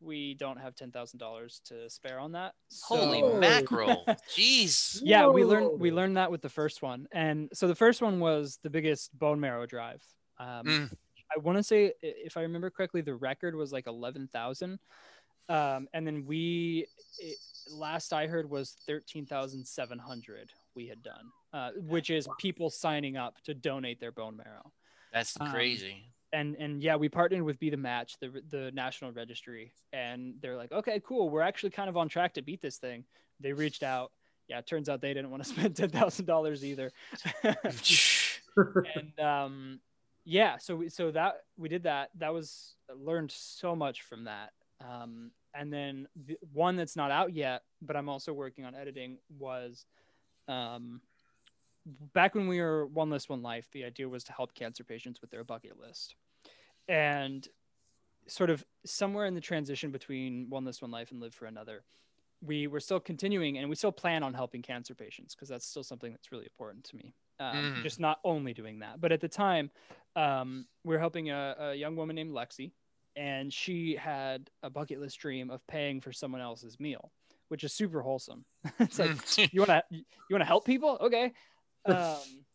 we 0.01 0.35
don't 0.35 0.57
have 0.57 0.75
ten 0.75 0.91
thousand 0.91 1.17
dollars 1.17 1.61
to 1.65 1.89
spare 1.89 2.19
on 2.19 2.33
that. 2.33 2.53
holy 2.83 3.23
mackerel! 3.39 4.03
Jeez. 4.37 5.01
Yeah, 5.03 5.27
we 5.27 5.43
learned 5.43 5.79
we 5.79 5.89
learned 5.91 6.17
that 6.17 6.29
with 6.29 6.43
the 6.43 6.49
first 6.49 6.83
one, 6.83 7.07
and 7.11 7.49
so 7.53 7.67
the 7.67 7.73
first 7.73 8.03
one 8.03 8.19
was 8.19 8.59
the 8.61 8.69
biggest 8.69 9.17
bone 9.17 9.39
marrow 9.39 9.65
drive. 9.65 10.03
Um, 10.37 10.65
Mm. 10.65 10.93
I 11.35 11.39
want 11.39 11.57
to 11.57 11.63
say, 11.63 11.91
if 12.03 12.37
I 12.37 12.41
remember 12.41 12.69
correctly, 12.69 13.01
the 13.01 13.15
record 13.15 13.55
was 13.55 13.71
like 13.73 13.87
eleven 13.87 14.27
thousand, 14.27 14.77
um, 15.49 15.87
and 15.93 16.05
then 16.05 16.25
we 16.25 16.87
it, 17.19 17.37
last 17.71 18.13
I 18.13 18.27
heard 18.27 18.49
was 18.49 18.75
thirteen 18.87 19.25
thousand 19.25 19.65
seven 19.65 19.99
hundred 19.99 20.51
we 20.75 20.87
had 20.87 21.01
done, 21.03 21.31
uh, 21.53 21.71
which 21.77 22.09
is 22.09 22.27
people 22.39 22.69
signing 22.69 23.15
up 23.17 23.35
to 23.45 23.53
donate 23.53 23.99
their 23.99 24.11
bone 24.11 24.35
marrow 24.37 24.71
That's 25.13 25.39
Um, 25.39 25.51
crazy. 25.51 26.11
and 26.33 26.55
and 26.57 26.81
yeah, 26.83 26.95
we 26.95 27.09
partnered 27.09 27.43
with 27.43 27.59
Be 27.59 27.69
the 27.69 27.77
Match, 27.77 28.17
the 28.19 28.41
the 28.49 28.71
national 28.73 29.11
registry, 29.13 29.73
and 29.93 30.35
they're 30.41 30.57
like, 30.57 30.71
okay, 30.71 30.99
cool, 31.05 31.29
we're 31.29 31.41
actually 31.41 31.69
kind 31.71 31.89
of 31.89 31.95
on 31.97 32.09
track 32.09 32.33
to 32.33 32.41
beat 32.41 32.61
this 32.61 32.77
thing. 32.77 33.05
They 33.39 33.53
reached 33.53 33.83
out. 33.83 34.11
Yeah, 34.47 34.59
it 34.59 34.67
turns 34.67 34.89
out 34.89 35.01
they 35.01 35.13
didn't 35.13 35.31
want 35.31 35.43
to 35.43 35.49
spend 35.53 35.75
ten 35.75 35.89
thousand 35.89 36.25
dollars 36.25 36.63
either. 36.65 36.91
and 38.55 39.19
um, 39.19 39.79
yeah, 40.23 40.57
so 40.57 40.75
we, 40.75 40.89
so 40.89 41.11
that 41.11 41.35
we 41.57 41.69
did 41.69 41.83
that. 41.83 42.09
That 42.17 42.33
was 42.33 42.75
learned 42.95 43.31
so 43.31 43.75
much 43.75 44.01
from 44.03 44.25
that. 44.25 44.51
Um, 44.85 45.31
and 45.53 45.71
then 45.73 46.07
the 46.15 46.37
one 46.53 46.75
that's 46.75 46.95
not 46.95 47.11
out 47.11 47.33
yet, 47.33 47.63
but 47.81 47.95
I'm 47.95 48.09
also 48.09 48.33
working 48.33 48.65
on 48.65 48.75
editing 48.75 49.19
was, 49.29 49.85
um, 50.47 51.01
back 51.85 52.35
when 52.35 52.47
we 52.47 52.59
were 52.61 52.87
one 52.87 53.09
list 53.09 53.29
one 53.29 53.41
life, 53.41 53.69
the 53.71 53.83
idea 53.83 54.09
was 54.09 54.23
to 54.25 54.33
help 54.33 54.53
cancer 54.53 54.83
patients 54.83 55.21
with 55.21 55.29
their 55.29 55.43
bucket 55.43 55.77
list, 55.79 56.15
and 56.87 57.47
sort 58.27 58.49
of 58.49 58.65
somewhere 58.85 59.25
in 59.25 59.35
the 59.35 59.41
transition 59.41 59.91
between 59.91 60.49
one 60.49 60.65
list 60.65 60.81
one 60.81 60.91
life 60.91 61.11
and 61.11 61.21
live 61.21 61.33
for 61.35 61.45
another 61.45 61.85
we 62.41 62.67
were 62.67 62.79
still 62.81 62.99
continuing 62.99 63.57
and 63.57 63.69
we 63.69 63.75
still 63.75 63.91
plan 63.91 64.23
on 64.23 64.33
helping 64.33 64.61
cancer 64.61 64.95
patients 64.95 65.35
because 65.35 65.49
that's 65.49 65.65
still 65.67 65.83
something 65.83 66.11
that's 66.11 66.31
really 66.31 66.45
important 66.45 66.85
to 66.85 66.95
me. 66.95 67.15
Um, 67.39 67.73
Mhm. 67.75 67.81
just 67.81 67.99
not 67.99 68.19
only 68.23 68.53
doing 68.53 68.79
that 68.79 69.01
but 69.01 69.11
at 69.11 69.21
the 69.21 69.29
time 69.29 69.71
um, 70.15 70.67
we 70.83 70.95
were 70.95 70.99
helping 70.99 71.31
a, 71.31 71.55
a 71.59 71.75
young 71.75 71.95
woman 71.95 72.15
named 72.15 72.31
lexi 72.31 72.73
and 73.15 73.53
she 73.53 73.95
had 73.95 74.49
a 74.63 74.69
bucket 74.69 74.99
list 74.99 75.17
dream 75.19 75.49
of 75.49 75.65
paying 75.67 76.01
for 76.01 76.11
someone 76.11 76.41
else's 76.41 76.79
meal 76.79 77.11
which 77.47 77.63
is 77.63 77.71
super 77.73 78.01
wholesome. 78.01 78.43
it's 78.79 78.97
like 78.99 79.11
you 79.51 79.61
want 79.61 79.69
to 79.69 79.83
you 79.91 80.03
want 80.31 80.41
to 80.41 80.45
help 80.45 80.65
people 80.65 80.97
okay 81.01 81.33
um 81.85 82.45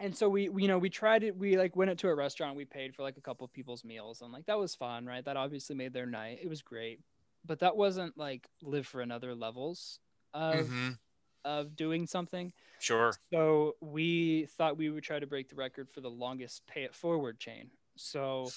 and 0.00 0.16
so 0.16 0.28
we, 0.28 0.48
we 0.48 0.62
you 0.62 0.68
know 0.68 0.78
we 0.78 0.90
tried 0.90 1.22
it 1.22 1.36
we 1.36 1.56
like 1.56 1.76
went 1.76 1.90
it 1.90 1.98
to 1.98 2.08
a 2.08 2.14
restaurant 2.14 2.56
we 2.56 2.64
paid 2.64 2.94
for 2.94 3.02
like 3.02 3.16
a 3.16 3.20
couple 3.20 3.44
of 3.44 3.52
people's 3.52 3.84
meals 3.84 4.22
and 4.22 4.32
like 4.32 4.46
that 4.46 4.58
was 4.58 4.74
fun 4.74 5.06
right 5.06 5.24
that 5.24 5.36
obviously 5.36 5.76
made 5.76 5.92
their 5.92 6.06
night 6.06 6.38
it 6.42 6.48
was 6.48 6.62
great 6.62 7.00
but 7.44 7.60
that 7.60 7.76
wasn't 7.76 8.16
like 8.18 8.48
live 8.62 8.86
for 8.86 9.00
another 9.00 9.34
levels 9.34 10.00
of 10.34 10.68
Mhm. 10.68 10.98
of 11.44 11.74
doing 11.76 12.06
something 12.06 12.52
Sure. 12.80 13.12
so 13.32 13.76
we 13.80 14.46
thought 14.56 14.76
we 14.76 14.90
would 14.90 15.04
try 15.04 15.18
to 15.18 15.26
break 15.26 15.48
the 15.48 15.54
record 15.56 15.88
for 15.90 16.00
the 16.00 16.10
longest 16.10 16.66
pay 16.66 16.82
it 16.84 16.94
forward 16.94 17.38
chain. 17.38 17.70
So, 17.96 18.50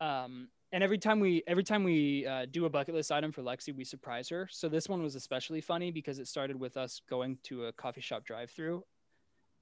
um, 0.00 0.48
and 0.72 0.82
every 0.84 0.98
time 0.98 1.20
we 1.20 1.42
every 1.46 1.64
time 1.64 1.84
we 1.84 2.26
uh, 2.26 2.46
do 2.50 2.64
a 2.66 2.70
bucket 2.70 2.94
list 2.94 3.10
item 3.10 3.32
for 3.32 3.42
Lexi, 3.42 3.74
we 3.74 3.84
surprise 3.84 4.28
her. 4.28 4.48
So 4.50 4.68
this 4.68 4.88
one 4.88 5.02
was 5.02 5.14
especially 5.14 5.60
funny 5.60 5.90
because 5.90 6.18
it 6.18 6.28
started 6.28 6.58
with 6.58 6.76
us 6.76 7.00
going 7.08 7.38
to 7.44 7.66
a 7.66 7.72
coffee 7.72 8.00
shop 8.00 8.24
drive-through, 8.24 8.84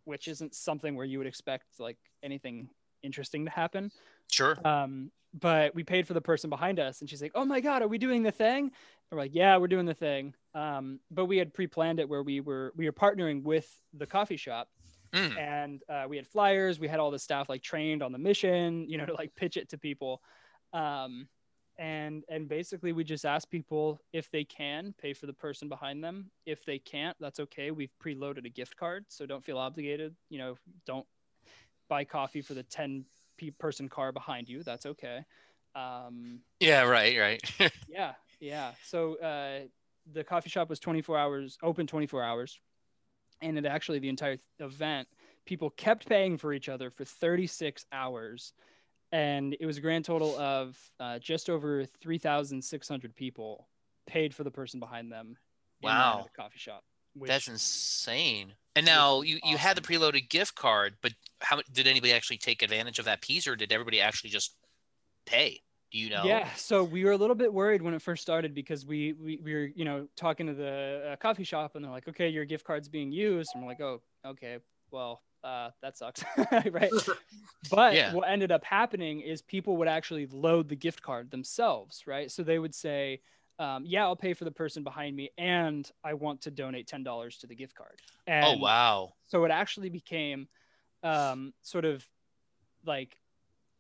which 0.05 0.29
isn't 0.29 0.55
something 0.55 0.95
where 0.97 1.07
you 1.07 1.19
would 1.19 1.27
expect 1.27 1.65
like 1.79 1.99
anything 2.23 2.69
interesting 3.03 3.45
to 3.45 3.51
happen. 3.51 3.91
Sure. 4.31 4.57
Um, 4.67 5.11
but 5.39 5.75
we 5.75 5.85
paid 5.85 6.07
for 6.07 6.15
the 6.15 6.21
person 6.21 6.49
behind 6.51 6.81
us, 6.81 7.01
and 7.01 7.11
she's 7.11 7.21
like, 7.23 7.33
"Oh 7.35 7.45
my 7.45 7.61
god, 7.61 7.83
are 7.83 7.89
we 7.89 7.99
doing 7.99 8.23
the 8.23 8.33
thing?" 8.33 8.65
And 8.65 8.73
we're 9.13 9.19
like, 9.19 9.35
"Yeah, 9.35 9.59
we're 9.59 9.69
doing 9.69 9.87
the 9.87 9.95
thing." 9.95 10.35
Um, 10.55 11.01
but 11.11 11.27
we 11.27 11.37
had 11.37 11.53
pre-planned 11.53 12.01
it 12.01 12.09
where 12.09 12.23
we 12.23 12.41
were 12.41 12.73
we 12.77 12.87
were 12.87 12.93
partnering 12.93 13.43
with 13.43 13.69
the 13.93 14.07
coffee 14.07 14.39
shop, 14.39 14.71
Mm. 15.13 15.39
and 15.39 15.83
uh, 15.89 16.07
we 16.09 16.17
had 16.17 16.27
flyers. 16.27 16.81
We 16.81 16.89
had 16.89 16.99
all 17.01 17.11
the 17.11 17.19
staff 17.19 17.49
like 17.49 17.63
trained 17.63 18.03
on 18.03 18.13
the 18.13 18.19
mission, 18.19 18.89
you 18.89 18.99
know, 18.99 19.07
to 19.07 19.15
like 19.15 19.35
pitch 19.37 19.57
it 19.57 19.69
to 19.71 19.79
people. 19.79 20.21
Um, 20.77 21.29
and 21.79 22.25
and 22.29 22.49
basically, 22.49 22.93
we 22.93 23.05
just 23.05 23.25
ask 23.27 23.51
people 23.51 24.01
if 24.13 24.31
they 24.31 24.45
can 24.45 24.95
pay 25.01 25.13
for 25.13 25.27
the 25.27 25.33
person 25.33 25.69
behind 25.69 26.03
them. 26.03 26.31
If 26.47 26.65
they 26.65 26.79
can't, 26.79 27.17
that's 27.21 27.41
okay. 27.41 27.71
We've 27.71 27.93
preloaded 28.03 28.47
a 28.47 28.51
gift 28.51 28.77
card, 28.77 29.05
so 29.09 29.27
don't 29.27 29.45
feel 29.45 29.59
obligated. 29.59 30.15
You 30.31 30.39
know, 30.39 30.57
don't 30.87 31.07
buy 31.89 32.05
coffee 32.05 32.41
for 32.41 32.55
the 32.55 32.63
ten 32.63 33.05
person 33.59 33.89
car 33.89 34.13
behind 34.13 34.49
you. 34.49 34.63
That's 34.63 34.87
okay. 34.87 35.25
Um, 35.75 36.41
Yeah. 36.61 36.83
Right. 36.83 37.19
Right. 37.19 37.43
yeah, 37.89 38.13
yeah. 38.41 38.73
So 38.85 39.17
uh, 39.17 39.67
the 40.13 40.25
coffee 40.25 40.49
shop 40.49 40.71
was 40.71 40.81
24 40.81 41.19
hours 41.19 41.59
open, 41.63 41.87
24 41.87 42.23
hours, 42.23 42.59
and 43.43 43.59
it 43.59 43.67
actually 43.67 43.99
the 43.99 44.09
entire 44.09 44.39
event 44.61 45.09
people 45.47 45.71
kept 45.71 46.09
paying 46.09 46.37
for 46.37 46.53
each 46.53 46.69
other 46.69 46.91
for 46.91 47.05
36 47.05 47.87
hours, 47.93 48.53
and 49.13 49.57
it 49.61 49.67
was 49.67 49.77
a 49.79 49.81
grand 49.81 50.05
total 50.05 50.37
of 50.39 50.79
uh, 51.01 51.19
just 51.19 51.49
over 51.51 51.85
3,600 52.03 53.15
people 53.15 53.69
paid 54.07 54.35
for 54.35 54.45
the 54.45 54.51
person 54.51 54.81
behind 54.81 55.11
them. 55.13 55.37
in 55.83 55.89
Wow. 55.89 56.25
the 56.25 56.31
coffee 56.43 56.59
shop. 56.59 56.85
That's 57.25 57.49
insane. 57.49 58.53
And 58.75 58.85
now 58.85 59.23
you, 59.23 59.39
you 59.45 59.57
had 59.57 59.77
the 59.77 59.81
preloaded 59.81 60.29
gift 60.29 60.55
card, 60.55 60.97
but 61.03 61.13
how 61.41 61.61
did 61.73 61.87
anybody 61.87 62.13
actually 62.13 62.37
take 62.39 62.63
advantage 62.63 62.99
of 62.99 63.07
that 63.07 63.23
piece, 63.23 63.47
or 63.47 63.57
did 63.57 63.73
everybody 63.73 64.01
actually 64.01 64.31
just 64.31 64.55
pay? 65.25 65.63
Do 65.93 65.99
you 65.99 66.11
know? 66.11 66.25
Yeah, 66.25 66.53
so 66.57 66.85
we 66.85 67.05
were 67.05 67.13
a 67.13 67.17
little 67.17 67.37
bit 67.37 67.51
worried 67.53 67.81
when 67.81 67.95
it 67.95 68.03
first 68.03 68.21
started 68.21 68.55
because 68.55 68.85
we 68.85 69.13
we, 69.15 69.39
we 69.43 69.55
were 69.55 69.71
you 69.75 69.85
know 69.85 70.09
talking 70.17 70.47
to 70.47 70.53
the 70.55 71.11
uh, 71.13 71.17
coffee 71.17 71.45
shop 71.45 71.75
and 71.75 71.85
they're 71.85 71.93
like, 71.93 72.09
okay, 72.09 72.29
your 72.29 72.45
gift 72.45 72.65
card's 72.67 72.89
being 72.89 73.11
used, 73.13 73.49
and 73.55 73.63
we're 73.63 73.69
like, 73.71 73.81
oh, 73.81 74.03
okay, 74.27 74.59
well, 74.91 75.23
uh, 75.47 75.71
that 75.83 75.97
sucks, 75.97 76.25
right? 76.71 76.93
But 77.71 77.95
Yeah. 77.95 78.13
what 78.13 78.29
ended 78.29 78.53
up 78.53 78.65
happening 78.65 79.21
is 79.21 79.43
people 79.43 79.79
would 79.79 79.89
actually 79.89 80.27
load 80.27 80.69
the 80.69 80.77
gift 80.77 81.03
card 81.03 81.31
themselves, 81.31 82.07
right? 82.07 82.31
So 82.31 82.45
they 82.45 82.59
would 82.61 82.75
say, 82.75 83.23
um, 83.59 83.85
yeah, 83.87 84.05
I'll 84.05 84.17
pay 84.17 84.35
for 84.35 84.45
the 84.45 84.53
person 84.53 84.85
behind 84.85 85.17
me, 85.17 85.31
and 85.39 85.91
I 86.05 86.15
want 86.15 86.43
to 86.43 86.53
donate 86.53 86.87
ten 86.87 87.03
dollars 87.03 87.39
to 87.39 87.49
the 87.49 87.57
gift 87.57 87.75
card. 87.75 88.03
And 88.27 88.59
Oh 88.59 88.59
wow. 88.63 89.15
so 89.27 89.45
it 89.45 89.51
actually 89.51 89.89
became 89.89 90.49
um, 91.03 91.55
sort 91.63 91.85
of 91.87 92.07
like 92.85 93.19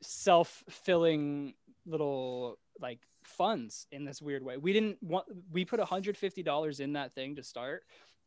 self-filling 0.03 1.55
little 1.87 2.59
like 2.81 3.01
funds 3.25 3.87
in 3.93 4.05
this 4.05 4.23
weird 4.23 4.43
way 4.43 4.57
we 4.57 4.73
didn't 4.73 4.99
want 5.03 5.27
we 5.51 5.65
put 5.65 5.79
$150 5.81 6.81
in 6.81 6.93
that 6.95 7.15
thing 7.15 7.37
to 7.37 7.43
start 7.43 7.85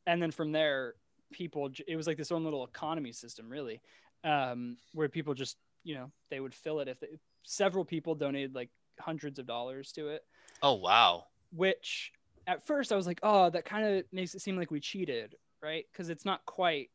and 0.07 0.21
then 0.21 0.31
from 0.31 0.51
there 0.51 0.95
people 1.31 1.69
it 1.87 1.95
was 1.95 2.07
like 2.07 2.17
this 2.17 2.31
own 2.31 2.43
little 2.43 2.63
economy 2.63 3.11
system 3.11 3.49
really 3.49 3.81
um, 4.23 4.77
where 4.93 5.09
people 5.09 5.33
just 5.33 5.57
you 5.83 5.95
know 5.95 6.11
they 6.29 6.39
would 6.39 6.53
fill 6.53 6.79
it 6.79 6.87
if 6.87 6.99
they, 6.99 7.07
several 7.43 7.85
people 7.85 8.15
donated 8.15 8.55
like 8.55 8.69
hundreds 8.99 9.39
of 9.39 9.45
dollars 9.45 9.91
to 9.91 10.09
it 10.09 10.23
Oh 10.61 10.73
wow. 10.73 11.25
which 11.51 12.11
at 12.47 12.65
first 12.65 12.91
I 12.91 12.95
was 12.95 13.05
like, 13.07 13.19
oh, 13.23 13.49
that 13.51 13.63
kind 13.63 13.85
of 13.85 14.03
makes 14.11 14.33
it 14.33 14.41
seem 14.41 14.57
like 14.57 14.71
we 14.71 14.79
cheated, 14.79 15.35
right? 15.61 15.85
Because 15.91 16.09
it's 16.09 16.25
not 16.25 16.45
quite 16.45 16.89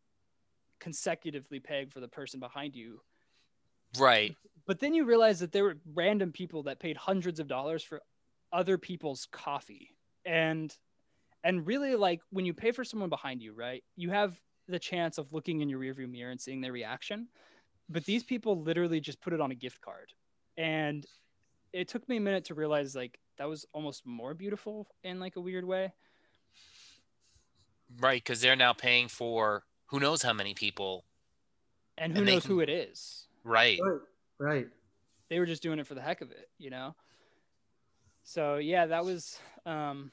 consecutively 0.80 1.61
pegged 1.61 1.93
for 1.93 2.01
the 2.01 2.09
person 2.09 2.41
behind 2.41 2.74
you. 2.74 3.01
Right. 3.99 4.37
But 4.66 4.80
then 4.80 4.95
you 4.95 5.05
realize 5.05 5.39
that 5.41 5.53
there 5.53 5.64
were 5.64 5.76
random 5.95 6.32
people 6.32 6.64
that 6.64 6.80
paid 6.80 6.97
hundreds 6.97 7.39
of 7.39 7.47
dollars 7.47 7.85
for 7.85 8.03
other 8.53 8.78
people's 8.78 9.28
coffee. 9.30 9.91
And 10.24 10.76
and 11.45 11.64
really 11.66 11.95
like 11.95 12.20
when 12.30 12.45
you 12.45 12.53
pay 12.55 12.72
for 12.72 12.82
someone 12.84 13.11
behind 13.11 13.40
you, 13.42 13.53
right? 13.53 13.84
You 13.97 14.11
have 14.11 14.40
the 14.66 14.78
chance 14.78 15.18
of 15.18 15.32
looking 15.32 15.61
in 15.61 15.68
your 15.68 15.78
rearview 15.78 16.11
mirror 16.11 16.30
and 16.32 16.40
seeing 16.40 16.61
their 16.61 16.72
reaction. 16.72 17.28
But 17.88 18.05
these 18.07 18.24
people 18.24 18.62
literally 18.62 18.99
just 18.99 19.20
put 19.20 19.32
it 19.34 19.40
on 19.40 19.51
a 19.51 19.55
gift 19.55 19.80
card. 19.82 20.12
And 20.57 21.05
it 21.72 21.86
took 21.88 22.09
me 22.09 22.16
a 22.16 22.20
minute 22.20 22.47
to 22.47 22.55
realize 22.55 22.97
like 22.97 23.18
that 23.36 23.47
was 23.49 23.66
almost 23.74 24.07
more 24.07 24.32
beautiful 24.32 24.88
in 25.03 25.20
like 25.20 25.36
a 25.36 25.40
weird 25.40 25.64
way. 25.66 25.92
Right. 28.01 28.22
Because 28.22 28.40
they're 28.40 28.57
now 28.57 28.72
paying 28.72 29.09
for 29.09 29.64
who 29.86 30.01
knows 30.01 30.22
how 30.22 30.32
many 30.32 30.55
people. 30.55 31.05
And 31.99 32.12
who 32.12 32.18
And 32.20 32.26
knows 32.26 32.42
can- 32.42 32.51
who 32.53 32.61
it 32.61 32.68
is? 32.70 33.26
Right. 33.45 33.78
Right. 33.82 34.01
Right. 34.40 34.66
they 35.28 35.38
were 35.38 35.47
just 35.47 35.62
doing 35.62 35.78
it 35.78 35.86
for 35.86 35.95
the 35.95 36.01
heck 36.03 36.20
of 36.22 36.30
it, 36.32 36.49
you 36.59 36.70
know. 36.70 36.95
So 38.24 38.57
yeah, 38.57 38.86
that 38.86 39.05
was 39.05 39.38
um, 39.66 40.11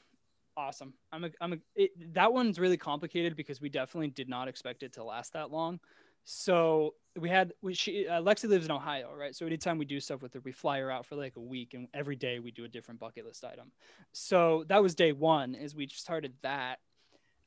awesome. 0.58 0.94
I'm 1.12 1.24
a, 1.26 1.30
I'm 1.40 1.54
a, 1.54 1.58
it, 1.76 2.14
that 2.14 2.32
one's 2.34 2.60
really 2.60 2.78
complicated 2.78 3.36
because 3.36 3.62
we 3.62 3.70
definitely 3.70 4.10
did 4.10 4.30
not 4.30 4.48
expect 4.48 4.84
it 4.84 4.94
to 4.94 5.04
last 5.04 5.34
that 5.34 5.52
long. 5.52 5.80
So 6.24 6.94
we 7.20 7.30
had 7.30 7.54
we, 7.62 7.74
she 7.74 8.08
uh, 8.08 8.22
Lexi 8.22 8.48
lives 8.48 8.66
in 8.66 8.72
Ohio, 8.72 9.12
right? 9.18 9.36
So 9.36 9.46
anytime 9.46 9.78
we 9.78 9.86
do 9.86 10.00
stuff 10.00 10.22
with 10.22 10.34
her, 10.34 10.40
we 10.44 10.52
fly 10.52 10.80
her 10.80 10.92
out 10.92 11.06
for 11.06 11.16
like 11.16 11.36
a 11.36 11.42
week, 11.42 11.74
and 11.74 11.88
every 11.94 12.16
day 12.16 12.40
we 12.40 12.52
do 12.52 12.64
a 12.64 12.68
different 12.68 13.00
bucket 13.00 13.26
list 13.26 13.44
item. 13.44 13.72
So 14.12 14.66
that 14.68 14.84
was 14.84 14.94
day 14.94 15.12
one, 15.12 15.56
is 15.56 15.76
we 15.76 15.88
started 15.88 16.34
that, 16.44 16.78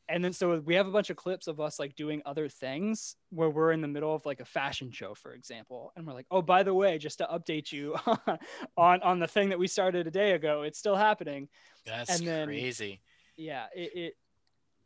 and 0.09 0.23
then 0.25 0.33
so 0.33 0.59
we 0.59 0.75
have 0.75 0.87
a 0.87 0.91
bunch 0.91 1.11
of 1.11 1.17
clips 1.17 1.47
of 1.47 1.61
us 1.61 1.79
like 1.79 1.95
doing 1.97 2.21
other 2.27 2.49
things 2.49 3.17
where 3.31 3.49
we're 3.51 3.73
in 3.73 3.81
the 3.81 3.89
middle 3.89 4.15
of 4.15 4.25
like 4.27 4.41
a 4.41 4.45
fashion 4.45 4.91
show 4.91 5.15
for 5.15 5.33
example. 5.33 5.93
And 5.97 6.07
we're 6.07 6.13
like 6.15 6.27
oh 6.31 6.43
by 6.43 6.63
the 6.63 6.75
way 6.75 6.99
just 6.99 7.19
to 7.19 7.25
update 7.27 7.73
you 7.73 7.97
on 8.77 9.03
on 9.03 9.19
the 9.19 9.27
thing 9.29 9.49
that 9.49 9.59
we 9.59 9.67
started 9.67 10.07
a 10.07 10.11
day 10.11 10.33
ago 10.33 10.63
it's 10.63 10.79
still 10.79 10.97
happening. 10.97 11.49
That's 11.87 12.11
And 12.19 12.27
then- 12.29 12.49
crazy. 12.49 13.01
yeah 13.37 13.67
it, 13.75 13.91
it 13.97 14.15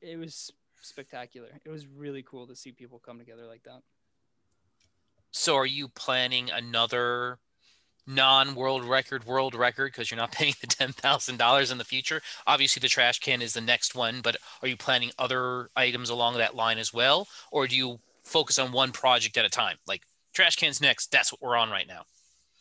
it 0.01 0.17
was 0.19 0.53
spectacular. 0.81 1.49
It 1.65 1.69
was 1.71 1.87
really 1.89 2.23
cool 2.23 2.47
to 2.47 2.55
see 2.55 2.71
people 2.71 3.01
come 3.01 3.19
together 3.19 3.47
like 3.47 3.65
that. 3.65 3.83
So 5.33 5.57
are 5.57 5.67
you 5.67 5.89
planning 5.89 6.51
another 6.51 7.39
non-world 8.09 8.85
record 8.85 9.25
world 9.27 9.55
record 9.55 9.93
because 9.93 10.11
you're 10.11 10.19
not 10.19 10.33
paying 10.41 10.55
the 10.61 10.67
ten 10.67 10.93
thousand 10.93 11.37
dollars 11.39 11.71
in 11.71 11.79
the 11.79 11.85
future? 11.85 12.21
Obviously, 12.47 12.81
the 12.81 12.89
trash 12.89 13.21
can 13.21 13.41
is 13.43 13.53
the 13.53 13.61
next 13.61 13.95
one, 13.95 14.21
but 14.23 14.37
are 14.63 14.69
you 14.69 14.77
planning 14.77 15.13
other 15.19 15.69
items 15.77 16.11
along 16.11 16.37
that 16.39 16.57
line 16.57 16.79
as 16.79 16.93
well, 16.93 17.29
or 17.53 17.67
do 17.69 17.77
you 17.77 18.01
focus 18.25 18.59
on 18.59 18.73
one 18.73 18.91
project 18.93 19.37
at 19.37 19.45
a 19.45 19.49
time? 19.51 19.77
Like 19.87 20.03
trash 20.35 20.57
cans 20.57 20.81
next. 20.81 21.13
That's 21.13 21.31
what 21.33 21.41
we're 21.43 21.57
on 21.57 21.71
right 21.71 21.87
now. 21.87 22.03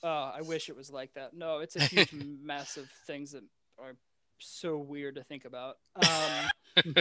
oh 0.03 0.31
i 0.35 0.41
wish 0.41 0.69
it 0.69 0.75
was 0.75 0.91
like 0.91 1.11
that 1.15 1.33
no 1.33 1.59
it's 1.59 1.75
a 1.75 1.81
huge 1.81 2.13
mess 2.43 2.77
of 2.77 2.85
things 3.07 3.31
that 3.31 3.41
are 3.79 3.95
so 4.39 4.77
weird 4.77 5.15
to 5.15 5.23
think 5.23 5.43
about 5.45 5.77
um 5.95 6.83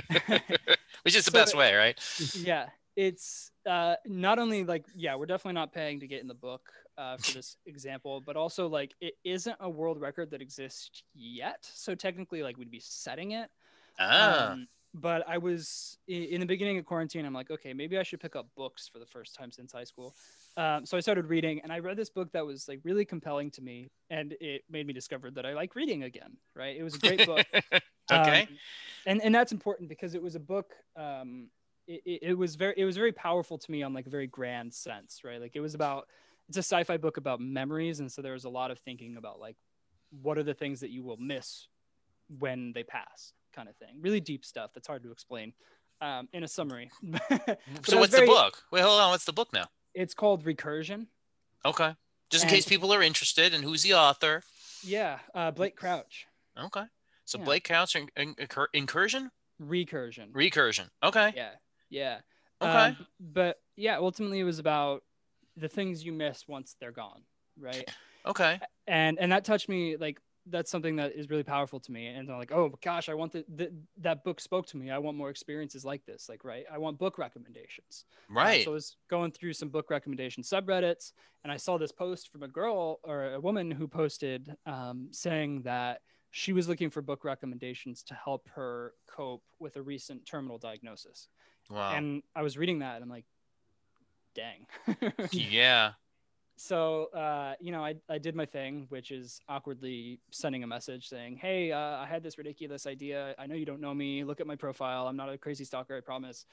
Which 1.03 1.15
is 1.15 1.25
the 1.27 1.31
So- 1.31 1.33
best 1.33 1.55
way, 1.57 1.75
right? 1.75 1.99
yeah 2.35 2.67
it's 2.97 3.51
uh 3.69 3.97
not 4.07 4.39
only 4.39 4.65
like 4.65 4.87
yeah 4.95 5.15
we're 5.17 5.27
definitely 5.27 5.53
not 5.61 5.73
paying 5.73 6.01
to 6.01 6.07
get 6.07 6.23
in 6.23 6.29
the 6.29 6.35
book 6.49 6.63
uh, 6.99 7.17
for 7.17 7.33
this 7.33 7.57
example 7.67 8.21
but 8.21 8.37
also 8.37 8.69
like 8.69 8.95
it 9.01 9.15
isn't 9.25 9.57
a 9.61 9.69
world 9.69 10.01
record 10.01 10.31
that 10.31 10.41
exists 10.43 11.03
yet. 11.15 11.59
So 11.61 11.95
technically 11.95 12.43
like 12.43 12.57
we'd 12.57 12.71
be 12.71 12.81
setting 12.81 13.33
it. 13.33 13.51
Ah, 13.99 14.53
Um, 14.53 14.69
but 14.95 15.23
i 15.29 15.37
was 15.37 15.99
in, 16.09 16.41
the 16.41 16.47
beginning 16.47 16.79
of 16.79 16.87
quarantine 16.87 17.27
i'm 17.27 17.35
like 17.35 17.51
okay 17.51 17.75
maybe 17.75 17.99
i 17.99 18.03
should 18.03 18.21
pick 18.21 18.35
up 18.35 18.49
books 18.57 18.89
for 18.89 18.99
the 18.99 19.05
first 19.07 19.35
time 19.35 19.51
since 19.53 19.73
high 19.73 19.85
school. 19.85 20.15
Um, 20.57 20.87
so 20.87 20.97
i 20.97 21.01
started 21.01 21.27
reading 21.27 21.61
and 21.63 21.73
i 21.73 21.81
read 21.81 21.97
this 21.97 22.09
book 22.09 22.33
that 22.33 22.47
was 22.47 22.67
like 22.67 22.81
really 22.83 23.05
compelling 23.05 23.51
to 23.53 23.63
me 23.63 23.89
and 24.09 24.35
it 24.41 24.63
made 24.71 24.87
me 24.87 24.93
discover 24.95 25.31
that 25.33 25.45
i 25.45 25.53
like 25.53 25.75
reading 25.75 26.05
again 26.05 26.37
right? 26.55 26.77
It 26.77 26.83
was 26.83 26.95
a 26.95 26.99
great 26.99 27.27
book. 27.27 27.47
Okay. 28.13 28.43
um, 28.43 28.59
and 29.07 29.21
and 29.23 29.35
that's 29.35 29.51
important 29.53 29.89
because 29.89 30.15
it 30.15 30.23
was 30.23 30.37
a 30.37 30.41
book 30.41 30.75
um 30.97 31.51
it, 31.89 32.21
it 32.23 32.39
was 32.39 32.55
very 32.55 32.75
it 32.77 32.85
was 32.85 32.97
very 32.97 33.13
powerful 33.13 33.59
to 33.59 33.71
me 33.71 33.83
on 33.83 33.93
like 33.93 34.07
a 34.07 34.11
very 34.11 34.29
grand 34.29 34.73
sense 34.73 35.23
right? 35.25 35.41
Like 35.41 35.57
it 35.57 35.61
was 35.61 35.75
about 35.75 36.07
it's 36.49 36.57
a 36.59 36.63
sci-fi 36.63 36.97
book 36.97 37.17
about 37.17 37.41
memories 37.41 38.01
and 38.01 38.11
so 38.11 38.23
there 38.23 38.33
was 38.33 38.45
a 38.45 38.49
lot 38.49 38.71
of 38.71 38.79
thinking 38.81 39.17
about 39.17 39.41
like 39.41 39.57
what 40.23 40.39
are 40.39 40.43
the 40.45 40.55
things 40.55 40.81
that 40.81 40.91
you 40.91 41.03
will 41.03 41.17
miss 41.17 41.67
when 42.39 42.73
they 42.75 42.83
pass 42.83 43.33
kind 43.55 43.69
of 43.69 43.77
thing. 43.77 43.97
Really 44.01 44.21
deep 44.21 44.45
stuff 44.45 44.71
that's 44.75 44.87
hard 44.87 45.03
to 45.05 45.11
explain 45.13 45.53
um, 46.01 46.29
in 46.33 46.43
a 46.45 46.49
summary. 46.49 46.91
So 47.85 47.99
what's 47.99 48.13
very- 48.13 48.27
the 48.27 48.33
book? 48.33 48.63
Wait, 48.71 48.83
hold 48.83 49.01
on. 49.01 49.11
What's 49.11 49.25
the 49.25 49.33
book 49.33 49.53
now? 49.53 49.67
It's 49.95 50.15
called 50.15 50.45
Recursion. 50.45 51.07
Okay. 51.65 51.95
Just 52.31 52.45
in 52.45 52.49
And- 52.49 52.55
case 52.55 52.67
people 52.67 52.93
are 52.93 53.03
interested 53.03 53.55
and 53.55 53.65
who's 53.65 53.83
the 53.83 53.95
author. 53.95 54.43
Yeah, 54.83 55.19
uh, 55.35 55.51
Blake 55.53 55.75
Crouch. 55.77 56.27
Okay. 56.59 56.83
So 57.25 57.39
Yeah. 57.39 57.45
Blake 57.45 57.65
crouch 57.67 57.97
in, 57.97 58.09
in, 58.17 58.35
incur- 58.39 58.69
incursion, 58.73 59.31
Recursion. 59.61 60.31
recursion. 60.33 60.91
Okay. 61.03 61.33
yeah, 61.35 61.51
yeah. 61.91 62.19
Okay. 62.63 62.71
Um, 62.71 62.97
but 63.19 63.59
yeah, 63.77 63.97
ultimately 63.99 64.39
it 64.39 64.45
was 64.45 64.59
about 64.59 65.03
the 65.57 65.69
things 65.69 66.05
you 66.05 66.13
miss 66.13 66.47
once 66.49 66.77
they're 66.81 66.93
gone, 66.93 67.23
right? 67.59 67.89
Okay. 68.27 68.59
and 68.89 69.19
and 69.21 69.31
that 69.33 69.45
touched 69.45 69.69
me 69.69 69.97
like 69.97 70.21
that's 70.49 70.71
something 70.71 70.97
that 70.97 71.13
is 71.15 71.29
really 71.29 71.43
powerful 71.43 71.81
to 71.81 71.91
me 71.91 72.07
and 72.07 72.31
i'm 72.31 72.39
like 72.39 72.53
oh 72.53 72.73
gosh 72.83 73.09
i 73.09 73.15
want 73.15 73.33
the, 73.33 73.45
the 73.57 73.73
that 73.99 74.23
book 74.25 74.41
spoke 74.41 74.67
to 74.67 74.77
me 74.77 74.91
i 74.91 74.99
want 74.99 75.17
more 75.17 75.31
experiences 75.31 75.85
like 75.85 76.05
this 76.07 76.29
like 76.29 76.45
right 76.45 76.65
i 76.73 76.79
want 76.79 76.99
book 76.99 77.19
recommendations 77.19 78.05
Uh, 78.31 78.35
Right. 78.35 78.65
so 78.65 78.71
i 78.71 78.75
was 78.75 78.97
going 79.09 79.31
through 79.33 79.53
some 79.55 79.69
book 79.69 79.91
recommendation 79.91 80.43
subreddits 80.43 81.13
and 81.45 81.53
i 81.53 81.57
saw 81.57 81.79
this 81.79 81.93
post 81.93 82.31
from 82.31 82.43
a 82.43 82.49
girl 82.49 82.99
or 83.05 83.35
a 83.35 83.41
woman 83.41 83.71
who 83.71 83.87
posted 83.89 84.55
um, 84.67 85.09
saying 85.13 85.63
that 85.63 86.01
she 86.33 86.53
was 86.53 86.69
looking 86.69 86.91
for 86.91 87.03
book 87.03 87.25
recommendations 87.25 88.03
to 88.05 88.15
help 88.15 88.49
her 88.55 88.93
cope 89.09 89.43
with 89.61 89.77
a 89.77 89.83
recent 89.83 90.27
terminal 90.27 90.59
diagnosis 90.59 91.29
wow. 91.71 91.93
and 91.95 92.23
i 92.35 92.43
was 92.43 92.57
reading 92.59 92.81
that 92.81 92.95
and 92.97 93.03
i'm 93.05 93.11
like 93.11 93.25
dang. 94.37 94.67
Yeah. 95.33 95.93
so 96.57 97.07
uh, 97.07 97.55
you 97.61 97.73
know 97.73 97.85
I, 97.85 97.97
I 98.09 98.19
did 98.19 98.35
my 98.35 98.47
thing 98.47 98.87
which 98.89 99.11
is 99.11 99.41
awkwardly 99.49 100.21
sending 100.31 100.63
a 100.65 100.67
message 100.67 101.09
saying 101.09 101.37
hey 101.37 101.71
uh, 101.73 101.97
i 102.05 102.07
had 102.07 102.23
this 102.23 102.39
ridiculous 102.39 102.87
idea. 102.87 103.35
I 103.39 103.47
know 103.47 103.55
you 103.55 103.67
don't 103.67 103.81
know 103.81 103.95
me. 103.95 104.25
Look 104.25 104.41
at 104.41 104.47
my 104.47 104.57
profile. 104.57 105.09
I'm 105.09 105.17
not 105.17 105.29
a 105.29 105.39
crazy 105.39 105.65
stalker 105.65 105.97
i 105.97 106.01
promise. 106.01 106.47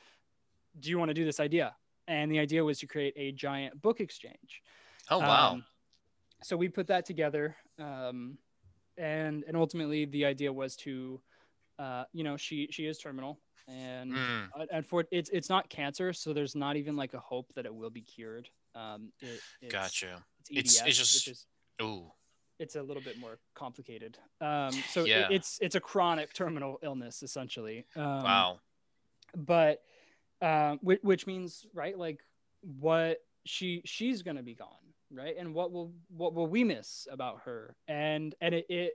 Do 0.79 0.89
you 0.89 0.97
want 0.97 1.09
to 1.09 1.13
do 1.13 1.25
this 1.25 1.39
idea? 1.39 1.75
And 2.07 2.31
the 2.31 2.39
idea 2.39 2.63
was 2.63 2.79
to 2.79 2.87
create 2.87 3.13
a 3.15 3.31
giant 3.31 3.81
book 3.81 3.99
exchange. 3.99 4.61
Oh 5.09 5.19
wow. 5.19 5.53
Um, 5.53 5.65
so 6.41 6.57
we 6.57 6.67
put 6.67 6.87
that 6.87 7.05
together 7.05 7.55
um, 7.79 8.37
and 8.97 9.43
and 9.47 9.55
ultimately 9.55 10.05
the 10.05 10.25
idea 10.25 10.51
was 10.51 10.75
to 10.77 11.21
uh, 11.79 12.03
you 12.13 12.23
know 12.23 12.37
she 12.37 12.67
she 12.71 12.85
is 12.85 12.97
terminal 12.97 13.39
and 13.67 14.11
Mm. 14.13 14.49
uh, 14.59 14.65
and 14.71 14.85
for 14.85 15.05
it's 15.11 15.29
it's 15.29 15.49
not 15.49 15.69
cancer 15.69 16.11
so 16.13 16.33
there's 16.33 16.55
not 16.55 16.75
even 16.75 16.95
like 16.95 17.13
a 17.13 17.19
hope 17.19 17.51
that 17.55 17.65
it 17.65 17.73
will 17.73 17.89
be 17.89 18.01
cured 18.01 18.49
um 18.75 19.11
it, 19.21 19.39
it's, 19.61 19.71
Gotcha. 19.73 20.23
it's 20.49 20.51
It's- 20.51 20.81
EDS, 20.81 20.87
it's 20.87 20.97
just- 20.97 21.27
which 21.27 21.31
is 21.31 21.45
Ooh. 21.81 22.11
it's 22.59 22.75
a 22.75 22.83
little 22.83 23.01
bit 23.03 23.17
more 23.19 23.39
complicated 23.55 24.17
um 24.41 24.71
so 24.89 25.05
it- 25.05 25.31
it's 25.31 25.59
it's 25.61 25.75
a 25.75 25.79
chronic 25.79 26.33
terminal 26.33 26.79
illness 26.83 27.23
essentially 27.23 27.85
um, 27.95 28.23
Wow. 28.23 28.59
but 29.35 29.81
um 30.41 30.79
which, 30.81 30.99
which 31.03 31.27
means 31.27 31.65
right 31.73 31.97
like 31.97 32.21
what 32.61 33.19
she 33.45 33.81
she's 33.85 34.21
gonna 34.21 34.43
be 34.43 34.55
gone 34.55 34.93
right 35.11 35.35
and 35.37 35.53
what 35.53 35.71
will 35.71 35.93
what 36.09 36.33
will 36.33 36.47
we 36.47 36.63
miss 36.63 37.07
about 37.11 37.41
her 37.41 37.75
and 37.87 38.35
and 38.41 38.55
it, 38.55 38.65
it 38.69 38.93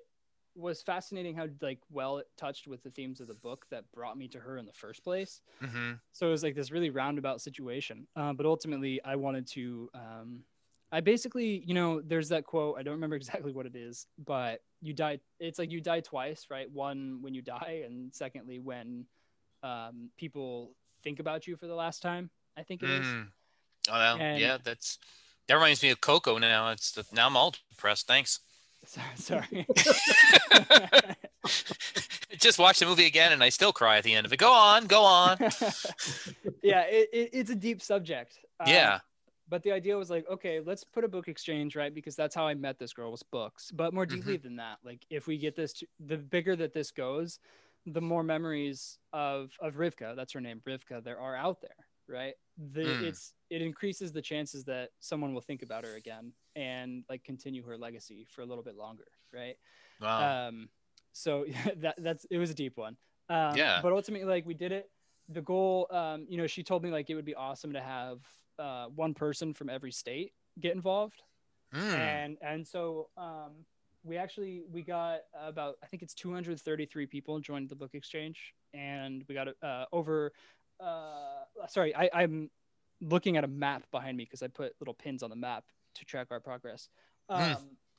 was 0.58 0.82
fascinating 0.82 1.34
how 1.34 1.46
like 1.62 1.78
well 1.90 2.18
it 2.18 2.26
touched 2.36 2.66
with 2.66 2.82
the 2.82 2.90
themes 2.90 3.20
of 3.20 3.28
the 3.28 3.34
book 3.34 3.64
that 3.70 3.84
brought 3.92 4.18
me 4.18 4.26
to 4.28 4.38
her 4.40 4.58
in 4.58 4.66
the 4.66 4.72
first 4.72 5.02
place 5.04 5.40
Mm-hmm. 5.62 5.92
so 6.12 6.26
it 6.26 6.30
was 6.30 6.42
like 6.42 6.54
this 6.54 6.70
really 6.70 6.90
roundabout 6.90 7.40
situation 7.40 8.06
um, 8.16 8.36
but 8.36 8.44
ultimately 8.44 9.00
i 9.04 9.14
wanted 9.16 9.46
to 9.48 9.88
um, 9.94 10.40
i 10.92 11.00
basically 11.00 11.62
you 11.64 11.74
know 11.74 12.00
there's 12.00 12.28
that 12.30 12.44
quote 12.44 12.76
i 12.78 12.82
don't 12.82 12.94
remember 12.94 13.16
exactly 13.22 13.52
what 13.52 13.66
it 13.66 13.76
is 13.76 14.06
but 14.26 14.60
you 14.82 14.92
die 14.92 15.18
it's 15.40 15.58
like 15.58 15.70
you 15.70 15.80
die 15.80 16.00
twice 16.00 16.46
right 16.50 16.70
one 16.72 17.18
when 17.22 17.34
you 17.34 17.42
die 17.42 17.82
and 17.86 18.12
secondly 18.12 18.58
when 18.58 19.04
um, 19.62 20.10
people 20.18 20.72
think 21.04 21.20
about 21.20 21.46
you 21.46 21.56
for 21.56 21.66
the 21.66 21.74
last 21.74 22.02
time 22.02 22.30
i 22.56 22.62
think 22.62 22.82
it 22.82 22.90
is. 22.90 23.06
Mm. 23.06 23.26
Oh 23.90 23.92
well, 23.94 24.16
And- 24.20 24.40
yeah. 24.40 24.58
That's 24.62 24.98
that 25.46 25.54
reminds 25.54 25.82
me 25.82 25.88
of 25.88 26.00
Coco. 26.02 26.36
Now 26.36 26.68
it's 26.72 26.92
the, 26.92 27.06
now 27.12 27.26
I'm 27.26 27.36
all 27.38 27.54
depressed. 27.70 28.06
Thanks. 28.06 28.40
Sorry 29.16 29.66
Just 32.38 32.58
watch 32.58 32.78
the 32.78 32.86
movie 32.86 33.06
again 33.06 33.32
and 33.32 33.42
I 33.42 33.48
still 33.48 33.72
cry 33.72 33.98
at 33.98 34.04
the 34.04 34.14
end 34.14 34.24
of 34.26 34.32
it. 34.32 34.38
Go 34.38 34.52
on, 34.52 34.86
go 34.86 35.02
on. 35.02 35.38
yeah 36.62 36.82
it, 36.82 37.08
it, 37.12 37.30
it's 37.32 37.50
a 37.50 37.54
deep 37.54 37.82
subject 37.82 38.38
Um, 38.60 38.68
yeah. 38.68 39.00
but 39.48 39.62
the 39.62 39.72
idea 39.72 39.96
was 39.96 40.10
like 40.10 40.24
okay 40.30 40.60
let's 40.60 40.84
put 40.84 41.04
a 41.04 41.08
book 41.08 41.28
exchange 41.28 41.74
right 41.76 41.94
because 41.94 42.14
that's 42.16 42.34
how 42.34 42.46
i 42.46 42.54
met 42.54 42.78
this 42.78 42.92
girl 42.92 43.10
was 43.10 43.22
books 43.22 43.70
but 43.72 43.92
more 43.94 44.06
deeply 44.06 44.34
Mm-hmm. 44.38 44.46
than 44.46 44.56
that 44.56 44.78
like 44.84 45.04
if 45.10 45.26
we 45.26 45.38
get 45.38 45.56
this 45.56 45.72
to, 45.74 45.86
the 46.06 46.16
bigger 46.18 46.54
that 46.56 46.72
this 46.74 46.90
goes 46.90 47.38
the 47.86 48.00
more 48.00 48.22
memories 48.22 48.98
of 49.12 49.50
of 49.60 49.74
rivka 49.74 50.14
that's 50.16 50.32
her 50.32 50.40
name 50.40 50.60
rivka 50.66 51.02
there 51.02 51.18
are 51.20 51.34
out 51.36 51.60
there 51.60 51.76
right 52.08 52.34
the 52.72 52.82
Mm. 52.88 53.08
it's 53.08 53.34
it 53.50 53.62
increases 53.62 54.12
the 54.12 54.22
chances 54.22 54.64
that 54.64 54.90
someone 55.00 55.32
will 55.34 55.40
think 55.40 55.62
about 55.62 55.84
her 55.84 55.94
again 55.96 56.32
and 56.56 57.04
like 57.08 57.22
continue 57.24 57.62
her 57.62 57.76
legacy 57.76 58.26
for 58.28 58.42
a 58.42 58.46
little 58.46 58.64
bit 58.64 58.76
longer 58.76 59.06
right 59.32 59.56
Wow. 60.00 60.48
um 60.48 60.68
so 61.12 61.44
that 61.76 61.94
that's 61.98 62.24
it 62.30 62.38
was 62.38 62.50
a 62.50 62.54
deep 62.54 62.76
one 62.76 62.96
um 63.28 63.56
Yeah. 63.56 63.80
but 63.82 63.92
ultimately 63.92 64.26
like 64.26 64.46
we 64.46 64.54
did 64.54 64.72
it 64.72 64.90
the 65.28 65.42
goal 65.42 65.86
um 65.90 66.26
you 66.28 66.36
know 66.38 66.46
she 66.46 66.62
told 66.62 66.82
me 66.82 66.90
like 66.90 67.10
it 67.10 67.14
would 67.14 67.24
be 67.24 67.34
awesome 67.34 67.72
to 67.72 67.80
have 67.80 68.20
uh 68.58 68.86
one 68.86 69.14
person 69.14 69.52
from 69.54 69.68
every 69.68 69.92
state 69.92 70.32
get 70.60 70.74
involved 70.74 71.22
Mm. 71.74 71.98
and 71.98 72.38
and 72.40 72.66
so 72.66 73.10
um 73.16 73.64
we 74.04 74.16
actually 74.16 74.62
we 74.70 74.82
got 74.82 75.20
about 75.38 75.74
i 75.82 75.86
think 75.86 76.02
it's 76.02 76.14
233 76.14 77.06
people 77.06 77.38
joined 77.40 77.68
the 77.68 77.76
book 77.76 77.90
exchange 77.94 78.54
and 78.72 79.24
we 79.28 79.34
got 79.34 79.48
uh 79.62 79.84
over 79.92 80.32
uh 80.80 81.44
sorry 81.68 81.94
i 81.96 82.08
i'm 82.14 82.50
looking 83.00 83.36
at 83.36 83.44
a 83.44 83.48
map 83.48 83.84
behind 83.90 84.16
me 84.16 84.24
because 84.24 84.42
i 84.42 84.48
put 84.48 84.74
little 84.80 84.94
pins 84.94 85.22
on 85.22 85.30
the 85.30 85.36
map 85.36 85.64
to 85.94 86.04
track 86.04 86.28
our 86.30 86.40
progress 86.40 86.88
um 87.28 87.44
Hmm. 87.44 87.52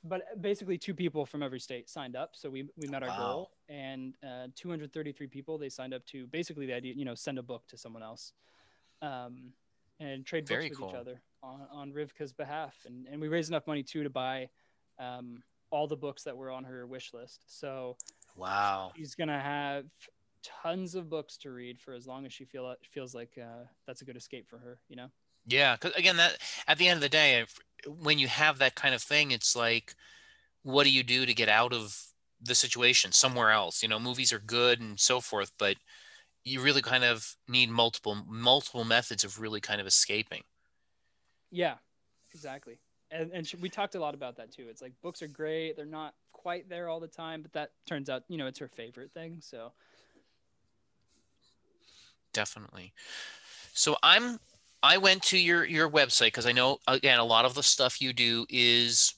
but 0.04 0.22
basically 0.42 0.78
two 0.78 0.94
people 0.94 1.26
from 1.26 1.44
every 1.44 1.60
state 1.60 1.90
signed 1.90 2.16
up 2.16 2.32
so 2.34 2.50
we 2.50 2.70
we 2.78 2.88
met 2.88 3.04
our 3.04 3.10
Wow. 3.10 3.18
goal 3.18 3.52
and 3.70 4.14
uh 4.24 4.48
233 4.56 5.28
people 5.28 5.58
they 5.58 5.70
signed 5.70 5.94
up 5.94 6.06
to 6.06 6.28
basically 6.28 6.66
the 6.66 6.74
idea 6.74 6.94
you 6.96 7.06
know 7.06 7.16
send 7.16 7.38
a 7.38 7.44
book 7.44 7.64
to 7.68 7.78
someone 7.78 8.04
else 8.04 8.34
um 9.02 9.54
and 10.00 10.26
trade 10.26 10.46
books 10.46 10.50
Very 10.60 10.70
with 10.70 10.80
cool. 10.80 10.90
each 10.90 10.96
other 10.96 11.22
on, 11.44 11.68
on 11.72 11.92
Rivka's 11.92 12.32
behalf. 12.32 12.74
And, 12.86 13.06
and 13.08 13.20
we 13.20 13.28
raised 13.28 13.50
enough 13.50 13.68
money 13.68 13.84
too 13.84 14.04
to 14.04 14.10
buy 14.10 14.50
um, 14.98 15.44
all 15.72 15.88
the 15.88 15.98
books 15.98 16.24
that 16.24 16.38
were 16.38 16.50
on 16.52 16.64
her 16.64 16.88
wish 16.88 17.14
list. 17.14 17.44
So 17.48 17.98
Wow. 18.38 18.94
she's 18.96 19.16
going 19.16 19.28
to 19.28 19.40
have 19.40 19.86
tons 20.44 20.96
of 20.96 21.10
books 21.10 21.38
to 21.38 21.52
read 21.52 21.80
for 21.80 21.94
as 21.94 22.08
long 22.08 22.26
as 22.26 22.34
she 22.34 22.46
feel, 22.46 22.76
feels 22.92 23.14
like 23.14 23.38
uh, 23.38 23.66
that's 23.88 24.02
a 24.02 24.06
good 24.06 24.18
escape 24.18 24.50
for 24.50 24.58
her, 24.58 24.80
you 24.88 24.96
know? 24.96 25.08
Yeah, 25.46 25.76
because 25.76 25.94
again, 25.96 26.18
that 26.18 26.38
at 26.68 26.78
the 26.78 26.88
end 26.88 26.98
of 26.98 27.02
the 27.02 27.10
day, 27.10 27.40
if, 27.40 27.58
when 27.88 28.20
you 28.20 28.28
have 28.28 28.60
that 28.60 28.76
kind 28.76 28.94
of 28.94 29.02
thing, 29.02 29.32
it's 29.32 29.56
like, 29.56 29.96
what 30.64 30.84
do 30.84 30.92
you 30.92 31.04
do 31.04 31.26
to 31.26 31.34
get 31.34 31.50
out 31.50 31.74
of 31.74 31.98
the 32.42 32.56
situation 32.56 33.12
somewhere 33.12 33.52
else? 33.52 33.82
You 33.82 33.90
know, 33.90 34.00
movies 34.00 34.34
are 34.34 34.40
good 34.40 34.80
and 34.80 35.00
so 35.00 35.22
forth, 35.22 35.52
but 35.58 35.78
you 36.44 36.62
really 36.62 36.82
kind 36.82 37.04
of 37.04 37.36
need 37.48 37.70
multiple 37.70 38.18
multiple 38.28 38.84
methods 38.84 39.24
of 39.24 39.40
really 39.40 39.62
kind 39.62 39.82
of 39.82 39.88
escaping. 39.88 40.44
Yeah, 41.52 41.76
exactly. 42.34 42.80
And, 43.12 43.32
and 43.34 43.52
we 43.60 43.70
talked 43.70 43.96
a 43.96 44.00
lot 44.00 44.14
about 44.14 44.38
that 44.38 44.52
too. 44.52 44.68
It's 44.70 44.82
like 44.82 44.94
books 45.02 45.22
are 45.22 45.28
great. 45.28 45.76
They're 45.76 45.86
not 45.86 46.14
quite 46.32 46.70
there 46.70 46.90
all 46.90 47.00
the 47.00 47.08
time, 47.08 47.42
but 47.42 47.54
that 47.54 47.72
turns 47.88 48.10
out, 48.10 48.24
you 48.28 48.38
know, 48.38 48.48
it's 48.48 48.60
her 48.60 48.68
favorite 48.68 49.12
thing. 49.14 49.38
So 49.42 49.72
Definitely. 52.34 52.94
So 53.74 53.98
I'm 54.04 54.40
I 54.84 54.98
went 54.98 55.24
to 55.26 55.38
your 55.40 55.66
your 55.66 55.90
website 55.90 56.28
because 56.28 56.46
I 56.46 56.52
know 56.52 56.80
again 56.88 57.20
a 57.20 57.24
lot 57.26 57.46
of 57.46 57.56
the 57.56 57.64
stuff 57.64 58.02
you 58.02 58.14
do 58.14 58.46
is 58.50 59.16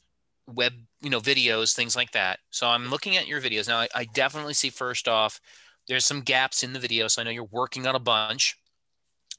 web, 0.47 0.73
you 1.01 1.09
know, 1.09 1.21
videos, 1.21 1.75
things 1.75 1.95
like 1.95 2.11
that. 2.11 2.39
So 2.51 2.67
I'm 2.67 2.89
looking 2.89 3.17
at 3.17 3.27
your 3.27 3.41
videos 3.41 3.67
now. 3.67 3.79
I, 3.79 3.89
I 3.95 4.05
definitely 4.05 4.53
see 4.55 4.69
first 4.69 5.07
off, 5.07 5.41
there's 5.87 6.05
some 6.05 6.21
gaps 6.21 6.63
in 6.63 6.73
the 6.73 6.79
video. 6.79 7.07
So 7.07 7.21
I 7.21 7.25
know 7.25 7.31
you're 7.31 7.45
working 7.45 7.87
on 7.87 7.95
a 7.95 7.99
bunch, 7.99 8.57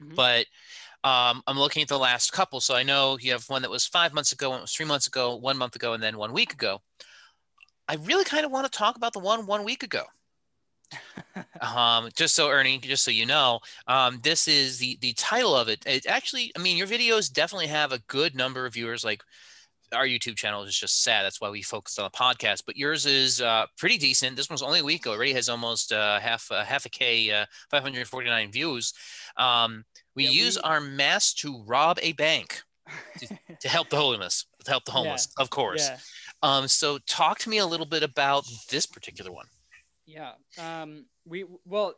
Mhm. 0.01 0.17
but 0.17 0.47
um, 1.05 1.43
I'm 1.47 1.59
looking 1.59 1.83
at 1.83 1.89
the 1.89 1.99
last 1.99 2.33
couple. 2.33 2.61
So 2.61 2.75
I 2.75 2.83
know 2.85 3.19
you 3.21 3.33
have 3.33 3.49
one 3.51 3.63
that 3.63 3.71
was 3.71 3.87
five 3.87 4.13
months 4.15 4.33
ago, 4.33 4.51
one 4.51 4.63
was 4.63 4.73
three 4.75 4.87
months 4.87 5.07
ago, 5.09 5.37
one 5.37 5.59
month 5.59 5.77
ago, 5.77 5.95
and 5.95 6.03
then 6.03 6.19
one 6.19 6.33
week 6.33 6.53
ago. 6.55 6.83
I 7.87 7.95
really 7.95 8.25
kind 8.25 8.45
of 8.45 8.51
want 8.51 8.65
to 8.71 8.77
talk 8.77 8.97
about 8.97 9.13
the 9.13 9.21
one 9.21 9.47
one 9.47 9.63
week 9.65 9.85
ago. 9.85 10.07
Um, 11.61 12.09
just 12.17 12.35
so 12.35 12.49
Ernie, 12.51 12.79
just 12.79 13.05
so 13.05 13.11
you 13.11 13.27
know, 13.27 13.61
um, 13.87 14.19
this 14.23 14.49
is 14.49 14.79
the 14.79 14.99
the 15.01 15.13
title 15.15 15.55
of 15.55 15.69
it. 15.69 15.83
It 15.87 16.07
actually, 16.07 16.53
I 16.57 16.61
mean, 16.61 16.77
your 16.77 16.87
videos 16.87 17.33
definitely 17.33 17.69
have 17.69 17.93
a 17.93 17.99
good 18.09 18.35
number 18.35 18.67
of 18.67 18.75
viewers. 18.75 19.05
Like 19.05 19.23
our 19.95 20.07
YouTube 20.07 20.37
channel 20.37 20.63
is 20.63 20.79
just 20.79 21.03
sad. 21.03 21.23
That's 21.25 21.41
why 21.41 21.51
we 21.51 21.61
focused 21.63 21.99
on 21.99 22.05
the 22.11 22.17
podcast. 22.17 22.63
But 22.67 22.77
yours 22.77 23.05
is 23.07 23.41
uh, 23.43 23.67
pretty 23.77 23.99
decent. 23.99 24.37
This 24.37 24.49
one's 24.49 24.63
only 24.63 24.81
a 24.81 24.85
week 24.85 25.03
ago. 25.03 25.13
Already 25.13 25.35
has 25.35 25.49
almost 25.49 25.93
uh, 25.93 26.19
half 26.19 26.51
uh, 26.51 26.65
half 26.65 26.87
a 26.87 26.89
k, 26.89 27.31
uh, 27.31 27.45
549 27.71 28.51
views. 28.53 28.93
Um, 29.37 29.85
we 30.15 30.25
Yeah, 30.25 30.31
use 30.31 30.57
we- 30.57 30.63
our 30.63 30.81
mask 30.81 31.37
to 31.39 31.63
rob 31.67 31.99
a 32.03 32.13
bank 32.13 32.63
to 33.61 33.69
help 33.69 33.89
the 33.91 33.97
homeless. 33.97 34.47
To 34.65 34.71
help 34.71 34.85
the 34.85 34.93
Yeah, 34.93 34.99
homeless, 34.99 35.29
of 35.39 35.51
course. 35.51 35.89
yeah. 35.89 35.99
Um, 36.43 36.67
so 36.69 36.99
talk 37.07 37.39
to 37.41 37.49
me 37.51 37.59
a 37.59 37.67
little 37.67 37.87
bit 37.87 38.03
about 38.03 38.45
this 38.71 38.85
particular 38.87 39.31
one. 39.31 39.47
Yeah. 40.07 40.33
Um, 40.59 41.07
we 41.25 41.45
well, 41.65 41.95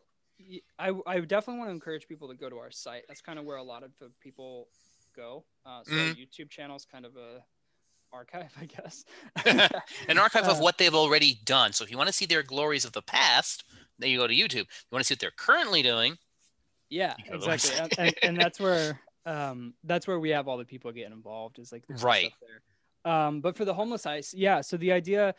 I 0.79 0.93
I 1.07 1.21
definitely 1.21 1.59
want 1.59 1.69
to 1.69 1.73
encourage 1.75 2.07
people 2.09 2.29
to 2.29 2.35
go 2.35 2.51
to 2.51 2.59
our 2.59 2.71
site. 2.71 3.05
That's 3.09 3.21
kind 3.23 3.39
of 3.39 3.45
where 3.45 3.57
a 3.57 3.63
lot 3.63 3.83
of 3.83 3.97
the 3.99 4.11
people 4.21 4.69
go. 5.15 5.47
Uh, 5.65 5.85
so 5.85 5.93
Mhm. 5.93 6.17
YouTube 6.17 6.51
channel 6.51 6.77
is 6.77 6.85
kind 6.85 7.07
of 7.07 7.17
a 7.17 7.45
archive, 8.13 8.53
I 8.61 8.67
guess. 8.67 9.05
An 10.09 10.19
archive 10.19 10.49
of 10.49 10.59
Uh, 10.59 10.63
what 10.63 10.79
they've 10.79 10.95
already 10.95 11.35
done. 11.45 11.73
So 11.73 11.85
if 11.85 11.91
you 11.91 11.97
want 11.97 12.09
to 12.09 12.13
see 12.13 12.27
their 12.27 12.43
glories 12.43 12.85
of 12.85 12.93
the 12.93 13.03
past, 13.03 13.65
then 13.99 14.11
you 14.11 14.19
go 14.19 14.27
to 14.27 14.35
YouTube. 14.35 14.63
If 14.69 14.87
you 14.91 14.97
want 14.97 15.03
to 15.03 15.07
see 15.07 15.15
what 15.15 15.21
they're 15.21 15.31
currently 15.31 15.83
doing, 15.83 16.19
Yeah, 16.91 17.15
You 17.17 17.25
go 17.25 17.33
to 17.33 17.39
the 17.39 17.45
exactly, 17.47 17.77
and, 17.77 17.93
and, 17.99 18.15
and 18.23 18.39
that's 18.39 18.61
where 18.61 19.01
um 19.27 19.75
that's 19.85 20.07
where 20.07 20.21
we 20.21 20.31
have 20.31 20.49
all 20.49 20.59
the 20.59 20.65
people 20.65 20.93
getting 20.93 21.13
involved 21.13 21.59
is 21.59 21.73
like 21.73 21.85
Right. 21.89 22.33
stuff 22.33 22.39
there. 22.41 23.13
Um, 23.13 23.41
but 23.41 23.57
for 23.57 23.65
the 23.65 23.75
homeless 23.75 24.05
heist, 24.05 24.35
yeah. 24.37 24.61
So 24.61 24.77
the 24.77 24.93
idea, 24.93 25.35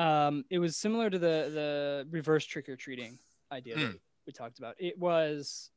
um, 0.00 0.44
it 0.50 0.58
was 0.58 0.76
similar 0.76 1.10
to 1.10 1.18
the 1.18 1.50
the 1.52 2.06
reverse 2.10 2.44
trick 2.44 2.68
or 2.68 2.76
treating 2.76 3.18
idea 3.52 3.76
that 3.76 3.90
Hmm. 3.90 3.96
we 4.26 4.32
talked 4.32 4.58
about. 4.58 4.74
It 4.78 4.98
was. 4.98 5.70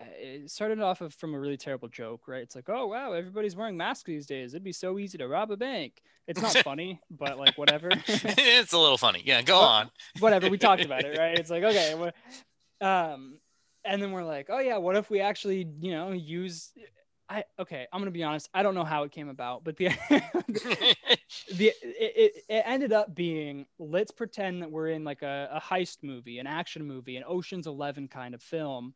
uh, 0.00 0.04
It 0.18 0.50
started 0.50 0.80
off 0.80 1.00
of, 1.00 1.12
from 1.14 1.34
a 1.34 1.38
really 1.40 1.56
terrible 1.56 1.88
joke, 1.88 2.28
right? 2.28 2.42
It's 2.42 2.54
like, 2.56 2.68
oh 2.68 2.86
wow, 2.86 3.12
everybody's 3.12 3.56
wearing 3.56 3.76
masks 3.76 4.04
these 4.04 4.26
days. 4.26 4.54
It'd 4.54 4.64
be 4.64 4.72
so 4.72 4.98
easy 4.98 5.18
to 5.18 5.28
rob 5.28 5.50
a 5.50 5.56
bank. 5.56 6.00
It's 6.26 6.40
not 6.40 6.56
funny, 6.64 7.00
but 7.10 7.38
like 7.38 7.56
whatever. 7.58 7.90
it's 8.06 8.72
a 8.72 8.78
little 8.78 8.98
funny. 8.98 9.22
Yeah, 9.24 9.42
go 9.42 9.58
Well, 9.58 9.68
on. 9.68 9.90
whatever 10.20 10.48
we 10.48 10.58
talked 10.58 10.84
about 10.84 11.04
it 11.04 11.18
right 11.22 11.38
it's 11.38 11.50
like 11.50 11.62
okay 11.64 11.94
um 12.80 13.38
and 13.84 14.00
then 14.02 14.12
we're 14.12 14.24
like 14.24 14.46
oh 14.50 14.58
yeah 14.60 14.76
what 14.76 14.94
if 14.96 15.10
we 15.10 15.20
actually 15.20 15.66
you 15.80 15.90
know 15.92 16.12
use 16.12 16.70
i 17.28 17.44
okay 17.58 17.86
i'm 17.92 18.00
gonna 18.00 18.10
be 18.10 18.22
honest 18.22 18.48
i 18.54 18.62
don't 18.62 18.74
know 18.74 18.84
how 18.84 19.02
it 19.02 19.12
came 19.12 19.28
about 19.28 19.64
but 19.64 19.76
the 19.76 19.88
the 21.56 21.66
it, 21.66 21.74
it, 21.82 22.32
it 22.48 22.62
ended 22.66 22.92
up 22.92 23.14
being 23.14 23.66
let's 23.78 24.10
pretend 24.10 24.62
that 24.62 24.70
we're 24.70 24.88
in 24.88 25.04
like 25.04 25.22
a, 25.22 25.48
a 25.52 25.60
heist 25.60 25.98
movie 26.02 26.38
an 26.38 26.46
action 26.46 26.84
movie 26.84 27.16
an 27.16 27.24
oceans 27.26 27.66
11 27.66 28.08
kind 28.08 28.34
of 28.34 28.42
film 28.42 28.94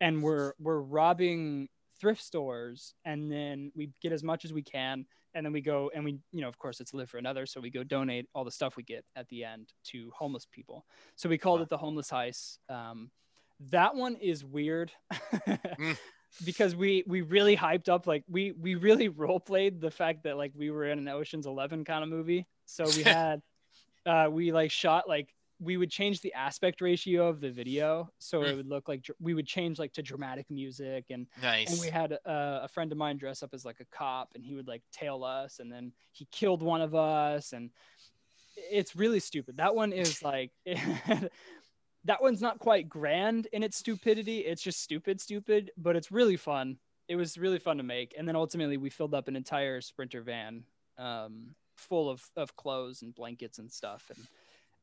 and 0.00 0.22
we're 0.22 0.52
we're 0.58 0.80
robbing 0.80 1.68
thrift 2.00 2.22
stores 2.22 2.94
and 3.04 3.30
then 3.30 3.70
we 3.76 3.90
get 4.00 4.12
as 4.12 4.22
much 4.22 4.44
as 4.44 4.52
we 4.52 4.62
can 4.62 5.04
and 5.34 5.44
then 5.46 5.52
we 5.52 5.60
go 5.60 5.90
and 5.94 6.04
we 6.04 6.18
you 6.32 6.40
know 6.40 6.48
of 6.48 6.58
course 6.58 6.80
it's 6.80 6.92
live 6.94 7.08
for 7.08 7.18
another 7.18 7.46
so 7.46 7.60
we 7.60 7.70
go 7.70 7.84
donate 7.84 8.28
all 8.34 8.44
the 8.44 8.50
stuff 8.50 8.76
we 8.76 8.82
get 8.82 9.04
at 9.14 9.28
the 9.28 9.44
end 9.44 9.72
to 9.84 10.10
homeless 10.16 10.46
people 10.50 10.84
so 11.14 11.28
we 11.28 11.38
called 11.38 11.60
Wow. 11.60 11.64
it 11.64 11.68
the 11.70 11.76
homeless 11.78 12.10
heist 12.10 12.58
um, 12.68 13.10
that 13.70 13.94
one 13.94 14.16
is 14.16 14.44
weird 14.44 14.90
Mm. 15.78 15.96
Because 16.44 16.74
we 16.74 17.04
we 17.06 17.20
really 17.20 17.56
hyped 17.56 17.88
up 17.88 18.06
like 18.06 18.24
we 18.28 18.52
we 18.52 18.74
really 18.74 19.08
role 19.22 19.40
played 19.40 19.80
the 19.80 19.90
fact 19.90 20.24
that 20.24 20.36
like 20.36 20.52
we 20.54 20.70
were 20.70 20.86
in 20.86 20.98
an 20.98 21.08
oceans 21.08 21.46
11 21.46 21.84
kind 21.84 22.02
of 22.02 22.10
movie 22.10 22.46
so 22.66 22.90
we 22.90 23.02
had 23.04 23.40
uh 24.06 24.28
we 24.30 24.52
like 24.52 24.70
shot 24.70 25.08
like 25.08 25.32
we 25.60 25.76
would 25.76 25.90
change 25.90 26.20
the 26.22 26.32
aspect 26.34 26.80
ratio 26.80 27.28
of 27.28 27.40
the 27.40 27.50
video 27.50 28.10
so 28.18 28.42
it 28.42 28.52
Mm. 28.52 28.56
would 28.56 28.66
look 28.66 28.88
like 28.88 29.06
we 29.20 29.34
would 29.34 29.46
change 29.46 29.78
like 29.78 29.92
to 29.92 30.02
dramatic 30.02 30.50
music 30.50 31.04
and 31.10 31.28
nice. 31.40 31.70
and 31.70 31.78
we 31.78 31.88
had 31.88 32.12
a, 32.12 32.20
a 32.64 32.68
friend 32.68 32.90
of 32.90 32.98
mine 32.98 33.16
dress 33.16 33.42
up 33.42 33.50
as 33.54 33.64
like 33.64 33.78
a 33.80 33.84
cop 33.96 34.30
and 34.34 34.44
he 34.44 34.54
would 34.54 34.66
like 34.66 34.82
tail 34.92 35.22
us 35.22 35.60
and 35.60 35.70
then 35.70 35.92
he 36.12 36.26
killed 36.32 36.62
one 36.62 36.80
of 36.80 36.94
us 36.94 37.52
and 37.52 37.70
it's 38.56 38.96
really 38.96 39.20
stupid 39.20 39.56
that 39.58 39.74
one 39.74 39.92
is 39.92 40.22
like 40.22 40.50
that 42.04 42.20
one's 42.20 42.40
not 42.40 42.58
quite 42.58 42.88
grand 42.88 43.46
in 43.52 43.62
its 43.62 43.76
stupidity 43.76 44.38
it's 44.40 44.62
just 44.62 44.82
stupid 44.82 45.20
stupid 45.20 45.70
but 45.76 45.96
it's 45.96 46.10
really 46.10 46.36
fun 46.36 46.76
it 47.08 47.16
was 47.16 47.36
really 47.36 47.58
fun 47.58 47.76
to 47.76 47.82
make 47.82 48.14
and 48.18 48.26
then 48.26 48.36
ultimately 48.36 48.76
we 48.76 48.90
filled 48.90 49.14
up 49.14 49.28
an 49.28 49.36
entire 49.36 49.80
sprinter 49.80 50.22
van 50.22 50.64
um, 50.98 51.54
full 51.76 52.10
of, 52.10 52.22
of 52.36 52.54
clothes 52.56 53.02
and 53.02 53.14
blankets 53.14 53.58
and 53.58 53.70
stuff 53.70 54.10
and 54.14 54.26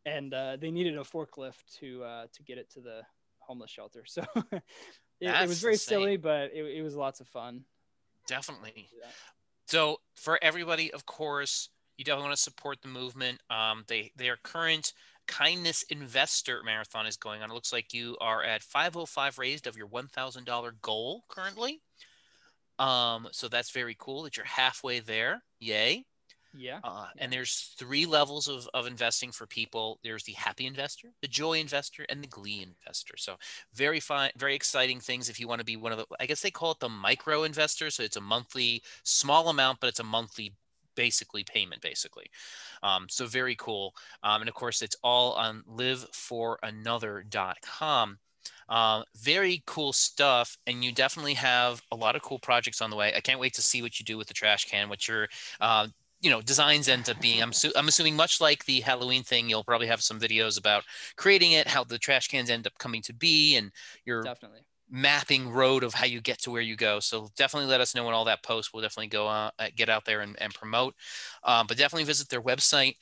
and 0.06 0.34
uh, 0.34 0.56
they 0.56 0.72
needed 0.72 0.98
a 0.98 1.02
forklift 1.02 1.78
to 1.80 2.04
uh, 2.04 2.26
to 2.34 2.42
get 2.44 2.58
it 2.58 2.70
to 2.72 2.80
the 2.80 3.02
homeless 3.40 3.72
shelter 3.72 4.04
so 4.06 4.24
it, 4.36 4.62
it 5.22 5.48
was 5.48 5.62
very 5.62 5.74
insane. 5.74 6.00
silly 6.00 6.18
but 6.18 6.52
it, 6.54 6.78
it 6.78 6.82
was 6.82 6.96
lots 6.96 7.20
of 7.20 7.28
fun 7.28 7.64
Definitely. 8.30 8.88
Yeah. 8.96 9.08
So 9.66 9.98
for 10.16 10.40
everybody, 10.42 10.94
of 10.94 11.06
course, 11.06 11.70
you 11.98 12.06
definitely 12.06 12.28
want 12.28 12.38
to 12.38 12.44
support 12.44 12.82
the 12.82 12.88
movement. 12.88 13.42
Um, 13.50 13.84
they 13.88 14.30
are 14.30 14.38
current 14.44 14.94
kindness 15.30 15.84
investor 15.84 16.62
marathon 16.66 17.06
is 17.06 17.16
going 17.16 17.42
on. 17.42 17.52
It 17.52 17.54
looks 17.54 17.72
like 17.72 17.94
you 17.94 18.18
are 18.20 18.44
at 18.44 18.64
505 18.64 19.38
raised 19.38 19.68
of 19.68 19.78
your 19.78 19.88
$1,000 19.88 20.82
goal 20.82 21.24
currently. 21.30 21.82
Um, 22.80 23.28
so 23.32 23.48
that's 23.48 23.72
very 23.72 23.96
cool 24.00 24.24
that 24.24 24.38
you're 24.38 24.46
halfway 24.46 25.00
there. 25.00 25.44
Yay. 25.60 26.06
yeah 26.54 26.80
Uh, 26.84 27.08
And 27.20 27.32
there's 27.32 27.76
three 27.78 28.06
levels 28.06 28.48
of, 28.48 28.68
of 28.74 28.88
investing 28.88 29.32
for 29.32 29.46
people. 29.46 30.00
There's 30.02 30.24
the 30.24 30.32
happy 30.34 30.66
investor, 30.66 31.10
the 31.22 31.28
joy 31.28 31.60
investor, 31.60 32.06
and 32.10 32.24
the 32.24 32.28
glee 32.28 32.64
investor. 32.64 33.16
So 33.18 33.36
very 33.74 34.00
fine, 34.00 34.32
very 34.38 34.56
exciting 34.56 35.00
things. 35.02 35.30
If 35.30 35.40
you 35.40 35.48
want 35.48 35.60
to 35.60 35.66
be 35.66 35.76
one 35.76 35.92
of 35.92 35.98
the, 36.00 36.06
I 36.20 36.26
guess 36.26 36.42
they 36.42 36.52
call 36.52 36.72
it 36.72 36.80
the 36.80 36.90
micro 36.90 37.44
investor. 37.44 37.90
So 37.92 38.02
it's 38.04 38.18
a 38.18 38.22
monthly, 38.22 38.82
small 39.04 39.50
amount, 39.50 39.80
but 39.82 39.88
it's 39.88 40.00
a 40.00 40.04
monthly, 40.04 40.54
basically 40.96 41.44
payment, 41.44 41.82
basically. 41.82 42.30
Um, 42.84 43.08
so 43.10 43.26
very 43.26 43.56
cool. 43.56 43.96
Um, 44.24 44.42
and 44.42 44.50
of 44.50 44.56
course, 44.56 44.82
it's 44.82 44.98
all 45.04 45.34
on 45.34 45.64
liveforanother.com. 45.70 48.20
Um, 48.70 49.04
very 49.18 49.64
cool 49.66 49.92
stuff, 49.94 50.58
and 50.68 50.84
you 50.84 50.92
definitely 50.92 51.34
have 51.34 51.82
a 51.92 51.96
lot 51.96 52.16
of 52.16 52.22
cool 52.22 52.38
projects 52.40 52.82
on 52.82 52.92
the 52.92 52.96
way. 52.96 53.14
I 53.16 53.20
can't 53.20 53.40
wait 53.40 53.54
to 53.56 53.64
see 53.64 53.82
what 53.82 54.00
you 54.00 54.06
do 54.06 54.18
with 54.18 54.28
the 54.28 54.34
trash 54.34 54.66
can, 54.66 54.90
what 54.90 55.08
your 55.08 55.28
uh, 55.60 55.88
you 56.22 56.30
know 56.30 56.42
designs 56.42 56.88
end 56.88 57.10
up 57.10 57.20
being. 57.20 57.42
I'm 57.42 57.54
su- 57.54 57.74
I'm 57.76 57.88
assuming 57.88 58.16
much 58.16 58.40
like 58.40 58.66
the 58.66 58.82
Halloween 58.82 59.24
thing, 59.24 59.50
you'll 59.50 59.64
probably 59.64 59.88
have 59.88 60.04
some 60.04 60.20
videos 60.20 60.60
about 60.60 60.84
creating 61.16 61.54
it, 61.54 61.68
how 61.68 61.84
the 61.84 61.98
trash 61.98 62.28
cans 62.28 62.50
end 62.50 62.68
up 62.68 62.78
coming 62.78 63.02
to 63.04 63.14
be, 63.14 63.56
and 63.56 63.72
your 64.06 64.22
definitely 64.22 64.62
mapping 64.90 65.50
road 65.50 65.84
of 65.84 65.94
how 65.94 66.06
you 66.06 66.22
get 66.22 66.40
to 66.40 66.52
where 66.52 66.62
you 66.62 66.76
go. 66.76 67.00
So 67.00 67.30
definitely 67.38 67.70
let 67.70 67.82
us 67.82 67.94
know 67.96 68.04
when 68.06 68.14
all 68.14 68.26
that 68.26 68.44
posts. 68.44 68.74
We'll 68.74 68.82
definitely 68.82 69.08
go 69.08 69.28
uh, 69.28 69.52
get 69.76 69.90
out 69.90 70.06
there 70.06 70.22
and, 70.22 70.36
and 70.42 70.54
promote. 70.54 70.96
Um, 71.44 71.68
but 71.68 71.78
definitely 71.78 72.06
visit 72.06 72.30
their 72.30 72.42
website. 72.42 72.96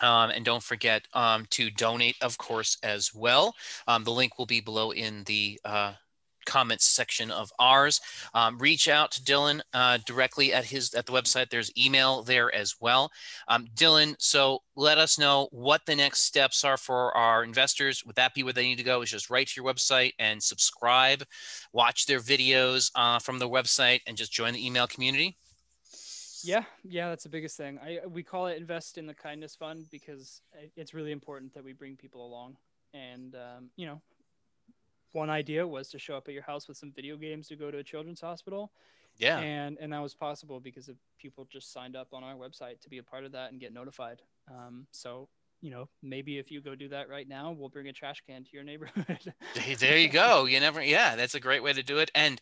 Um, 0.00 0.30
and 0.30 0.44
don't 0.44 0.62
forget 0.62 1.06
um, 1.14 1.46
to 1.50 1.70
donate, 1.70 2.16
of 2.20 2.36
course, 2.36 2.76
as 2.82 3.14
well. 3.14 3.54
Um, 3.86 4.02
the 4.02 4.10
link 4.10 4.38
will 4.38 4.46
be 4.46 4.60
below 4.60 4.90
in 4.90 5.22
the 5.24 5.60
uh, 5.64 5.92
comments 6.44 6.86
section 6.86 7.30
of 7.30 7.52
ours. 7.58 8.00
Um, 8.34 8.58
reach 8.58 8.88
out 8.88 9.12
to 9.12 9.22
Dylan 9.22 9.60
uh, 9.72 9.98
directly 10.06 10.52
at 10.52 10.64
his 10.64 10.94
at 10.94 11.06
the 11.06 11.12
website. 11.12 11.50
There's 11.50 11.72
email 11.76 12.22
there 12.22 12.54
as 12.54 12.74
well. 12.80 13.10
Um, 13.48 13.66
Dylan, 13.74 14.14
so 14.18 14.60
let 14.76 14.98
us 14.98 15.18
know 15.18 15.48
what 15.52 15.86
the 15.86 15.96
next 15.96 16.22
steps 16.22 16.64
are 16.64 16.76
for 16.76 17.16
our 17.16 17.44
investors. 17.44 18.04
Would 18.04 18.16
that 18.16 18.34
be 18.34 18.42
where 18.42 18.52
they 18.52 18.64
need 18.66 18.78
to 18.78 18.84
go? 18.84 19.02
Is 19.02 19.10
just 19.10 19.30
write 19.30 19.48
to 19.48 19.60
your 19.62 19.72
website 19.72 20.12
and 20.18 20.42
subscribe, 20.42 21.24
watch 21.72 22.06
their 22.06 22.20
videos 22.20 22.90
uh, 22.94 23.18
from 23.18 23.38
the 23.38 23.48
website, 23.48 24.00
and 24.06 24.16
just 24.16 24.32
join 24.32 24.52
the 24.52 24.66
email 24.66 24.86
community. 24.86 25.36
yeah 26.44 26.64
yeah 26.84 27.08
that's 27.08 27.22
the 27.24 27.28
biggest 27.30 27.56
thing 27.56 27.78
i 27.82 28.00
we 28.06 28.22
call 28.22 28.46
it 28.48 28.58
invest 28.58 28.98
in 28.98 29.06
the 29.06 29.14
kindness 29.14 29.56
fund 29.56 29.86
because 29.90 30.42
it's 30.76 30.92
really 30.92 31.10
important 31.10 31.52
that 31.54 31.64
we 31.64 31.72
bring 31.72 31.96
people 31.96 32.26
along 32.26 32.56
and 32.92 33.34
um, 33.34 33.70
you 33.76 33.86
know 33.86 34.00
one 35.14 35.30
idea 35.30 35.66
was 35.66 35.88
to 35.90 35.98
show 35.98 36.16
up 36.16 36.28
at 36.28 36.34
your 36.34 36.42
house 36.42 36.68
with 36.68 36.76
some 36.76 36.92
video 36.92 37.16
games 37.16 37.48
to 37.48 37.56
go 37.56 37.70
to 37.70 37.78
a 37.78 37.82
children's 37.84 38.20
hospital 38.20 38.72
Yeah. 39.18 39.38
and 39.38 39.78
and 39.80 39.92
that 39.92 40.02
was 40.02 40.14
possible 40.14 40.60
because 40.60 40.88
of 40.88 40.96
people 41.18 41.44
just 41.50 41.72
signed 41.72 41.96
up 41.96 42.08
on 42.12 42.22
our 42.24 42.34
website 42.34 42.80
to 42.80 42.88
be 42.90 42.98
a 42.98 43.02
part 43.02 43.24
of 43.24 43.32
that 43.32 43.52
and 43.52 43.60
get 43.60 43.72
notified 43.72 44.22
um, 44.50 44.86
so 44.90 45.28
you 45.60 45.70
know 45.70 45.88
maybe 46.02 46.38
if 46.38 46.50
you 46.50 46.60
go 46.60 46.74
do 46.74 46.88
that 46.88 47.08
right 47.08 47.28
now 47.28 47.50
we'll 47.52 47.68
bring 47.70 47.88
a 47.88 47.92
trash 47.92 48.22
can 48.26 48.44
to 48.44 48.50
your 48.52 48.64
neighborhood 48.64 49.32
there 49.78 49.96
you 49.98 50.08
go. 50.08 50.44
You 50.46 50.60
never, 50.60 50.82
yeah, 50.82 51.16
that's 51.16 51.34
a 51.34 51.40
great 51.40 51.62
way 51.62 51.72
to 51.72 51.82
do 51.82 51.98
it. 51.98 52.10
And 52.14 52.40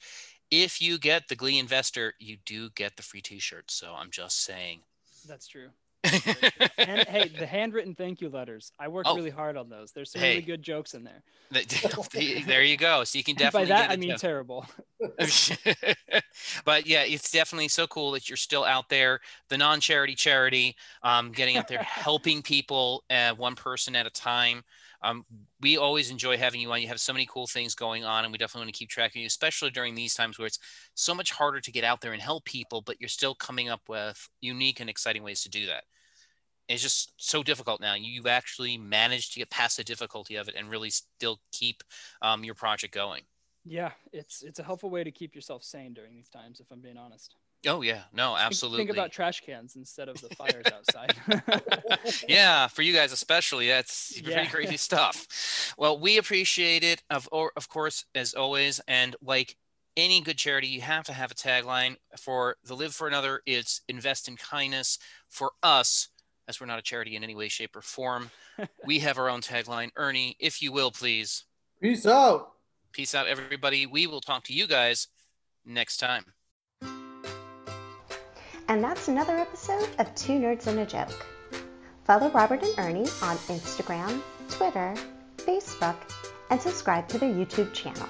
if 0.51 0.83
you 0.83 0.99
get 0.99 1.29
the 1.29 1.37
Glee 1.37 1.59
Investor, 1.59 2.14
you 2.18 2.39
do 2.45 2.70
get 2.70 2.97
the 2.97 3.03
free 3.03 3.20
T-shirt. 3.20 3.70
So 3.70 3.95
I'm 3.97 4.11
just 4.11 4.43
saying. 4.43 4.81
that's 5.29 5.47
true 5.47 5.68
and 6.05 7.07
hey 7.09 7.28
the 7.28 7.46
handwritten 7.46 7.94
thank 7.94 8.20
you 8.20 8.28
letters 8.28 8.72
i 8.78 8.88
worked 8.88 9.09
Oh. 9.11 9.16
really 9.16 9.30
hard 9.30 9.57
on 9.57 9.68
those 9.68 9.92
there's 9.92 10.11
some 10.11 10.20
Hey. 10.20 10.30
really 10.30 10.42
good 10.42 10.62
jokes 10.62 10.94
in 10.94 11.05
there 11.05 11.22
there 12.46 12.62
you 12.62 12.76
go. 12.76 13.05
So 13.05 13.18
you 13.18 13.24
can 13.24 13.34
And 13.34 13.53
by 13.53 13.64
definitely 13.64 13.74
that 13.74 13.90
i 13.90 13.96
mean 13.96 14.14
terrible 14.16 14.66
but 16.64 16.86
yeah, 16.86 17.03
it's 17.05 17.30
definitely 17.30 17.68
so 17.68 17.86
cool 17.86 18.11
that 18.12 18.28
you're 18.28 18.36
still 18.36 18.64
out 18.64 18.88
there, 18.88 19.20
the 19.48 19.59
non-charity 19.59 20.14
charity, 20.14 20.74
um, 21.03 21.32
getting 21.32 21.57
out 21.57 21.68
there, 21.68 21.78
helping 21.78 22.42
people, 22.42 23.05
uh, 23.11 23.32
one 23.34 23.55
person 23.55 23.94
at 23.94 24.07
a 24.07 24.11
time. 24.11 24.62
Um, 25.03 25.24
we 25.61 25.76
always 25.76 26.11
enjoy 26.11 26.36
having 26.36 26.61
you 26.61 26.70
on. 26.72 26.80
You 26.80 26.88
have 26.88 27.00
so 27.00 27.12
many 27.12 27.26
cool 27.26 27.46
things 27.46 27.74
going 27.74 28.05
on, 28.05 28.24
and 28.24 28.32
we 28.32 28.38
definitely 28.38 28.66
want 28.66 28.74
to 28.74 28.78
keep 28.78 28.88
track 28.88 29.12
of 29.12 29.16
you, 29.16 29.26
especially 29.26 29.70
during 29.70 29.94
these 29.94 30.14
times 30.14 30.38
where 30.38 30.46
it's 30.46 30.59
so 30.94 31.14
much 31.14 31.32
harder 31.32 31.61
to 31.61 31.72
get 31.72 31.84
out 31.84 32.00
there 32.00 32.12
and 32.12 32.22
help 32.22 32.44
people, 32.44 32.82
but 32.82 33.00
you're 33.00 33.09
still 33.09 33.34
coming 33.34 33.68
up 33.68 33.82
with 33.88 34.28
unique 34.40 34.80
and 34.80 34.88
exciting 34.88 35.22
ways 35.22 35.42
to 35.42 35.48
do 35.48 35.66
that. 35.66 35.84
It's 36.68 36.82
just 36.82 37.12
so 37.16 37.42
difficult 37.42 37.80
now. 37.80 37.94
You've 37.94 38.26
actually 38.26 38.78
managed 38.78 39.32
to 39.34 39.40
get 39.40 39.50
past 39.50 39.76
the 39.76 39.84
difficulty 39.84 40.36
of 40.36 40.48
it 40.48 40.55
and 40.57 40.70
really 40.70 40.90
still 40.90 41.40
keep 41.53 41.82
um, 42.22 42.44
your 42.44 42.55
project 42.55 42.94
going. 42.94 43.22
Yeah, 43.64 43.92
it's 44.12 44.42
it's 44.42 44.59
a 44.59 44.64
helpful 44.64 44.90
way 44.90 45.05
to 45.05 45.11
keep 45.11 45.34
yourself 45.34 45.62
sane 45.62 45.94
during 45.94 46.14
these 46.14 46.28
times. 46.28 46.61
If 46.61 46.70
I'm 46.70 46.80
being 46.80 46.96
honest. 46.96 47.36
Oh 47.67 47.83
yeah, 47.83 48.03
no, 48.13 48.37
absolutely. 48.37 48.79
Think 48.87 48.91
about 48.91 49.13
trash 49.13 49.41
cans 49.41 49.77
instead 49.77 50.09
of 50.09 50.21
the 50.21 50.29
fires 50.31 50.67
outside. 50.73 51.15
yeah, 52.29 52.67
for 52.67 52.83
you 52.83 52.93
guys 52.93 53.13
especially, 53.13 53.69
that's 53.69 54.21
pretty 54.21 54.31
Yeah. 54.43 54.49
crazy 54.49 54.77
stuff. 54.77 55.75
Well, 55.79 55.99
we 55.99 56.19
appreciate 56.19 56.83
it, 56.83 57.03
of 57.11 57.29
or 57.31 57.53
of 57.57 57.69
course, 57.69 58.05
as 58.15 58.35
always, 58.35 58.81
and 58.89 59.15
like 59.23 59.57
any 59.97 60.21
good 60.21 60.39
charity, 60.39 60.69
you 60.69 60.81
have 60.81 61.05
to 61.05 61.13
have 61.13 61.31
a 61.31 61.35
tagline. 61.35 61.97
For 62.19 62.57
the 62.65 62.75
Live 62.75 62.95
for 62.95 63.07
Another, 63.07 63.43
it's 63.47 63.83
invest 63.89 64.27
in 64.27 64.37
kindness. 64.37 64.99
For 65.29 65.53
us, 65.63 66.09
as 66.49 66.61
we're 66.61 66.67
not 66.67 66.79
a 66.79 66.83
charity 66.83 67.15
in 67.15 67.23
any 67.23 67.35
way, 67.35 67.49
shape, 67.49 67.77
or 67.77 67.83
form, 67.83 68.31
we 68.87 68.99
have 69.01 69.19
our 69.19 69.29
own 69.29 69.41
tagline. 69.41 69.91
Ernie, 69.97 70.37
if 70.41 70.63
you 70.63 70.73
will, 70.73 70.91
please. 70.91 71.45
Peace 71.81 72.07
out. 72.07 72.53
Peace 72.93 73.15
out, 73.15 73.27
everybody. 73.27 73.87
We 73.87 74.07
will 74.07 74.21
talk 74.21 74.45
to 74.45 74.53
you 74.53 74.67
guys 74.67 75.09
next 75.65 75.99
time. 75.99 76.33
And 78.69 78.83
that's 78.83 79.09
another 79.09 79.37
episode 79.37 79.89
of 79.99 80.15
Two 80.15 80.35
Nerds 80.35 80.67
and 80.67 80.79
a 80.79 80.87
Joke. 80.87 81.27
Follow 82.05 82.31
Robert 82.31 82.63
and 82.63 82.79
Ernie 82.79 83.09
on 83.23 83.37
Instagram, 83.49 84.21
Twitter, 84.49 84.95
Facebook, 85.37 85.97
and 86.51 86.61
subscribe 86.61 87.09
to 87.09 87.19
their 87.19 87.33
YouTube 87.33 87.73
channel. 87.73 88.09